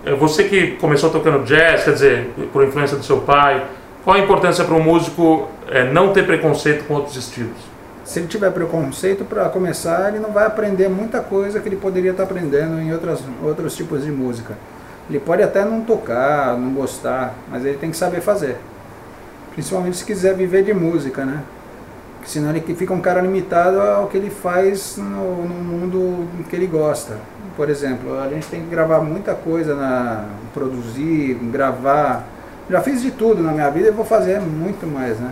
É, 0.07 0.15
Você 0.15 0.45
que 0.45 0.77
começou 0.77 1.09
tocando 1.09 1.43
jazz, 1.43 1.83
quer 1.83 1.93
dizer, 1.93 2.29
por 2.53 2.63
influência 2.63 2.95
do 2.95 3.03
seu 3.03 3.19
pai, 3.19 3.65
qual 4.05 4.15
a 4.15 4.19
importância 4.19 4.63
para 4.63 4.73
um 4.73 4.81
músico 4.81 5.49
é, 5.69 5.83
não 5.91 6.13
ter 6.13 6.25
preconceito 6.25 6.85
com 6.85 6.93
outros 6.93 7.17
estilos? 7.17 7.57
Se 8.05 8.19
ele 8.19 8.27
tiver 8.27 8.49
preconceito, 8.51 9.25
para 9.25 9.49
começar, 9.49 10.07
ele 10.07 10.19
não 10.19 10.31
vai 10.31 10.45
aprender 10.45 10.87
muita 10.87 11.19
coisa 11.19 11.59
que 11.59 11.67
ele 11.67 11.75
poderia 11.75 12.11
estar 12.11 12.23
aprendendo 12.23 12.79
em 12.79 12.93
outras, 12.93 13.21
outros 13.43 13.75
tipos 13.75 14.05
de 14.05 14.11
música. 14.11 14.57
Ele 15.09 15.19
pode 15.19 15.43
até 15.43 15.65
não 15.65 15.81
tocar, 15.81 16.57
não 16.57 16.73
gostar, 16.73 17.35
mas 17.51 17.65
ele 17.65 17.77
tem 17.77 17.91
que 17.91 17.97
saber 17.97 18.21
fazer. 18.21 18.55
Principalmente 19.51 19.97
se 19.97 20.05
quiser 20.05 20.35
viver 20.35 20.63
de 20.63 20.73
música, 20.73 21.25
né? 21.25 21.43
Senão 22.27 22.49
ele 22.49 22.61
fica 22.75 22.93
um 22.93 22.99
cara 22.99 23.21
limitado 23.21 23.79
ao 23.79 24.07
que 24.07 24.17
ele 24.17 24.29
faz 24.29 24.97
no, 24.97 25.45
no 25.45 25.63
mundo 25.63 26.27
que 26.49 26.55
ele 26.57 26.67
gosta. 26.67 27.17
Por 27.55 27.69
exemplo, 27.69 28.19
a 28.19 28.27
gente 28.27 28.45
tem 28.47 28.61
que 28.61 28.67
gravar 28.67 28.99
muita 28.99 29.33
coisa, 29.33 29.73
na, 29.73 30.25
produzir, 30.53 31.35
gravar. 31.35 32.27
Já 32.69 32.81
fiz 32.81 33.01
de 33.01 33.11
tudo 33.11 33.41
na 33.41 33.53
minha 33.53 33.69
vida 33.69 33.87
e 33.87 33.91
vou 33.91 34.03
fazer 34.03 34.41
muito 34.41 34.85
mais, 34.85 35.17
né? 35.17 35.31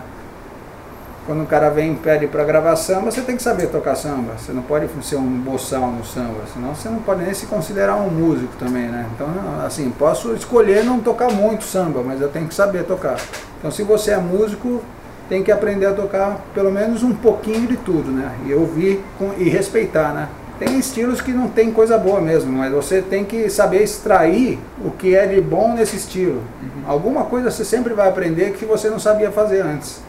Quando 1.26 1.42
o 1.42 1.46
cara 1.46 1.68
vem 1.68 1.92
e 1.92 1.96
pede 1.96 2.26
para 2.28 2.44
gravar 2.44 2.74
samba, 2.76 3.10
você 3.10 3.20
tem 3.20 3.36
que 3.36 3.42
saber 3.42 3.66
tocar 3.66 3.94
samba. 3.94 4.32
Você 4.38 4.52
não 4.52 4.62
pode 4.62 4.88
ser 5.04 5.16
um 5.16 5.38
boçal 5.40 5.90
no 5.90 6.02
samba, 6.02 6.44
senão 6.54 6.74
você 6.74 6.88
não 6.88 7.00
pode 7.00 7.24
nem 7.24 7.34
se 7.34 7.44
considerar 7.44 7.96
um 7.96 8.08
músico 8.08 8.54
também, 8.58 8.88
né? 8.88 9.06
Então, 9.14 9.28
assim, 9.66 9.90
posso 9.90 10.32
escolher 10.32 10.82
não 10.82 10.98
tocar 11.00 11.30
muito 11.30 11.64
samba, 11.64 12.02
mas 12.02 12.22
eu 12.22 12.28
tenho 12.28 12.48
que 12.48 12.54
saber 12.54 12.84
tocar. 12.84 13.16
Então, 13.58 13.70
se 13.70 13.82
você 13.82 14.12
é 14.12 14.16
músico, 14.16 14.80
tem 15.28 15.42
que 15.42 15.50
aprender 15.50 15.86
a 15.86 15.92
tocar 15.92 16.40
pelo 16.54 16.70
menos 16.70 17.02
um 17.02 17.12
pouquinho 17.14 17.66
de 17.66 17.76
tudo, 17.76 18.10
né? 18.10 18.30
E 18.46 18.54
ouvir 18.54 19.02
com- 19.18 19.32
e 19.36 19.48
respeitar, 19.48 20.12
né? 20.12 20.28
Tem 20.58 20.78
estilos 20.78 21.20
que 21.20 21.32
não 21.32 21.48
tem 21.48 21.70
coisa 21.70 21.98
boa 21.98 22.20
mesmo, 22.20 22.50
mas 22.50 22.72
você 22.72 23.02
tem 23.02 23.24
que 23.24 23.50
saber 23.50 23.82
extrair 23.82 24.58
o 24.82 24.90
que 24.90 25.14
é 25.14 25.26
de 25.26 25.40
bom 25.40 25.74
nesse 25.74 25.96
estilo. 25.96 26.40
Alguma 26.86 27.24
coisa 27.24 27.50
você 27.50 27.64
sempre 27.64 27.92
vai 27.92 28.08
aprender 28.08 28.52
que 28.52 28.64
você 28.64 28.88
não 28.88 28.98
sabia 28.98 29.30
fazer 29.30 29.60
antes. 29.60 30.00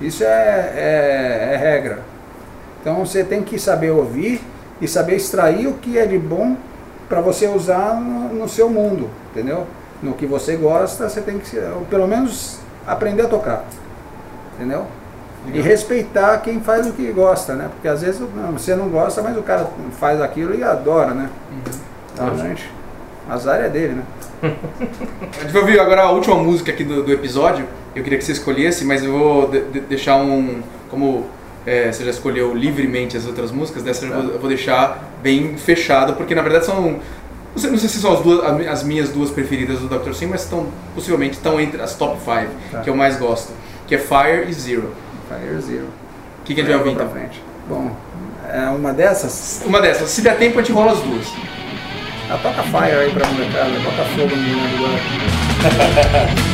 Isso 0.00 0.24
é, 0.24 0.26
é- 0.76 1.50
é 1.52 1.56
regra. 1.56 2.00
Então 2.80 2.96
você 3.04 3.22
tem 3.22 3.42
que 3.42 3.58
saber 3.58 3.90
ouvir 3.90 4.40
e 4.80 4.88
saber 4.88 5.14
extrair 5.16 5.68
o 5.68 5.74
que 5.74 5.96
é 5.96 6.04
de 6.06 6.18
bom 6.18 6.56
para 7.08 7.20
você 7.20 7.46
usar 7.46 7.94
no, 8.00 8.34
no 8.34 8.48
seu 8.48 8.68
mundo, 8.68 9.08
entendeu? 9.30 9.64
No 10.02 10.14
que 10.14 10.26
você 10.26 10.56
gosta, 10.56 11.08
você 11.08 11.20
tem 11.20 11.38
que, 11.38 11.56
pelo 11.88 12.08
menos, 12.08 12.58
aprender 12.86 13.22
a 13.22 13.28
tocar, 13.28 13.64
entendeu? 14.56 14.86
E 15.52 15.60
respeitar 15.60 16.38
quem 16.38 16.60
faz 16.60 16.86
o 16.86 16.92
que 16.92 17.10
gosta, 17.12 17.54
né? 17.54 17.68
Porque 17.74 17.86
às 17.86 18.00
vezes 18.00 18.18
não, 18.20 18.52
você 18.52 18.74
não 18.74 18.88
gosta, 18.88 19.20
mas 19.22 19.36
o 19.36 19.42
cara 19.42 19.66
faz 20.00 20.20
aquilo 20.22 20.54
e 20.54 20.62
adora, 20.64 21.12
né? 21.12 21.28
Então, 22.14 22.38
gente, 22.38 22.70
azar 23.28 23.60
é 23.60 23.68
dele, 23.68 23.94
né? 23.96 24.02
A 24.42 25.42
gente 25.42 25.52
vai 25.52 25.60
ouvir 25.62 25.78
agora 25.78 26.02
a 26.04 26.10
última 26.10 26.36
música 26.36 26.72
aqui 26.72 26.82
do, 26.84 27.02
do 27.02 27.12
episódio. 27.12 27.66
Eu 27.94 28.02
queria 28.02 28.18
que 28.18 28.24
você 28.24 28.32
escolhesse, 28.32 28.84
mas 28.84 29.04
eu 29.04 29.12
vou 29.12 29.48
de- 29.48 29.64
de- 29.64 29.80
deixar 29.80 30.16
um. 30.16 30.62
Como 30.90 31.26
é, 31.66 31.92
você 31.92 32.04
já 32.04 32.10
escolheu 32.10 32.54
livremente 32.54 33.16
as 33.16 33.26
outras 33.26 33.50
músicas, 33.50 33.82
dessa 33.82 34.06
eu 34.06 34.12
vou, 34.12 34.32
eu 34.32 34.38
vou 34.38 34.48
deixar 34.48 35.02
bem 35.22 35.56
fechado, 35.58 36.14
porque 36.14 36.34
na 36.34 36.42
verdade 36.42 36.64
são. 36.66 36.80
Não 37.54 37.58
sei, 37.60 37.70
não 37.70 37.78
sei 37.78 37.88
se 37.88 37.98
são 38.00 38.12
as, 38.14 38.20
duas, 38.20 38.66
as 38.66 38.82
minhas 38.82 39.10
duas 39.10 39.30
preferidas 39.30 39.78
do 39.78 39.88
Dr. 39.88 40.12
Sim, 40.14 40.26
mas 40.26 40.42
estão, 40.42 40.66
possivelmente 40.94 41.34
estão 41.36 41.60
entre 41.60 41.80
as 41.80 41.94
top 41.94 42.18
5 42.18 42.50
Tá. 42.72 42.80
que 42.80 42.90
eu 42.90 42.96
mais 42.96 43.16
gosto. 43.16 43.52
Que 43.86 43.96
é 43.96 43.98
Fire 43.98 44.48
e 44.48 44.52
Zero. 44.52 44.94
Fire 45.28 45.60
Zero. 45.60 45.88
O 46.40 46.44
que, 46.44 46.54
que 46.54 46.60
a 46.60 46.64
gente 46.64 46.72
vai 46.72 46.78
ouvir 46.80 46.92
então? 46.92 47.08
frente. 47.10 47.42
Bom, 47.68 47.94
é 48.52 48.68
uma 48.68 48.92
dessas? 48.92 49.62
Uma 49.64 49.80
dessas. 49.80 50.10
Se 50.10 50.22
der 50.22 50.36
tempo, 50.36 50.58
a 50.58 50.62
gente 50.62 50.72
rola 50.72 50.92
as 50.92 51.00
duas. 51.00 51.26
Ah, 52.30 52.38
toca 52.42 52.62
Fire 52.62 52.96
aí 52.96 53.10
pra 53.12 53.26
molecada, 53.26 53.70
bota 53.80 54.04
fogo 54.16 54.34
no 54.34 54.42
menino 54.42 54.60
agora. 54.76 56.44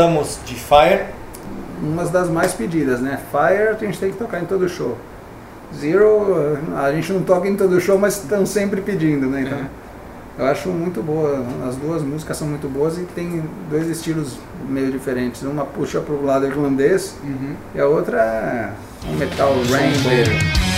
gostamos 0.00 0.38
de 0.46 0.54
Fire. 0.54 1.04
Umas 1.82 2.10
das 2.10 2.28
mais 2.28 2.54
pedidas, 2.54 3.00
né? 3.00 3.18
Fire 3.30 3.68
a 3.68 3.74
gente 3.74 3.98
tem 3.98 4.10
que 4.10 4.16
tocar 4.16 4.40
em 4.40 4.46
todo 4.46 4.68
show. 4.68 4.96
Zero 5.74 6.58
a 6.76 6.90
gente 6.92 7.12
não 7.12 7.22
toca 7.22 7.46
em 7.46 7.54
todo 7.54 7.80
show, 7.80 7.98
mas 7.98 8.16
estão 8.16 8.44
sempre 8.46 8.80
pedindo, 8.80 9.26
né? 9.26 9.42
Então, 9.42 9.58
eu 10.38 10.46
acho 10.46 10.68
muito 10.70 11.02
boa. 11.02 11.44
As 11.68 11.76
duas 11.76 12.02
músicas 12.02 12.36
são 12.36 12.48
muito 12.48 12.68
boas 12.68 12.98
e 12.98 13.02
tem 13.14 13.42
dois 13.70 13.88
estilos 13.88 14.38
meio 14.68 14.90
diferentes. 14.90 15.42
Uma 15.42 15.64
puxa 15.64 16.00
pro 16.00 16.24
lado 16.24 16.46
irlandês 16.46 17.14
e 17.74 17.80
a 17.80 17.86
outra 17.86 18.18
é 18.18 18.70
um 19.06 19.16
metal 19.16 19.52
rainbow. 19.70 20.69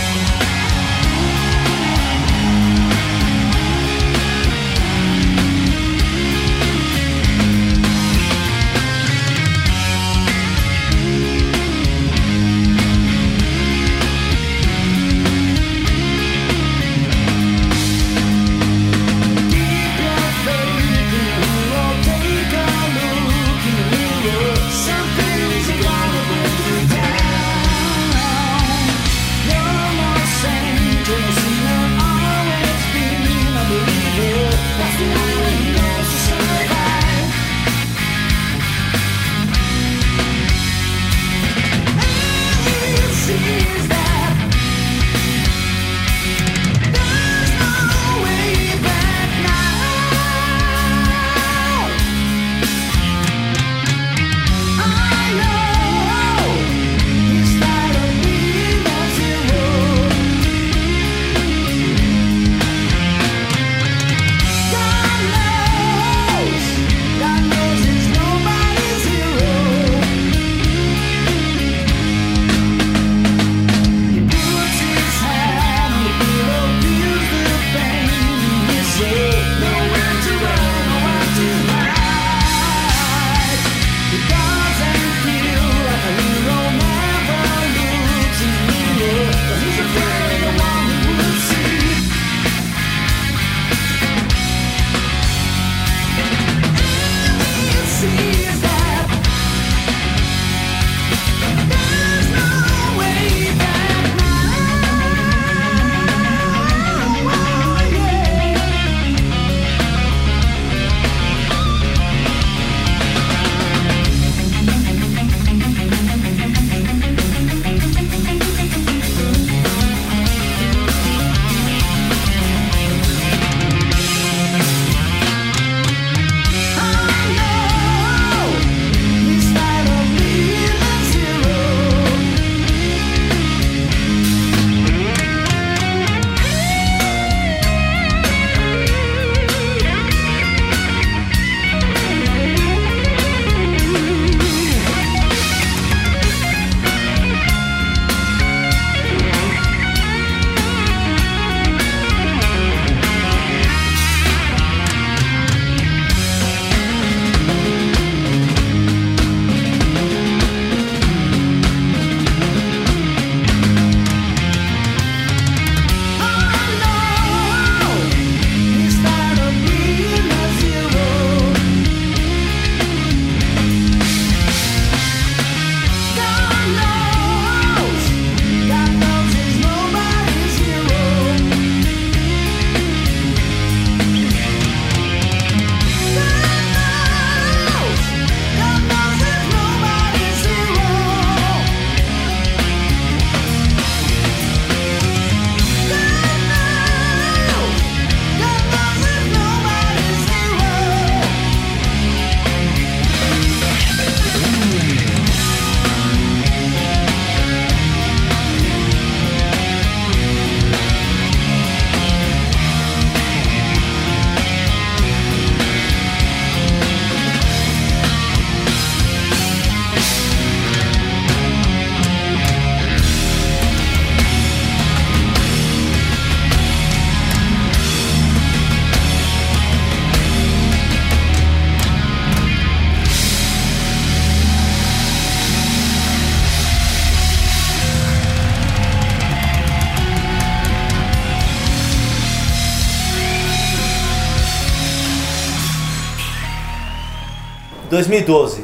2012. 247.93 248.63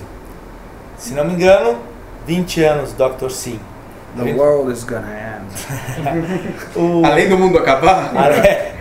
Se 0.98 1.14
não 1.14 1.24
me 1.24 1.34
engano, 1.34 1.78
20 2.26 2.64
anos 2.64 2.94
Dr. 2.94 3.30
Sim. 3.30 3.60
The 4.18 4.34
world 4.34 4.72
is 4.74 4.84
gonna 4.84 5.06
end. 5.08 5.46
O... 6.76 7.06
Além 7.06 7.30
do 7.30 7.38
mundo 7.38 7.58
acabar? 7.60 8.12
Ah, 8.16 8.30
é. 8.30 8.76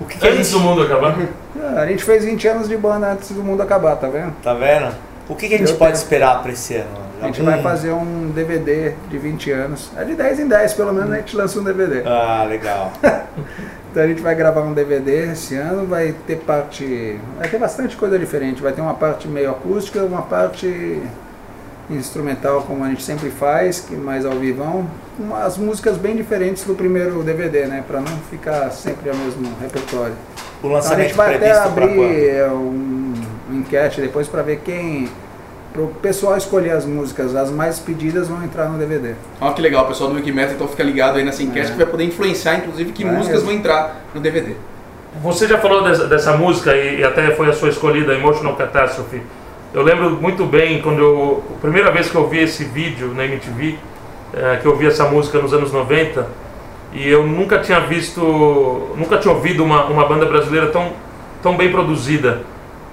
O 0.00 0.04
que, 0.04 0.18
que 0.18 0.26
a 0.26 0.30
Antes 0.30 0.48
gente... 0.48 0.58
do 0.60 0.68
mundo 0.68 0.82
acabar. 0.82 1.16
Ah, 1.62 1.80
A 1.82 1.86
gente 1.86 2.02
fez 2.02 2.24
20 2.24 2.48
anos 2.48 2.68
de 2.68 2.76
banda 2.76 3.12
antes 3.12 3.30
do 3.30 3.44
mundo 3.44 3.62
acabar, 3.62 3.94
tá 3.94 4.08
vendo? 4.08 4.32
Tá 4.42 4.52
vendo? 4.54 4.92
O 5.28 5.36
que, 5.36 5.48
que 5.48 5.54
a 5.54 5.58
gente 5.58 5.70
Eu 5.70 5.76
pode 5.76 5.92
tenho- 5.92 6.02
esperar 6.02 6.42
pra 6.42 6.50
esse 6.50 6.74
ano, 6.74 6.88
A 7.22 7.26
gente 7.26 7.40
vai 7.42 7.62
fazer 7.62 7.92
um 7.92 8.32
DVD 8.34 8.94
de 9.08 9.18
20 9.18 9.52
anos. 9.52 9.92
É 9.96 10.02
de 10.04 10.14
10 10.16 10.40
em 10.40 10.48
10, 10.48 10.74
pelo 10.74 10.92
menos 10.92 11.12
a 11.12 11.16
gente 11.18 11.36
lança 11.36 11.60
um 11.60 11.62
DVD. 11.64 12.02
Ah, 12.04 12.44
legal. 12.48 12.92
Então 13.92 14.02
a 14.02 14.06
gente 14.06 14.22
vai 14.22 14.34
gravar 14.34 14.62
um 14.62 14.72
DVD 14.72 15.32
esse 15.32 15.54
ano, 15.54 15.86
vai 15.86 16.14
ter 16.26 16.36
parte. 16.36 17.20
Vai 17.38 17.46
ter 17.46 17.58
bastante 17.58 17.94
coisa 17.94 18.18
diferente. 18.18 18.62
Vai 18.62 18.72
ter 18.72 18.80
uma 18.80 18.94
parte 18.94 19.28
meio 19.28 19.50
acústica, 19.50 20.02
uma 20.02 20.22
parte 20.22 20.98
instrumental, 21.90 22.62
como 22.62 22.82
a 22.84 22.88
gente 22.88 23.02
sempre 23.02 23.28
faz, 23.28 23.80
que 23.80 23.94
mais 23.94 24.24
ao 24.24 24.32
vivão. 24.32 24.88
Umas 25.18 25.58
músicas 25.58 25.98
bem 25.98 26.16
diferentes 26.16 26.64
do 26.64 26.74
primeiro 26.74 27.22
DVD, 27.22 27.66
né? 27.66 27.84
Pra 27.86 28.00
não 28.00 28.16
ficar 28.30 28.70
sempre 28.70 29.10
o 29.10 29.14
mesmo 29.14 29.54
repertório. 29.60 30.14
O 30.14 30.68
Então 30.68 30.70
a 30.70 30.74
lançamento 30.74 31.08
gente 31.08 31.16
vai 31.16 31.36
até 31.36 31.52
abrir 31.52 32.30
é, 32.30 32.48
um, 32.50 33.12
enquete 33.50 34.00
depois 34.00 34.26
para 34.26 34.40
ver 34.40 34.62
quem. 34.64 35.10
Para 35.72 35.82
o 35.82 35.88
pessoal 35.88 36.36
escolher 36.36 36.70
as 36.70 36.84
músicas, 36.84 37.34
as 37.34 37.50
mais 37.50 37.78
pedidas 37.78 38.28
vão 38.28 38.44
entrar 38.44 38.66
no 38.68 38.78
DVD. 38.78 39.14
Olha 39.40 39.54
que 39.54 39.62
legal, 39.62 39.84
o 39.84 39.88
pessoal 39.88 40.10
do 40.10 40.16
Wikimetal 40.16 40.54
então 40.54 40.68
fica 40.68 40.82
ligado 40.82 41.16
aí 41.16 41.24
nessa 41.24 41.42
enquete 41.42 41.68
É. 41.68 41.70
que 41.70 41.76
vai 41.78 41.86
poder 41.86 42.04
influenciar, 42.04 42.56
inclusive, 42.56 42.92
que 42.92 43.02
É 43.04 43.06
músicas 43.06 43.28
mesmo. 43.42 43.46
vão 43.46 43.54
entrar 43.54 44.02
no 44.14 44.20
DVD. 44.20 44.52
Você 45.22 45.46
já 45.48 45.58
falou 45.58 45.82
dessa, 45.82 46.06
dessa 46.06 46.36
música 46.36 46.76
e, 46.76 47.00
e 47.00 47.04
até 47.04 47.30
foi 47.34 47.48
a 47.48 47.52
sua 47.54 47.70
escolhida, 47.70 48.12
Emotional 48.14 48.54
Catastrophe. 48.54 49.22
Eu 49.72 49.82
lembro 49.82 50.10
muito 50.10 50.44
bem 50.44 50.82
quando 50.82 50.98
eu, 51.00 51.42
a 51.56 51.60
primeira 51.60 51.90
vez 51.90 52.10
que 52.10 52.14
eu 52.16 52.28
vi 52.28 52.40
esse 52.40 52.64
vídeo 52.64 53.14
na 53.14 53.24
MTV, 53.24 53.78
eh, 54.34 54.58
que 54.60 54.66
eu 54.66 54.76
vi 54.76 54.86
essa 54.86 55.06
música 55.06 55.38
nos 55.38 55.54
anos 55.54 55.72
90, 55.72 56.26
e 56.92 57.08
eu 57.08 57.26
nunca 57.26 57.58
tinha 57.58 57.80
visto, 57.80 58.20
nunca 58.96 59.16
tinha 59.16 59.32
ouvido 59.32 59.64
uma, 59.64 59.86
uma 59.86 60.06
banda 60.06 60.26
brasileira 60.26 60.66
tão, 60.66 60.92
tão 61.42 61.56
bem 61.56 61.70
produzida. 61.72 62.40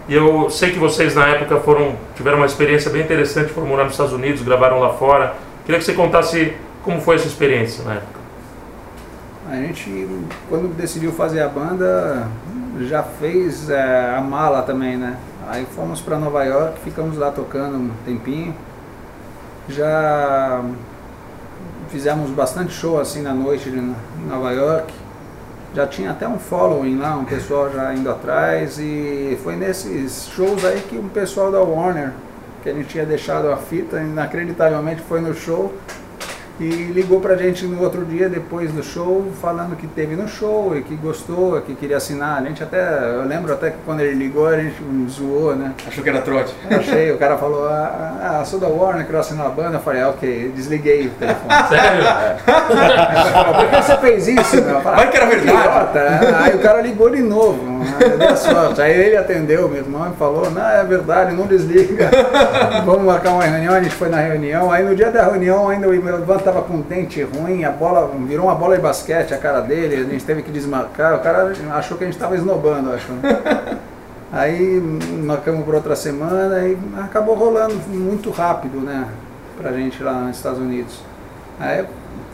E 0.10 0.16
eu 0.16 0.49
sei 0.49 0.72
que 0.72 0.80
vocês 0.80 1.14
na 1.14 1.28
época 1.28 1.60
foram 1.60 1.95
tiveram 2.16 2.38
uma 2.38 2.47
experiência 2.47 2.89
bem 2.89 3.03
interessante, 3.03 3.53
foram 3.53 3.68
morar 3.68 3.84
nos 3.84 3.93
Estados 3.93 4.12
Unidos, 4.12 4.41
gravaram 4.41 4.80
lá 4.80 4.93
fora. 4.93 5.36
Queria 5.64 5.78
que 5.78 5.86
você 5.86 5.93
contasse 5.93 6.55
como 6.84 6.99
foi 6.99 7.16
essa 7.16 7.28
experiência 7.28 7.84
na 7.84 7.93
época. 7.93 8.20
A 9.51 9.55
gente, 9.57 10.07
quando 10.49 10.76
decidiu 10.76 11.12
fazer 11.12 11.41
a 11.41 11.47
banda, 11.47 12.28
já 12.82 13.03
fez 13.03 13.70
é, 13.70 14.16
a 14.18 14.20
mala 14.20 14.64
também, 14.64 14.97
né? 14.97 15.16
Aí 15.47 15.68
fomos 15.76 16.01
para 16.01 16.18
Nova 16.18 16.43
York, 16.43 16.80
ficamos 16.84 17.16
lá 17.16 17.30
tocando 17.30 17.78
um 17.78 17.91
tempinho. 18.03 18.55
Já 19.68 20.64
fizemos 21.89 22.32
bastante 22.32 22.74
show 22.74 22.99
assim 22.99 23.22
na 23.22 23.34
noite 23.34 23.70
de 23.70 23.93
Nova 24.28 24.51
York. 24.53 24.91
Já 25.76 25.86
tinha 25.86 26.11
até 26.11 26.28
um 26.28 26.39
following 26.39 26.97
lá, 26.97 27.15
um 27.15 27.26
pessoal 27.26 27.72
já 27.72 27.93
indo 27.93 28.09
atrás. 28.09 28.80
E 28.80 29.38
foi 29.43 29.55
nesses 29.55 30.28
shows 30.30 30.65
aí 30.65 30.82
que 30.82 30.97
um 30.97 31.09
pessoal 31.09 31.51
da 31.51 31.61
Warner, 31.61 32.11
que 32.63 32.70
a 32.70 32.74
gente 32.74 32.89
tinha 32.89 33.05
deixado 33.05 33.51
a 33.51 33.57
fita, 33.57 33.99
inacreditavelmente 33.99 35.01
foi 35.01 35.22
no 35.22 35.34
show. 35.34 35.74
E 36.60 36.91
ligou 36.93 37.22
pra 37.22 37.38
gente 37.38 37.64
no 37.66 37.82
outro 37.82 38.03
dia, 38.03 38.28
depois 38.28 38.70
do 38.74 38.84
show, 38.84 39.32
falando 39.41 39.78
que 39.78 39.88
teve 39.88 40.14
no 40.18 40.28
show 40.28 40.76
e 40.76 40.82
que 40.82 40.93
gostou, 40.93 41.62
que 41.62 41.74
queria 41.74 41.95
assinar. 41.95 42.41
A 42.41 42.45
gente 42.45 42.62
até, 42.62 43.16
eu 43.16 43.24
lembro 43.26 43.53
até 43.53 43.70
que 43.72 43.78
quando 43.86 44.01
ele 44.01 44.14
ligou, 44.16 44.45
a 44.45 44.57
gente 44.60 44.76
zoou, 45.10 45.55
né? 45.55 45.74
Achou 45.88 46.03
que 46.03 46.10
era 46.10 46.20
trote? 46.22 46.53
Achei, 46.70 47.12
o 47.14 47.18
cara 47.18 47.38
falou, 47.38 47.66
ah, 47.70 48.39
ah, 48.41 48.45
sou 48.45 48.60
da 48.60 48.68
Warner, 48.68 49.05
quero 49.05 49.20
assinar 49.20 49.45
a 49.45 49.49
banda. 49.49 49.78
Eu 49.78 49.80
falei, 49.80 50.01
ah, 50.01 50.10
ok, 50.10 50.51
desliguei 50.53 51.07
o 51.07 51.12
telefone. 51.12 51.53
Sério? 51.70 52.03
Por 53.55 53.70
que 53.70 53.82
você 53.82 53.97
fez 53.97 54.28
isso? 54.28 54.62
falei, 54.62 54.82
Vai 54.82 55.10
que 55.12 55.18
era 55.18 55.26
verdade. 55.28 55.57
"Idiota", 55.57 56.10
né? 56.10 56.20
Aí 56.39 56.55
o 56.55 56.60
cara 56.60 56.82
ligou 56.82 57.10
de 57.10 57.22
novo, 57.22 57.68
aí 57.82 58.17
deu 58.17 58.38
sorte. 58.38 58.82
Aí 58.82 58.91
ele 58.91 59.17
atendeu, 59.17 59.67
meu 59.67 59.80
irmão, 59.80 60.11
e 60.11 60.15
falou, 60.17 60.49
não, 60.51 60.69
é 60.69 60.84
verdade, 60.84 61.36
não 61.36 61.47
desliga. 61.47 62.09
Vamos 62.86 63.03
marcar 63.03 63.32
uma 63.32 63.43
reunião, 63.43 63.73
a 63.73 63.82
gente 63.82 63.95
foi 63.95 64.09
na 64.09 64.17
reunião. 64.17 64.71
Aí 64.71 64.84
no 64.84 64.95
dia 64.95 65.11
da 65.11 65.23
reunião 65.23 65.69
ainda 65.69 65.88
o 65.88 65.91
meu 65.91 66.19
Ivan 66.19 66.38
tava 66.38 66.61
com 66.61 66.75
um 66.75 66.82
dente 66.82 67.21
ruim, 67.23 67.63
a 67.63 67.71
bola 67.71 68.09
virou 68.27 68.45
uma 68.45 68.55
bola 68.55 68.75
de 68.75 68.82
basquete 68.82 69.34
a 69.34 69.38
cara 69.38 69.61
dele, 69.61 69.95
a 69.95 70.03
gente 70.03 70.23
teve 70.23 70.41
que 70.41 70.51
desmarcar. 70.51 71.15
O 71.15 71.19
cara 71.19 71.51
achou 71.73 71.97
que 71.97 72.03
a 72.03 72.07
gente 72.07 72.19
tava 72.19 72.36
esnobando, 72.36 72.91
acho. 72.91 73.11
né? 73.11 73.77
Aí 74.32 74.80
marcamos 75.23 75.65
por 75.65 75.73
outra 75.73 75.95
semana 75.95 76.59
e 76.67 76.77
acabou 76.99 77.34
rolando 77.34 77.75
muito 77.88 78.30
rápido, 78.30 78.80
né? 78.80 79.07
Pra 79.57 79.71
gente 79.71 80.03
lá 80.03 80.13
nos 80.13 80.38
Estados 80.38 80.59
Unidos. 80.59 81.01
Aí 81.59 81.84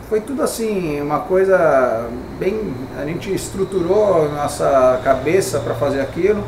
foi 0.08 0.20
tudo 0.20 0.42
assim, 0.42 1.00
uma 1.00 1.20
coisa 1.20 2.08
bem. 2.38 2.72
A 2.98 3.04
gente 3.04 3.32
estruturou 3.34 4.28
nossa 4.30 5.00
cabeça 5.02 5.58
para 5.58 5.74
fazer 5.74 6.00
aquilo. 6.00 6.42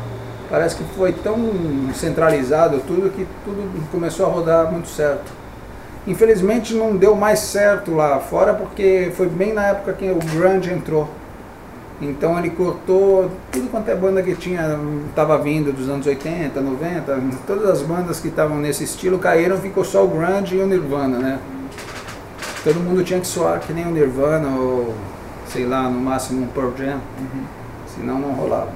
Parece 0.49 0.75
que 0.75 0.83
foi 0.95 1.11
tão 1.11 1.37
centralizado 1.93 2.81
tudo 2.87 3.09
que 3.11 3.27
tudo 3.45 3.91
começou 3.91 4.25
a 4.25 4.29
rodar 4.29 4.71
muito 4.71 4.87
certo. 4.87 5.31
Infelizmente 6.07 6.73
não 6.73 6.95
deu 6.95 7.13
mais 7.13 7.39
certo 7.39 7.93
lá 7.93 8.19
fora 8.19 8.53
porque 8.53 9.11
foi 9.15 9.27
bem 9.27 9.53
na 9.53 9.67
época 9.67 9.93
que 9.93 10.09
o 10.09 10.17
grunge 10.17 10.73
entrou. 10.73 11.07
Então 12.01 12.39
ele 12.39 12.51
cortou 12.51 13.29
tudo 13.51 13.69
quanto 13.69 13.89
é 13.89 13.95
banda 13.95 14.23
que 14.23 14.33
tinha, 14.33 14.79
estava 15.09 15.37
vindo 15.37 15.73
dos 15.73 15.89
anos 15.89 16.07
80, 16.07 16.59
90, 16.61 17.19
todas 17.45 17.69
as 17.69 17.81
bandas 17.81 18.21
que 18.21 18.29
estavam 18.29 18.57
nesse 18.57 18.85
estilo 18.85 19.19
caíram, 19.19 19.57
ficou 19.57 19.83
só 19.83 20.05
o 20.05 20.07
grunge 20.07 20.55
e 20.55 20.61
o 20.61 20.65
Nirvana, 20.65 21.19
né? 21.19 21.39
Todo 22.63 22.79
mundo 22.79 23.03
tinha 23.03 23.19
que 23.19 23.27
soar 23.27 23.59
que 23.59 23.71
nem 23.73 23.85
o 23.87 23.91
Nirvana 23.91 24.49
ou, 24.49 24.93
sei 25.47 25.65
lá, 25.65 25.83
no 25.83 25.99
máximo 25.99 26.43
um 26.43 26.47
Pearl 26.47 26.71
Jam, 26.77 26.99
senão 27.95 28.19
não 28.19 28.31
rolava. 28.33 28.69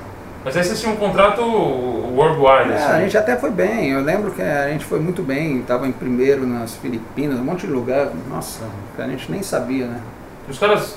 Mas 0.46 0.58
aí 0.58 0.64
vocês 0.64 0.80
tinham 0.82 0.94
um 0.94 0.98
contrato 0.98 1.42
worldwide, 1.42 2.72
É, 2.72 2.76
assim. 2.76 2.92
a 2.94 3.00
gente 3.02 3.18
até 3.18 3.36
foi 3.38 3.50
bem, 3.50 3.92
eu 3.92 4.02
lembro 4.02 4.32
que 4.32 4.42
a 4.42 4.68
gente 4.70 4.84
foi 4.86 5.00
muito 5.00 5.22
bem, 5.22 5.60
estava 5.60 5.88
em 5.88 5.92
primeiro 5.92 6.46
nas 6.46 6.76
Filipinas, 6.76 7.40
um 7.40 7.44
monte 7.44 7.66
de 7.66 7.72
lugar, 7.74 8.10
nossa, 8.30 8.66
que 8.96 9.02
a 9.02 9.08
gente 9.08 9.32
nem 9.32 9.42
sabia, 9.42 9.86
né? 9.88 10.00
E 10.48 10.52
Os 10.52 10.60
caras 10.60 10.96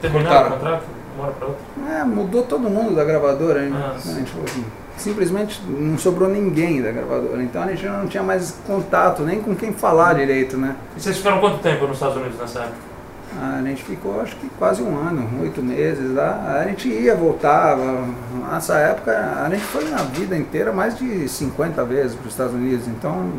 terminaram 0.00 0.28
Cortaram. 0.28 0.48
o 0.48 0.58
contrato, 0.58 0.82
uma 1.16 1.24
hora 1.26 1.32
pra 1.34 1.46
outra. 1.48 1.62
É, 2.00 2.04
mudou 2.04 2.42
todo 2.42 2.68
mundo 2.68 2.94
da 2.96 3.04
gravadora, 3.04 3.64
hein? 3.64 3.72
Ah, 3.74 3.94
a 3.94 3.98
gente 3.98 4.30
falou 4.30 4.46
assim, 4.48 4.64
simplesmente 4.98 5.62
não 5.62 5.96
sobrou 5.96 6.28
ninguém 6.28 6.82
da 6.82 6.90
gravadora, 6.90 7.42
então 7.42 7.62
a 7.62 7.66
gente 7.68 7.86
não 7.86 8.06
tinha 8.06 8.22
mais 8.22 8.56
contato, 8.66 9.22
nem 9.22 9.40
com 9.40 9.54
quem 9.54 9.72
falar 9.72 10.14
direito, 10.14 10.56
né? 10.56 10.76
E 10.96 11.00
vocês 11.00 11.16
ficaram 11.16 11.40
quanto 11.40 11.58
tempo 11.58 11.86
nos 11.86 11.96
Estados 11.96 12.16
Unidos 12.16 12.38
nessa 12.38 12.60
época? 12.60 12.88
A 13.40 13.62
gente 13.62 13.84
ficou 13.84 14.20
acho 14.20 14.34
que 14.36 14.48
quase 14.58 14.82
um 14.82 14.96
ano, 14.96 15.42
oito 15.42 15.62
meses 15.62 16.14
lá. 16.14 16.60
A 16.60 16.64
gente 16.68 16.88
ia, 16.88 17.14
voltava. 17.14 18.04
Nessa 18.50 18.78
época 18.78 19.12
a 19.12 19.48
gente 19.50 19.64
foi 19.64 19.84
na 19.84 19.98
vida 19.98 20.36
inteira 20.36 20.72
mais 20.72 20.98
de 20.98 21.28
50 21.28 21.84
vezes 21.84 22.14
para 22.14 22.26
os 22.26 22.32
Estados 22.32 22.54
Unidos, 22.54 22.88
então 22.88 23.30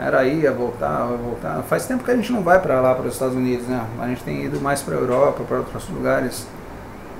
era 0.00 0.24
ia, 0.24 0.52
voltar, 0.52 1.06
voltar. 1.06 1.62
Faz 1.62 1.86
tempo 1.86 2.02
que 2.02 2.10
a 2.10 2.16
gente 2.16 2.32
não 2.32 2.42
vai 2.42 2.60
para 2.60 2.80
lá, 2.80 2.94
para 2.94 3.06
os 3.06 3.12
Estados 3.12 3.36
Unidos, 3.36 3.66
né? 3.66 3.86
A 4.00 4.08
gente 4.08 4.24
tem 4.24 4.44
ido 4.44 4.60
mais 4.60 4.82
para 4.82 4.96
a 4.96 4.98
Europa, 4.98 5.44
para 5.44 5.58
outros 5.58 5.88
lugares. 5.88 6.46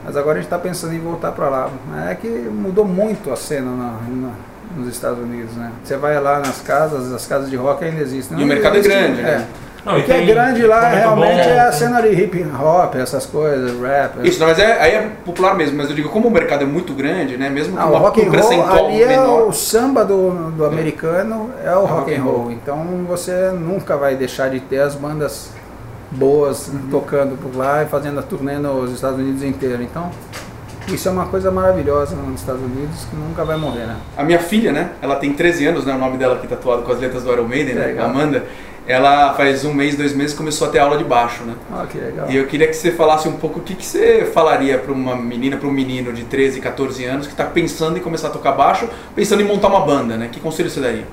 Mas 0.07 0.17
agora 0.17 0.35
a 0.39 0.41
gente 0.41 0.47
está 0.47 0.59
pensando 0.59 0.95
em 0.95 1.01
voltar 1.01 1.33
para 1.33 1.49
lá. 1.49 1.69
É 2.09 2.15
que 2.15 2.29
mudou 2.29 2.85
muito 2.85 3.33
a 3.33 3.37
cena 3.37 3.71
na- 3.73 3.99
na- 4.09 4.33
nos 4.77 4.89
Estados 4.89 5.19
Unidos, 5.19 5.55
né? 5.57 5.73
Você 5.83 5.97
vai 5.97 6.21
lá 6.21 6.39
nas 6.39 6.61
casas, 6.61 7.13
as 7.13 7.27
casas 7.27 7.51
de 7.51 7.57
rock 7.57 7.85
ainda 7.85 8.01
existem. 8.01 8.39
E 8.39 8.45
o 8.45 8.47
mercado 8.47 8.77
é 8.77 8.79
existe- 8.79 8.97
grande, 8.97 9.23
né? 9.23 9.47
Não, 9.85 9.99
O 9.99 10.03
que 10.03 10.11
é 10.11 10.17
tem 10.17 10.27
grande 10.27 10.63
lá 10.67 10.89
realmente 10.89 11.45
bom, 11.45 11.51
é 11.51 11.61
a 11.61 11.71
cena 11.71 12.01
de 12.03 12.09
hip 12.09 12.45
hop, 12.61 12.97
essas 12.97 13.25
coisas, 13.25 13.81
rap. 13.81 14.27
Isso, 14.27 14.41
não, 14.41 14.49
mas 14.49 14.59
é, 14.59 14.81
aí 14.81 14.91
é 14.97 15.11
popular 15.25 15.55
mesmo, 15.55 15.77
mas 15.77 15.89
eu 15.89 15.95
digo, 15.95 16.09
como 16.09 16.27
o 16.27 16.31
mercado 16.31 16.63
é 16.63 16.67
muito 16.67 16.93
grande, 16.93 17.37
né? 17.37 17.49
Mesmo 17.49 17.79
Ah, 17.79 17.83
com 17.83 17.89
o 17.89 17.91
uma, 17.93 17.99
rock 18.01 18.21
and 18.27 18.31
roll 18.33 18.67
ali 18.87 19.03
é 19.03 19.21
o 19.21 19.53
samba 19.53 20.05
do, 20.05 20.51
do 20.51 20.65
americano, 20.65 21.51
é 21.65 21.71
o 21.77 21.81
rock 21.85 21.93
rock 21.93 22.15
and 22.15 22.19
and 22.19 22.23
roll. 22.25 22.39
roll. 22.39 22.51
Então 22.53 22.79
você 23.09 23.51
nunca 23.53 23.97
vai 23.97 24.17
deixar 24.17 24.51
de 24.51 24.59
ter 24.59 24.81
as 24.81 24.97
bandas 24.97 25.51
boas 26.11 26.69
Uhum. 26.69 26.89
tocando 26.91 27.37
por 27.37 27.57
lá 27.57 27.83
e 27.83 27.87
fazendo 27.87 28.19
a 28.21 28.23
turnê 28.23 28.59
nos 28.59 28.93
Estados 28.93 29.19
Unidos 29.19 29.43
inteiro. 29.43 29.83
Então 29.83 30.11
isso 30.89 31.09
é 31.09 31.11
uma 31.11 31.27
coisa 31.27 31.51
maravilhosa 31.51 32.15
nos 32.15 32.41
Estados 32.41 32.63
Unidos 32.63 33.07
que 33.11 33.17
nunca 33.17 33.45
vai 33.45 33.57
morrer, 33.57 33.87
né? 33.87 33.97
A 34.17 34.23
minha 34.23 34.39
filha, 34.39 34.73
né? 34.73 34.91
Ela 35.03 35.17
tem 35.17 35.33
13 35.33 35.67
anos, 35.67 35.85
né? 35.85 35.93
O 35.95 35.99
nome 35.99 36.17
dela 36.17 36.37
aqui 36.37 36.47
tatuado 36.47 36.83
com 36.83 36.93
as 36.93 37.01
letras 37.01 37.25
do 37.25 37.33
Iron 37.33 37.49
Maiden, 37.49 37.75
né? 37.75 37.87
Legal. 37.87 38.09
Amanda. 38.09 38.45
Ela 38.89 39.35
faz 39.35 39.65
um 39.65 39.75
mês, 39.75 39.97
dois 39.97 40.15
meses 40.15 40.33
começou 40.33 40.69
a 40.69 40.71
ter 40.71 40.79
aula 40.79 40.97
de 40.97 41.03
baixo, 41.03 41.43
né? 41.43 41.55
Olha 41.77 41.89
que 41.89 41.99
legal. 41.99 42.31
E 42.31 42.37
eu 42.37 42.47
queria 42.47 42.69
que 42.69 42.73
você 42.77 42.93
falasse 42.93 43.27
um 43.29 43.33
pouco 43.33 43.59
o 43.59 43.63
que, 43.63 43.75
que 43.75 43.85
você 43.85 44.31
falaria 44.33 44.79
para 44.79 44.93
uma 44.93 45.17
menina, 45.17 45.57
para 45.57 45.67
um 45.69 45.73
menino 45.73 46.13
de 46.13 46.23
13, 46.23 46.61
14 46.61 47.05
anos 47.05 47.27
que 47.27 47.33
está 47.33 47.43
pensando 47.45 47.99
em 47.99 48.01
começar 48.01 48.29
a 48.29 48.31
tocar 48.31 48.53
baixo, 48.53 48.89
pensando 49.13 49.43
em 49.43 49.45
montar 49.45 49.67
uma 49.67 49.81
banda, 49.81 50.17
né? 50.17 50.29
Que 50.31 50.39
conselho 50.39 50.71
você 50.71 50.79
daria? 50.79 51.05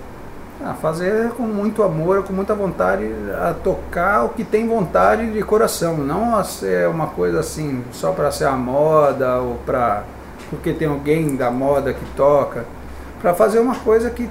Ah, 0.66 0.74
fazer 0.74 1.32
com 1.32 1.43
muito 1.43 1.84
amor, 1.84 2.24
com 2.24 2.32
muita 2.32 2.55
vontade, 2.55 3.05
a 3.34 3.53
tocar 3.53 4.24
o 4.24 4.30
que 4.30 4.45
tem 4.45 4.66
vontade 4.66 5.30
de 5.30 5.41
coração, 5.43 5.97
não 5.97 6.38
a 6.38 6.43
ser 6.45 6.88
uma 6.88 7.07
coisa 7.07 7.41
assim 7.41 7.84
só 7.91 8.14
para 8.14 8.32
ser 8.32 8.45
a 8.45 8.53
moda 8.53 9.39
ou 9.39 9.55
para 9.66 10.03
porque 10.49 10.72
tem 10.72 10.88
alguém 10.88 11.36
da 11.36 11.49
moda 11.51 11.91
que 11.93 12.05
toca, 12.16 12.64
para 13.22 13.34
fazer 13.34 13.59
uma 13.59 13.76
coisa 13.76 14.09
que 14.09 14.30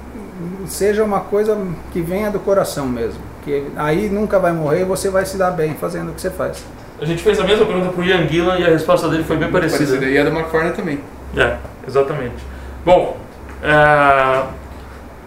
seja 0.65 1.03
uma 1.03 1.19
coisa 1.19 1.55
que 1.91 2.01
venha 2.01 2.31
do 2.31 2.39
coração 2.39 2.87
mesmo, 2.87 3.19
que 3.43 3.67
aí 3.75 4.09
nunca 4.09 4.39
vai 4.39 4.53
morrer 4.53 4.81
e 4.81 4.85
você 4.85 5.09
vai 5.09 5.25
se 5.25 5.37
dar 5.37 5.51
bem 5.51 5.75
fazendo 5.75 6.09
o 6.09 6.13
que 6.13 6.21
você 6.21 6.29
faz. 6.29 6.65
A 6.99 7.05
gente 7.05 7.21
fez 7.21 7.39
a 7.39 7.43
mesma 7.43 7.65
pergunta 7.65 7.89
pro 7.89 8.03
Ian 8.03 8.27
Gillan 8.27 8.57
e 8.57 8.65
a 8.65 8.69
resposta 8.69 9.09
dele 9.09 9.23
foi 9.23 9.35
bem 9.35 9.51
parecida. 9.51 10.03
E 10.05 10.17
a 10.17 10.23
do 10.23 10.31
Mark 10.31 10.49
Farner 10.49 10.73
também. 10.73 10.99
É, 11.35 11.57
exatamente. 11.85 12.43
Bom, 12.85 13.17
é, 13.61 14.43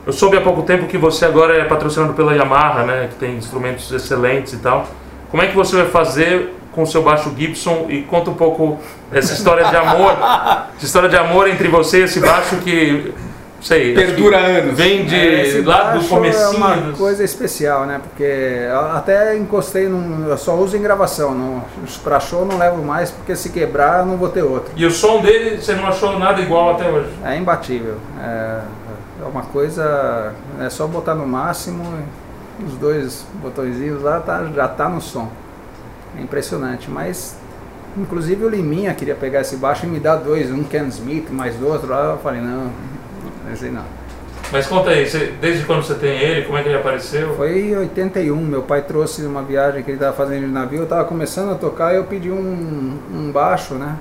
Eu 0.07 0.13
soube 0.13 0.37
há 0.37 0.41
pouco 0.41 0.63
tempo 0.63 0.87
que 0.87 0.97
você 0.97 1.25
agora 1.25 1.59
é 1.59 1.65
patrocinado 1.65 2.15
pela 2.15 2.33
Yamaha, 2.33 2.85
né? 2.85 3.09
Que 3.11 3.17
tem 3.17 3.37
instrumentos 3.37 3.91
excelentes 3.91 4.53
e 4.53 4.59
tal. 4.59 4.87
Como 5.31 5.43
é 5.43 5.49
que 5.49 5.57
você 5.57 5.75
vai 5.75 5.87
fazer 5.87 6.55
com 6.71 6.83
o 6.83 6.87
seu 6.87 7.03
baixo 7.03 7.35
Gibson 7.37 7.87
e 7.89 8.03
conta 8.03 8.31
um 8.31 8.35
pouco 8.35 8.79
essa 9.11 9.33
história 9.33 9.65
de 9.65 9.75
amor, 9.75 10.13
essa 10.77 10.85
história 10.85 11.09
de 11.09 11.17
amor 11.17 11.49
entre 11.49 11.67
você 11.67 12.01
e 12.01 12.03
esse 12.03 12.21
baixo 12.21 12.57
que, 12.59 13.13
sei, 13.61 13.95
Perdura 13.95 14.37
anos. 14.37 14.77
Vem 14.77 15.07
de 15.07 15.17
É, 15.17 15.63
lá 15.65 15.91
do 15.91 15.95
baixo 15.95 16.09
comecinho. 16.09 16.45
É 16.45 16.49
uma 16.51 16.93
coisa 16.93 17.25
especial, 17.25 17.87
né? 17.87 18.01
Porque 18.01 18.69
até 18.95 19.37
encostei 19.37 19.89
num. 19.89 20.29
Eu 20.29 20.39
só 20.39 20.55
uso 20.55 20.77
em 20.77 20.83
gravação. 20.83 21.35
Não, 21.35 21.65
pra 22.05 22.21
show 22.21 22.45
não 22.45 22.59
levo 22.59 22.81
mais, 22.81 23.11
porque 23.11 23.35
se 23.35 23.51
quebrar 23.51 24.01
eu 24.01 24.07
não 24.07 24.17
vou 24.17 24.29
ter 24.29 24.43
outro. 24.43 24.71
E 24.77 24.87
o 24.87 24.91
som 24.91 25.21
dele, 25.21 25.61
você 25.61 25.75
não 25.75 25.87
achou 25.87 26.17
nada 26.17 26.41
igual 26.41 26.75
até 26.77 26.89
hoje? 26.89 27.09
É 27.25 27.37
imbatível. 27.37 27.97
É, 28.23 28.61
é 28.86 28.86
uma 29.37 29.45
coisa. 29.45 30.33
É 30.61 30.69
só 30.71 30.87
botar 30.87 31.15
no 31.15 31.27
máximo. 31.27 31.85
Os 32.67 32.75
dois 32.75 33.25
botõezinhos 33.43 34.03
lá 34.03 34.21
tá, 34.21 34.45
já 34.55 34.67
tá 34.67 34.89
no 34.89 35.01
som. 35.01 35.31
É 36.19 36.23
impressionante. 36.23 36.91
Mas. 36.91 37.37
Inclusive 37.99 38.45
o 38.45 38.49
Liminha 38.51 38.93
queria 38.93 39.15
pegar 39.15 39.41
esse 39.41 39.57
baixo 39.57 39.87
e 39.87 39.89
me 39.89 39.99
dar 39.99 40.17
dois, 40.17 40.51
um 40.51 40.63
Ken 40.63 40.87
Smith 40.89 41.31
mais 41.31 41.61
outro 41.63 41.89
lá. 41.89 42.11
Eu 42.13 42.19
falei, 42.19 42.43
não, 42.43 42.71
esse 43.51 43.71
não. 43.71 43.85
Mas 44.53 44.67
conta 44.67 44.91
aí, 44.91 45.09
você- 45.09 45.33
desde 45.41 45.65
quando 45.65 45.83
você 45.83 45.95
tem 45.95 46.11
ele, 46.19 46.45
como 46.45 46.59
é 46.59 46.63
que 46.63 46.69
ele 46.69 46.77
apareceu? 46.79 47.35
Foi 47.35 47.59
em 47.59 47.77
81, 47.77 48.37
meu 48.37 48.63
pai 48.63 48.83
trouxe 48.83 49.23
uma 49.25 49.43
viagem 49.43 49.83
que 49.83 49.91
ele 49.91 49.97
estava 49.97 50.15
fazendo 50.15 50.45
de 50.47 50.53
navio, 50.53 50.81
eu 50.81 50.85
estava 50.85 51.05
começando 51.07 51.53
a 51.53 51.55
tocar 51.55 51.95
e 51.95 51.97
eu 51.97 52.05
pedi 52.05 52.31
um, 52.31 52.99
um 53.13 53.33
baixo, 53.33 53.75
né? 53.75 53.97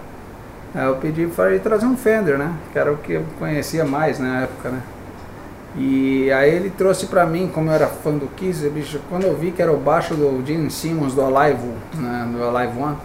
Aí 0.75 0.85
eu 0.85 0.95
pedi 0.97 1.25
para 1.27 1.51
ele 1.51 1.59
trazer 1.59 1.85
um 1.85 1.95
Fender, 1.95 2.37
né? 2.37 2.51
Que 2.73 2.77
era 2.77 2.91
o 2.91 2.97
que 2.97 3.13
eu 3.13 3.23
conhecia 3.39 3.85
mais 3.85 4.19
na 4.19 4.41
época, 4.41 4.69
né? 4.69 4.81
E 5.77 6.31
aí 6.31 6.55
ele 6.55 6.69
trouxe 6.69 7.07
para 7.07 7.25
mim, 7.25 7.49
como 7.53 7.69
eu 7.69 7.73
era 7.73 7.87
fã 7.87 8.11
do 8.11 8.27
Kiss, 8.27 8.67
bicho, 8.69 8.99
quando 9.09 9.25
eu 9.25 9.35
vi 9.35 9.51
que 9.51 9.61
era 9.61 9.71
o 9.73 9.77
baixo 9.77 10.13
do 10.13 10.41
Gene 10.45 10.71
Simmons 10.71 11.13
do 11.13 11.21
Alive, 11.21 11.67
né? 11.95 12.27
do 12.31 12.43
Alive 12.57 12.79
One, 12.79 12.95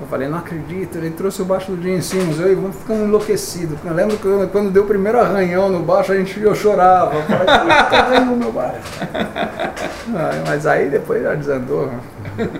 eu 0.00 0.06
falei, 0.06 0.26
não 0.28 0.38
acredito, 0.38 0.96
ele 0.96 1.10
trouxe 1.10 1.42
o 1.42 1.44
baixo 1.44 1.72
do 1.72 1.82
Gene 1.82 2.00
Simmons, 2.00 2.38
eu 2.40 2.48
e 2.48 2.52
Ivan 2.52 2.72
ficamos 2.72 3.02
enlouquecidos. 3.06 3.76
Eu 3.84 3.92
lembro 3.92 4.16
que 4.16 4.24
eu- 4.24 4.48
quando 4.50 4.70
deu 4.70 4.84
o 4.84 4.86
primeiro 4.86 5.20
arranhão 5.20 5.68
no 5.68 5.80
baixo, 5.80 6.12
a 6.12 6.16
gente, 6.16 6.40
eu 6.40 6.54
chorava. 6.54 7.14
Eu 7.16 7.22
falei, 7.24 7.44
"Puta, 7.46 7.96
arranhou 7.96 8.36
meu 8.36 8.52
baixo. 8.52 8.78
Ah, 10.10 10.30
Mas 10.46 10.66
aí 10.66 10.88
depois 10.88 11.22
já 11.22 11.34
desandou. 11.34 11.90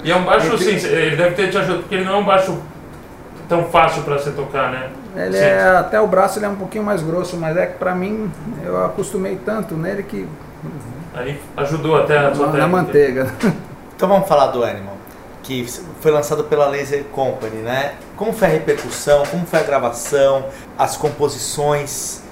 E 0.05 0.11
é 0.11 0.15
um 0.17 0.25
baixo, 0.25 0.53
assim, 0.53 0.73
ele 0.75 1.17
deve 1.17 1.35
ter 1.35 1.49
te 1.49 1.57
ajudado, 1.57 1.79
porque 1.81 1.95
ele 1.95 2.05
não 2.05 2.13
é 2.13 2.17
um 2.19 2.25
baixo 2.25 2.59
tão 3.49 3.65
fácil 3.65 4.03
pra 4.03 4.19
você 4.19 4.31
tocar, 4.33 4.71
né? 4.71 4.91
Ele 5.17 5.37
Sim. 5.37 5.45
é, 5.45 5.77
até 5.77 6.01
o 6.01 6.07
braço 6.07 6.39
ele 6.39 6.47
é 6.47 6.49
um 6.49 6.57
pouquinho 6.57 6.85
mais 6.85 7.03
grosso, 7.03 7.37
mas 7.37 7.57
é 7.57 7.67
que 7.67 7.79
pra 7.79 7.95
mim, 7.95 8.31
eu 8.65 8.85
acostumei 8.85 9.39
tanto 9.45 9.75
nele 9.75 10.03
que 10.03 10.29
Aí 11.15 11.41
ajudou 11.57 11.97
até 11.97 12.19
a 12.19 12.35
sua 12.35 12.49
na, 12.49 12.59
na 12.59 12.69
manteiga. 12.69 13.27
Então 13.97 14.09
vamos 14.09 14.29
falar 14.29 14.49
do 14.49 14.63
Animal, 14.63 14.97
que 15.43 15.67
foi 16.01 16.13
lançado 16.13 16.45
pela 16.45 16.69
Laser 16.69 17.03
Company, 17.07 17.63
né? 17.63 17.95
Como 18.17 18.33
foi 18.33 18.47
a 18.47 18.51
repercussão, 18.53 19.25
como 19.27 19.45
foi 19.45 19.59
a 19.59 19.63
gravação, 19.65 20.45
as 20.79 20.97
composições, 20.97 22.23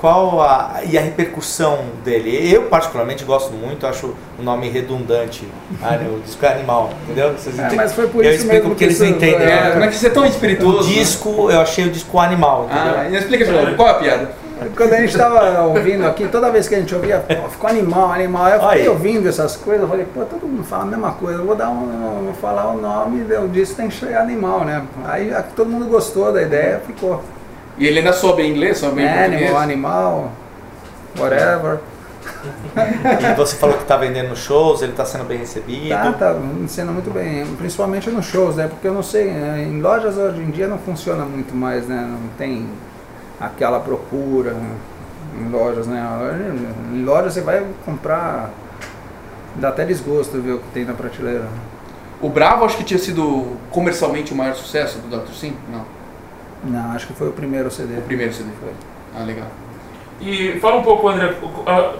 qual 0.00 0.40
a 0.40 0.80
e 0.88 0.96
a 0.96 1.00
repercussão 1.02 1.78
dele? 2.02 2.50
Eu 2.52 2.62
particularmente 2.62 3.22
gosto 3.22 3.52
muito, 3.52 3.86
acho 3.86 4.14
o 4.38 4.42
nome 4.42 4.70
redundante, 4.70 5.46
ah, 5.82 5.98
o 6.16 6.20
disco 6.20 6.44
é 6.46 6.48
animal, 6.48 6.90
entendeu? 7.04 7.32
Vocês 7.32 7.58
É, 7.58 7.74
mas 7.74 7.92
foi 7.92 8.08
por 8.08 8.24
eu 8.24 8.32
isso 8.32 8.46
mesmo 8.46 8.70
porque 8.70 8.78
que 8.78 8.84
eles 8.84 9.00
não 9.00 9.06
entendem. 9.06 9.42
é, 9.42 9.64
né? 9.64 9.70
Como 9.72 9.84
é 9.84 9.88
que 9.88 9.94
você 9.96 10.06
é 10.06 10.10
tão 10.10 10.22
O 10.22 10.26
espirituoso? 10.26 10.88
disco, 10.88 11.50
eu 11.50 11.60
achei 11.60 11.86
o 11.86 11.90
disco 11.90 12.18
animal, 12.18 12.64
entendeu? 12.64 12.94
Ah, 12.98 13.08
e 13.10 13.16
explica 13.16 13.44
de 13.44 13.50
novo, 13.52 13.76
qual 13.76 13.88
é 13.88 13.90
a 13.90 13.94
piada? 13.94 14.30
Quando 14.76 14.92
a 14.92 14.96
gente 14.98 15.10
estava 15.10 15.62
ouvindo 15.62 16.06
aqui, 16.06 16.28
toda 16.28 16.50
vez 16.50 16.68
que 16.68 16.74
a 16.74 16.78
gente 16.78 16.94
ouvia, 16.94 17.18
pô, 17.18 17.48
ficou 17.48 17.68
animal, 17.70 18.12
animal. 18.12 18.46
Eu 18.48 18.60
fiquei 18.60 18.82
Aí. 18.82 18.88
ouvindo 18.88 19.26
essas 19.26 19.56
coisas, 19.56 19.82
eu 19.82 19.88
falei, 19.88 20.06
pô, 20.12 20.22
todo 20.24 20.46
mundo 20.46 20.64
fala 20.64 20.82
a 20.82 20.86
mesma 20.86 21.12
coisa, 21.12 21.38
eu 21.40 21.46
vou 21.46 21.54
dar 21.56 21.70
um, 21.70 22.24
vou 22.24 22.34
falar 22.34 22.70
o 22.70 22.78
nome, 22.78 23.24
eu 23.28 23.48
disse 23.48 23.74
tem 23.74 23.88
que 23.88 23.94
chegar 23.94 24.20
animal, 24.20 24.64
né? 24.64 24.82
Aí 25.06 25.34
todo 25.56 25.68
mundo 25.70 25.86
gostou 25.86 26.30
da 26.32 26.42
ideia, 26.42 26.80
ficou. 26.86 27.22
E 27.80 27.86
ele 27.86 28.00
ainda 28.00 28.12
soube 28.12 28.46
inglês, 28.46 28.76
soube 28.78 29.00
em 29.00 29.08
Animal, 29.08 29.30
português? 29.30 29.54
animal, 29.56 30.32
whatever. 31.18 31.78
E 33.32 33.34
você 33.34 33.56
falou 33.56 33.78
que 33.78 33.84
tá 33.84 33.96
vendendo 33.96 34.28
nos 34.28 34.38
shows, 34.40 34.82
ele 34.82 34.92
tá 34.92 35.06
sendo 35.06 35.24
bem 35.24 35.38
recebido. 35.38 35.88
Tá, 35.88 36.12
tá 36.12 36.36
sendo 36.68 36.92
muito 36.92 37.10
bem, 37.10 37.46
principalmente 37.56 38.10
nos 38.10 38.26
shows, 38.26 38.56
né? 38.56 38.68
Porque 38.68 38.86
eu 38.86 38.92
não 38.92 39.02
sei, 39.02 39.30
eh, 39.30 39.66
em 39.66 39.80
lojas 39.80 40.18
hoje 40.18 40.40
em 40.42 40.50
dia 40.50 40.68
não 40.68 40.78
funciona 40.78 41.24
muito 41.24 41.54
mais, 41.56 41.86
né? 41.88 42.06
Não 42.06 42.28
tem 42.36 42.68
aquela 43.40 43.80
procura 43.80 44.54
em 45.40 45.48
lojas, 45.50 45.86
né? 45.86 46.06
Em 46.92 47.02
lojas 47.02 47.32
você 47.32 47.40
vai 47.40 47.64
comprar, 47.86 48.50
dá 49.56 49.70
até 49.70 49.86
desgosto 49.86 50.38
ver 50.40 50.52
o 50.52 50.58
que 50.58 50.68
tem 50.74 50.84
na 50.84 50.92
prateleira. 50.92 51.48
O 52.20 52.28
Bravo 52.28 52.66
acho 52.66 52.76
que 52.76 52.84
tinha 52.84 53.00
sido 53.00 53.56
comercialmente 53.70 54.34
o 54.34 54.36
maior 54.36 54.54
sucesso 54.54 54.98
do 54.98 55.08
Dr. 55.08 55.32
Sim? 55.32 55.54
Não, 55.72 55.86
Não, 56.64 56.92
acho 56.92 57.06
que 57.06 57.12
foi 57.14 57.28
o 57.28 57.32
primeiro 57.32 57.70
CD. 57.70 57.98
o 57.98 58.02
primeiro 58.02 58.32
CD. 58.32 58.48
Ah, 59.18 59.22
legal. 59.24 59.46
E 60.20 60.58
fala 60.60 60.76
um 60.76 60.82
pouco, 60.82 61.08
André, 61.08 61.34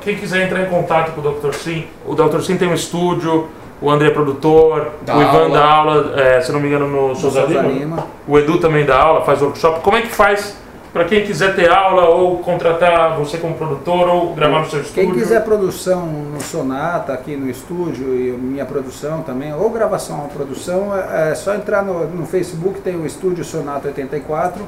quem 0.02 0.16
quiser 0.16 0.44
entrar 0.44 0.60
em 0.62 0.66
contato 0.66 1.12
com 1.12 1.26
o 1.26 1.32
Dr. 1.32 1.54
Sim, 1.54 1.86
o 2.06 2.14
Dr. 2.14 2.40
Sim 2.40 2.58
tem 2.58 2.68
um 2.68 2.74
estúdio, 2.74 3.48
o 3.80 3.90
André 3.90 4.08
é 4.08 4.10
produtor, 4.10 4.92
Dá 5.06 5.16
o 5.16 5.22
Ivan 5.22 5.38
aula. 5.44 5.58
dá 5.58 5.64
aula, 5.64 6.20
é, 6.20 6.40
se 6.42 6.52
não 6.52 6.60
me 6.60 6.68
engano, 6.68 6.86
no 6.86 7.14
Souza 7.16 7.40
Souza 7.40 7.60
Lima. 7.62 7.68
Lima. 7.72 8.06
O 8.28 8.38
Edu 8.38 8.58
também 8.58 8.84
dá 8.84 9.00
aula, 9.00 9.24
faz 9.24 9.40
workshop. 9.40 9.80
Como 9.80 9.96
é 9.96 10.02
que 10.02 10.08
faz 10.08 10.54
para 10.92 11.04
quem 11.04 11.24
quiser 11.24 11.54
ter 11.54 11.70
aula 11.70 12.08
ou 12.08 12.38
contratar 12.38 13.16
você 13.16 13.38
como 13.38 13.54
produtor 13.54 14.08
ou 14.08 14.34
gravar 14.34 14.60
no 14.60 14.70
seu 14.70 14.80
estúdio? 14.80 15.04
Quem 15.04 15.14
quiser 15.14 15.44
produção 15.44 16.06
no 16.06 16.40
Sonata, 16.40 17.12
aqui 17.12 17.36
no 17.36 17.48
estúdio, 17.48 18.14
e 18.14 18.32
minha 18.32 18.66
produção 18.66 19.22
também, 19.22 19.54
ou 19.54 19.70
gravação 19.70 20.22
ou 20.22 20.28
produção, 20.28 20.96
é 20.96 21.30
é 21.30 21.34
só 21.34 21.54
entrar 21.54 21.84
no, 21.84 22.06
no 22.08 22.26
Facebook, 22.26 22.80
tem 22.80 22.96
o 22.96 23.06
Estúdio 23.06 23.44
Sonata 23.44 23.88
84. 23.88 24.62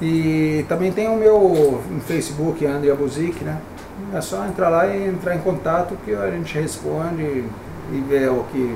E 0.00 0.64
também 0.68 0.90
tem 0.90 1.08
o 1.08 1.16
meu 1.16 1.82
Facebook, 2.06 2.64
André 2.64 2.92
Buzik, 2.94 3.44
né? 3.44 3.58
É 4.14 4.20
só 4.20 4.46
entrar 4.46 4.70
lá 4.70 4.86
e 4.86 5.08
entrar 5.08 5.36
em 5.36 5.40
contato 5.40 5.94
que 6.04 6.14
a 6.14 6.30
gente 6.30 6.58
responde 6.58 7.44
e 7.92 8.04
vê 8.08 8.28
o 8.28 8.44
que. 8.50 8.74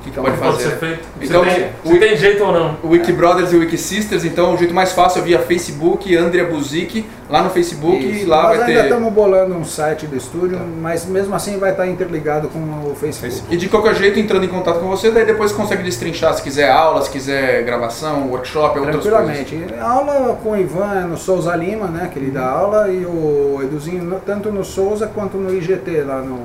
O 0.00 0.02
que, 0.02 0.10
que 0.10 0.18
Então, 0.18 0.24
pode 0.24 0.36
fazer? 0.38 0.62
ser 0.70 0.76
feito. 0.76 1.00
Então, 1.20 1.44
se, 1.44 1.50
tem, 1.50 1.70
o- 1.84 1.98
tem 2.00 2.16
jeito 2.16 2.42
ou 2.42 2.52
não. 2.52 2.76
Wiki 2.82 3.12
Brothers 3.12 3.52
e 3.52 3.56
o 3.56 3.60
Wiki 3.60 3.76
Sisters, 3.76 4.24
então 4.24 4.54
o 4.54 4.56
jeito 4.56 4.72
mais 4.72 4.92
fácil 4.92 5.20
é 5.20 5.24
via 5.24 5.38
Facebook, 5.40 6.16
Andrea 6.16 6.44
Buzik, 6.46 7.04
lá 7.28 7.42
no 7.42 7.50
Facebook 7.50 7.98
e 8.02 8.20
Isso. 8.22 8.28
lá 8.28 8.44
Nós 8.44 8.56
vai 8.56 8.68
ainda 8.68 8.80
ter. 8.80 8.86
estamos 8.88 9.12
bolando 9.12 9.54
um 9.54 9.62
site 9.64 10.06
do 10.06 10.16
estúdio, 10.16 10.58
mas 10.80 11.04
mesmo 11.04 11.34
assim 11.34 11.58
vai 11.58 11.72
estar 11.72 11.86
interligado 11.86 12.48
com 12.48 12.58
o 12.90 12.94
Facebook. 12.94 13.54
E 13.54 13.58
de 13.58 13.68
qualquer 13.68 13.94
jeito, 13.94 14.18
entrando 14.18 14.44
em 14.44 14.48
contato 14.48 14.80
com 14.80 14.88
você, 14.88 15.10
daí 15.10 15.26
depois 15.26 15.52
consegue 15.52 15.82
destrinchar 15.82 16.32
se 16.34 16.42
quiser 16.42 16.70
aula, 16.70 17.02
se 17.02 17.10
quiser 17.10 17.62
gravação, 17.64 18.26
workshop, 18.30 18.78
outras 18.78 19.02
coisas. 19.02 19.12
Tranquilamente. 19.22 19.74
Aula 19.78 20.38
com 20.42 20.52
o 20.52 20.56
Ivan 20.56 21.08
no 21.08 21.18
Souza 21.18 21.54
Lima, 21.54 21.88
né? 21.88 22.08
Que 22.10 22.18
ele 22.18 22.30
dá 22.30 22.48
aula, 22.48 22.88
e 22.88 23.04
o 23.04 23.60
Eduzinho 23.62 24.18
tanto 24.24 24.50
no 24.50 24.64
Souza 24.64 25.06
quanto 25.14 25.36
no 25.36 25.54
IGT, 25.54 26.04
lá 26.06 26.22
no 26.22 26.38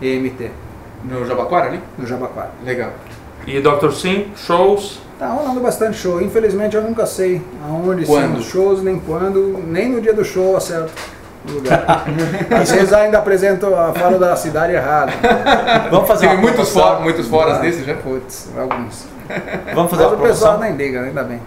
EMT, 0.00 0.50
No 1.04 1.24
Jabaquara 1.26 1.66
ali? 1.68 1.80
no 1.98 2.06
Jabaquara. 2.06 2.50
Legal. 2.64 2.90
E 3.46 3.60
Dr. 3.60 3.90
Sim, 3.92 4.28
shows. 4.36 5.00
Tá 5.18 5.28
rolando 5.28 5.60
bastante 5.60 5.96
show. 5.98 6.20
Infelizmente 6.20 6.74
eu 6.76 6.82
nunca 6.82 7.04
sei 7.06 7.42
aonde 7.68 8.04
Quando? 8.06 8.30
são 8.32 8.40
os 8.40 8.46
shows, 8.46 8.82
nem 8.82 8.98
quando, 8.98 9.62
nem 9.66 9.88
no 9.90 10.00
dia 10.00 10.12
do 10.14 10.24
show 10.24 10.56
acerto 10.56 10.90
o 11.48 11.52
lugar. 11.52 12.04
Às 12.50 12.70
vezes 12.72 12.92
ainda 12.92 13.18
apresento, 13.18 13.66
a- 13.74 13.92
falo 13.92 14.18
da 14.18 14.34
cidade 14.34 14.72
errada. 14.72 15.12
Vamos 15.90 16.08
fazer 16.08 16.26
uma 16.26 16.36
muitos, 16.36 16.70
promoção? 16.70 16.82
fora, 16.82 17.00
muitos 17.00 17.28
foras 17.28 17.58
Ah, 17.58 17.60
desses 17.60 17.84
já? 17.84 17.94
Putz, 17.94 18.48
alguns. 18.58 19.04
Vamos 19.74 19.90
fazer 19.90 20.04
Mas 20.04 20.12
uma 20.12 20.18
o 20.24 20.26
pessoal 20.28 20.52
promoção? 20.58 20.60
nem 20.60 20.72
liga, 20.76 21.02
ainda 21.02 21.22
bem. 21.22 21.40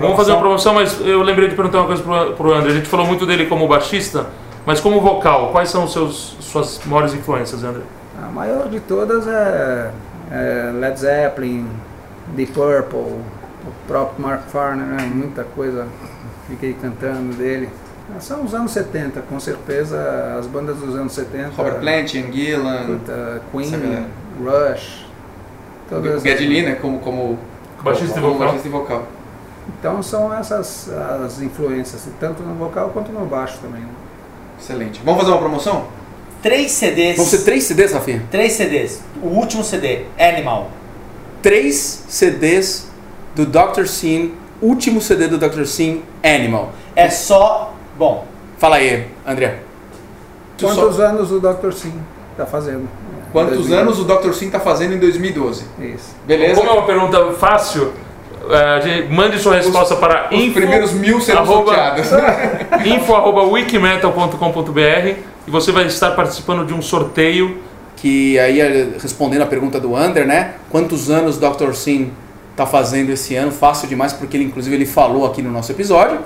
Vamos 0.00 0.16
fazer 0.16 0.32
uma 0.32 0.40
promoção, 0.40 0.74
mas 0.74 0.98
eu 1.00 1.22
lembrei 1.22 1.48
de 1.48 1.54
perguntar 1.54 1.78
uma 1.78 1.86
coisa 1.86 2.02
pro, 2.02 2.32
pro 2.34 2.52
André. 2.54 2.70
A 2.70 2.74
gente 2.74 2.88
falou 2.88 3.06
muito 3.06 3.24
dele 3.26 3.46
como 3.46 3.68
baixista, 3.68 4.26
mas 4.66 4.80
como 4.80 5.00
vocal, 5.00 5.50
quais 5.52 5.68
são 5.68 5.84
os 5.84 5.92
seus, 5.92 6.36
suas 6.40 6.80
maiores 6.86 7.14
influências, 7.14 7.62
André? 7.62 7.82
A 8.32 8.34
maior 8.34 8.70
de 8.70 8.80
todas 8.80 9.26
é, 9.26 9.90
é 10.30 10.72
Led 10.72 10.98
Zeppelin, 10.98 11.68
Deep 12.34 12.52
Purple, 12.52 12.98
o 12.98 13.22
próprio 13.86 14.26
Mark 14.26 14.44
Farner, 14.48 14.86
né? 14.86 15.10
muita 15.14 15.44
coisa 15.44 15.86
fiquei 16.48 16.72
cantando 16.72 17.34
dele. 17.34 17.68
São 18.20 18.42
os 18.42 18.54
anos 18.54 18.72
70, 18.72 19.20
com 19.28 19.38
certeza 19.38 20.36
as 20.38 20.46
bandas 20.46 20.78
dos 20.78 20.96
anos 20.96 21.12
70. 21.12 21.50
Robert 21.56 21.80
Plant, 21.80 22.14
Ian 22.14 22.32
Gillan, 22.32 22.98
Queen. 23.52 24.06
Rush, 24.42 25.06
o 25.86 25.90
todas 25.90 26.22
Geddy 26.22 26.46
Lee, 26.46 26.62
né? 26.62 26.74
Como, 26.80 27.00
como, 27.00 27.38
Baixista 27.82 28.18
e 28.18 28.22
como 28.22 28.32
vocal. 28.34 28.48
baixista 28.48 28.70
vocal. 28.70 29.06
Então 29.78 30.02
são 30.02 30.32
essas 30.34 30.90
as 30.90 31.42
influências, 31.42 32.08
tanto 32.18 32.42
no 32.42 32.54
vocal 32.54 32.90
quanto 32.94 33.12
no 33.12 33.26
baixo 33.26 33.58
também. 33.60 33.82
né? 33.82 33.88
Excelente. 34.58 35.02
Vamos 35.04 35.20
fazer 35.20 35.32
uma 35.32 35.40
promoção? 35.40 35.86
Três 36.42 36.72
CDs. 36.72 37.16
Vão 37.16 37.26
ser 37.26 37.38
três 37.44 37.64
CDs, 37.64 37.92
Rafinha? 37.92 38.22
Três 38.30 38.52
CDs. 38.54 39.00
O 39.22 39.28
último 39.28 39.62
CD, 39.62 40.02
Animal. 40.18 40.70
Três 41.40 42.04
CDs 42.08 42.88
do 43.34 43.46
Dr. 43.46 43.86
Sim, 43.86 44.32
último 44.60 45.00
CD 45.00 45.28
do 45.28 45.38
Dr. 45.38 45.64
Sim, 45.64 46.02
Animal. 46.22 46.72
É 46.96 47.08
só. 47.10 47.74
Bom, 47.96 48.26
Fala 48.58 48.76
aí, 48.76 49.06
André. 49.26 49.58
Quantos 50.60 50.96
só- 50.96 51.02
anos 51.02 51.32
o 51.32 51.40
Dr. 51.40 51.72
Sim 51.72 51.92
está 52.32 52.46
fazendo? 52.46 52.88
Quantos 53.32 53.56
2000. 53.58 53.78
anos 53.78 53.98
o 53.98 54.04
Dr. 54.04 54.32
Sim 54.34 54.50
tá 54.50 54.60
fazendo 54.60 54.94
em 54.94 54.98
2012? 54.98 55.64
Isso. 55.80 56.14
Beleza? 56.26 56.54
Como 56.60 56.70
é 56.70 56.72
uma 56.74 56.86
pergunta 56.86 57.32
fácil, 57.32 57.92
a 58.48 58.78
gente- 58.80 59.08
mande 59.08 59.38
sua 59.40 59.56
resposta 59.56 59.96
para 59.96 60.28
Os 60.30 60.38
info, 60.38 60.54
primeiros 60.54 60.92
mil 60.92 61.20
serão 61.20 61.42
arroba- 61.42 61.72
sorteados. 61.74 62.06
info 62.86 63.14
arroba 63.14 63.42
wikimetal.com.br 63.42 65.14
e 65.46 65.50
você 65.50 65.72
vai 65.72 65.86
estar 65.86 66.12
participando 66.12 66.66
de 66.66 66.74
um 66.74 66.82
sorteio. 66.82 67.58
que 67.96 68.38
aí 68.38 68.60
eh, 68.60 68.88
respondendo 69.00 69.42
a 69.42 69.46
pergunta 69.46 69.78
do 69.78 69.94
Under, 69.94 70.26
né? 70.26 70.54
Quantos 70.70 71.08
anos 71.08 71.36
o 71.36 71.40
Dr. 71.40 71.72
Sim 71.72 72.10
tá 72.56 72.66
fazendo 72.66 73.10
esse 73.10 73.34
ano? 73.36 73.52
Fácil 73.52 73.88
demais, 73.88 74.12
porque 74.12 74.36
ele 74.36 74.44
inclusive 74.44 74.74
ele 74.74 74.86
falou 74.86 75.24
aqui 75.24 75.40
no 75.40 75.50
nosso 75.50 75.70
episódio. 75.70 76.20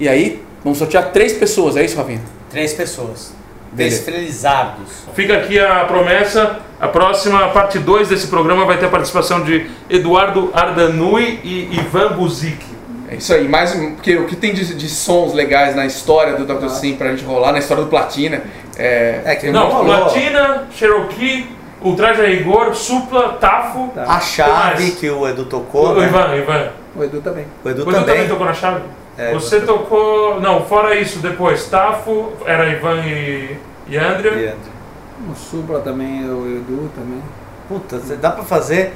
E 0.00 0.08
aí, 0.08 0.42
vamos 0.62 0.78
sortear 0.78 1.12
três 1.12 1.32
pessoas, 1.32 1.76
é 1.76 1.84
isso, 1.84 1.96
Rafinha? 1.96 2.20
Três 2.50 2.72
pessoas. 2.72 3.32
Felizardos. 3.76 4.88
Fica 5.14 5.36
aqui 5.36 5.58
a 5.58 5.84
promessa. 5.84 6.60
A 6.80 6.88
próxima 6.88 7.48
parte 7.48 7.78
2 7.78 8.08
desse 8.08 8.26
programa 8.28 8.64
vai 8.64 8.78
ter 8.78 8.86
a 8.86 8.88
participação 8.88 9.42
de 9.42 9.68
Eduardo 9.88 10.50
Ardanui 10.52 11.40
e 11.42 11.76
Ivan 11.78 12.12
Buzik. 12.12 12.73
É 13.14 13.16
isso 13.18 13.32
aí, 13.32 13.46
mais 13.48 13.74
um- 13.76 13.92
porque 13.94 14.16
o 14.16 14.26
que 14.26 14.34
tem 14.34 14.52
de, 14.52 14.74
de 14.74 14.88
sons 14.88 15.32
legais 15.32 15.76
na 15.76 15.86
história 15.86 16.34
do 16.34 16.44
Dr. 16.44 16.68
Sim 16.68 16.96
pra 16.96 17.10
gente 17.10 17.24
rolar, 17.24 17.52
na 17.52 17.58
história 17.60 17.84
do 17.84 17.88
Platina, 17.88 18.42
é, 18.76 19.20
É 19.24 19.34
que 19.36 19.50
Não, 19.52 19.68
rolou. 19.70 19.84
Platina, 19.96 20.64
Cherokee, 20.72 21.48
Ultraja 21.80 22.26
Rigor, 22.26 22.74
Supla, 22.74 23.34
Tafo. 23.34 23.92
A 23.96 24.18
chave 24.18 24.90
que 24.92 25.08
o 25.08 25.28
Edu 25.28 25.42
O, 25.42 25.44
tocou, 25.44 25.90
o 25.92 26.00
né? 26.00 26.08
Ivan, 26.08 26.34
Ivan. 26.36 26.68
O 26.96 27.04
Edu 27.04 27.20
também. 27.20 27.46
O 27.64 27.68
Edu 27.68 27.78
O 27.78 27.82
Edu 27.82 27.92
também 27.92 28.14
também. 28.14 28.28
tocou 28.28 28.46
na 28.46 28.54
chave? 28.54 28.80
É, 29.16 29.32
Você 29.32 29.60
tocou. 29.60 30.40
Não, 30.40 30.64
fora 30.64 30.96
isso, 30.96 31.20
depois, 31.20 31.66
Tafo, 31.68 32.32
era 32.44 32.68
Ivan 32.68 32.96
e, 33.06 33.56
e 33.88 33.96
Andrea. 33.96 34.56
E- 34.58 35.30
O 35.30 35.36
Supla 35.36 35.78
também, 35.80 36.24
o 36.28 36.44
Edu 36.56 36.90
também. 36.96 37.22
Puta, 37.68 37.96
dá 38.16 38.30
pra 38.32 38.42
fazer 38.42 38.92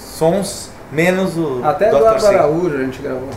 sons 0.00 0.71
menos 0.92 1.36
o 1.36 1.60
Até 1.64 1.88
Dr. 1.90 1.96
Eduardo. 1.96 2.26
Araújo 2.26 2.76
a 2.76 2.82
gente 2.82 3.00
gravou. 3.02 3.28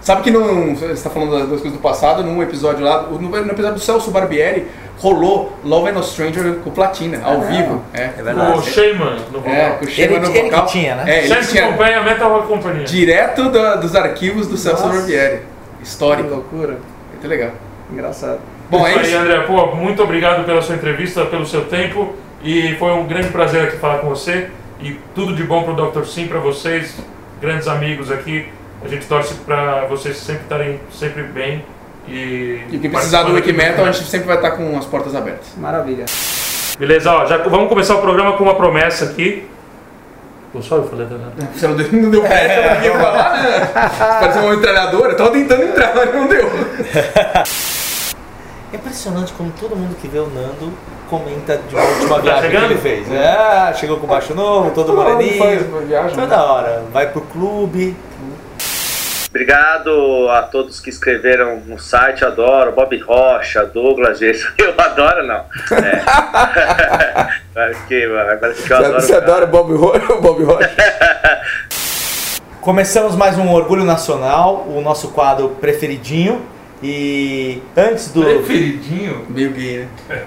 Sabe 0.00 0.22
que 0.22 0.30
num, 0.30 0.74
você 0.74 0.86
está 0.86 1.10
falando 1.10 1.32
das 1.38 1.46
duas 1.46 1.60
coisas 1.60 1.78
do 1.78 1.82
passado, 1.82 2.22
num 2.24 2.42
episódio 2.42 2.82
lá, 2.84 3.02
no, 3.02 3.18
no 3.18 3.36
episódio 3.36 3.74
do 3.74 3.80
Celso 3.80 4.10
Barbieri, 4.10 4.66
rolou 4.98 5.52
Love 5.62 5.90
and 5.90 5.92
No 5.92 6.02
Stranger 6.02 6.54
com 6.64 6.70
Platina, 6.70 7.20
ao 7.22 7.42
Ah, 7.42 7.44
vivo. 7.44 7.82
É, 7.92 8.04
É 8.18 8.54
O. 8.56 8.62
Shayman 8.62 9.16
no 9.30 9.40
vocal. 9.40 9.52
é 9.54 9.70
com 9.78 9.84
o 9.84 9.88
Shema 9.88 10.16
Ele- 10.16 10.26
no 10.26 10.34
ele 10.34 10.42
vocal. 10.50 10.64
que 10.66 10.72
tinha, 10.72 10.94
né? 10.96 11.04
É, 11.06 11.24
ele 11.26 11.34
tinha 11.46 11.66
Companhia, 11.70 12.02
Metal 12.02 12.30
Rock 12.32 12.48
Companhia. 12.48 12.84
direto 12.84 13.50
da- 13.50 13.76
dos 13.76 13.94
arquivos 13.94 14.46
do 14.46 14.56
Celso 14.56 14.82
Nossa. 14.86 14.98
Barbieri. 14.98 15.42
Que 15.78 15.84
Histórico. 15.86 16.28
loucura. 16.30 16.78
Muito 17.12 17.28
legal. 17.28 17.50
Engraçado. 17.92 18.38
Bom, 18.70 18.86
é 18.86 18.90
isso 18.96 19.00
aí. 19.00 19.14
André. 19.14 19.40
Pô, 19.40 19.74
muito 19.74 20.02
obrigado 20.02 20.44
pela 20.46 20.62
sua 20.62 20.76
entrevista, 20.76 21.24
pelo 21.26 21.44
seu 21.44 21.64
tempo. 21.66 22.14
E 22.42 22.74
foi 22.78 22.90
um 22.92 23.06
grande 23.06 23.28
prazer 23.28 23.64
aqui 23.64 23.76
falar 23.76 23.98
com 23.98 24.08
você. 24.08 24.48
E 24.82 24.98
tudo 25.14 25.34
de 25.34 25.44
bom 25.44 25.62
pro 25.62 25.74
Dr. 25.74 26.04
Sim, 26.04 26.26
pra 26.26 26.38
vocês, 26.38 26.94
grandes 27.40 27.68
amigos 27.68 28.10
aqui. 28.10 28.48
A 28.82 28.88
gente 28.88 29.06
torce 29.06 29.34
pra 29.34 29.84
vocês 29.84 30.16
sempre 30.16 30.42
estarem 30.44 30.80
sempre 30.92 31.22
bem. 31.22 31.64
E, 32.08 32.62
E 32.70 32.76
o 32.76 32.80
que 32.80 32.88
precisar 32.88 33.22
do 33.22 33.32
participando 33.32 33.34
Wiki 33.34 33.50
aqui 33.50 33.58
Metal, 33.58 33.84
a 33.84 33.92
gente 33.92 34.08
sempre 34.08 34.26
vai 34.26 34.36
estar 34.36 34.52
com 34.52 34.78
as 34.78 34.86
portas 34.86 35.14
abertas. 35.14 35.48
Maravilha. 35.56 36.06
Beleza, 36.78 37.12
ó, 37.12 37.26
já 37.26 37.36
vamos 37.36 37.68
começar 37.68 37.94
o 37.96 38.00
programa 38.00 38.32
com 38.38 38.44
uma 38.44 38.54
promessa 38.54 39.04
aqui. 39.04 39.46
Pô, 40.52 40.62
só 40.62 40.76
eu 40.76 40.88
falei 40.88 41.06
da 41.06 41.16
Você 41.54 41.68
não 41.68 41.76
deu, 41.76 41.92
não 41.92 42.10
deu 42.10 42.22
brecha 42.22 42.62
pra 42.62 42.74
ninguém 42.80 42.90
falar, 42.92 43.42
né? 43.42 43.70
Parece 43.98 44.38
uma 44.38 44.56
metralhadora. 44.56 45.12
Eu 45.12 45.16
tava 45.16 45.30
tentando 45.30 45.62
entrar, 45.62 45.92
mas 45.94 46.14
não 46.14 46.26
deu. 46.26 46.50
É 48.72 48.76
impressionante 48.76 49.32
como 49.32 49.50
todo 49.58 49.74
mundo 49.74 49.96
que 50.00 50.06
vê 50.06 50.20
o 50.20 50.28
Nando 50.28 50.72
comenta 51.08 51.58
de 51.58 51.74
uma 51.74 51.84
última 51.84 52.20
viagem 52.20 52.50
que 52.50 52.56
ele 52.56 52.76
fez. 52.76 53.10
É, 53.10 53.74
chegou 53.74 53.96
com 53.96 54.06
baixo 54.06 54.32
novo, 54.32 54.70
todo 54.70 54.92
moreninho. 54.92 55.64
Toda 56.14 56.44
hora. 56.44 56.84
Vai 56.92 57.10
pro 57.10 57.20
clube. 57.22 57.96
Obrigado 59.28 60.28
a 60.30 60.42
todos 60.42 60.80
que 60.80 60.88
escreveram 60.88 61.60
no 61.66 61.80
site, 61.80 62.24
adoro. 62.24 62.70
Bob 62.70 62.96
Rocha, 62.98 63.64
Douglas, 63.64 64.20
Gerson. 64.20 64.48
Eu 64.58 64.72
adoro, 64.78 65.26
não. 65.26 65.44
É. 65.76 67.30
Parece 67.52 67.86
que, 67.86 68.08
parece 68.40 68.62
que 68.62 68.72
eu 68.72 68.76
adoro. 68.76 69.00
Você 69.00 69.14
adora 69.14 69.44
Bob 69.44 69.74
Rocha? 69.74 70.06
o 70.14 70.20
Bob 70.20 70.44
Rocha? 70.44 70.70
Começamos 72.60 73.16
mais 73.16 73.36
um 73.36 73.52
Orgulho 73.52 73.84
Nacional, 73.84 74.66
o 74.68 74.80
nosso 74.80 75.08
quadro 75.08 75.48
preferidinho. 75.60 76.40
E 76.82 77.62
antes 77.76 78.08
do. 78.08 78.22
Preferidinho? 78.22 79.26
Meio 79.28 79.52
gay, 79.52 79.88
né? 80.08 80.24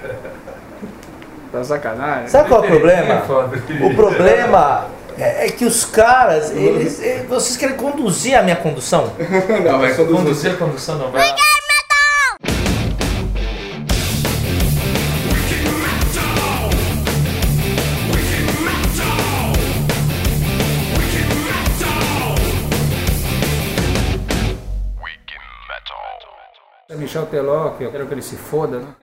Tá 1.54 1.62
sacanagem. 1.62 2.26
Sabe 2.26 2.48
qual 2.48 2.64
é 2.64 2.66
o 2.66 2.70
problema? 2.70 3.20
foda. 3.20 3.62
O 3.80 3.94
problema 3.94 4.88
é, 5.16 5.46
é 5.46 5.50
que 5.50 5.64
os 5.64 5.84
caras, 5.84 6.50
eles, 6.56 7.00
eh, 7.00 7.24
vocês 7.28 7.56
querem 7.56 7.76
conduzir 7.76 8.34
a 8.36 8.42
minha 8.42 8.56
condução? 8.56 9.12
Não, 9.64 9.78
vai 9.78 9.94
conduzir. 9.94 10.16
Conduzir 10.16 10.50
a 10.50 10.56
condução 10.56 10.98
não 10.98 11.12
vai. 11.12 11.32
Michel 27.04 27.26
Teló, 27.26 27.70
que 27.76 27.84
eu 27.84 27.90
quero 27.90 28.06
que 28.06 28.14
ele 28.14 28.22
se 28.22 28.34
foda, 28.34 28.78
né? 28.78 28.86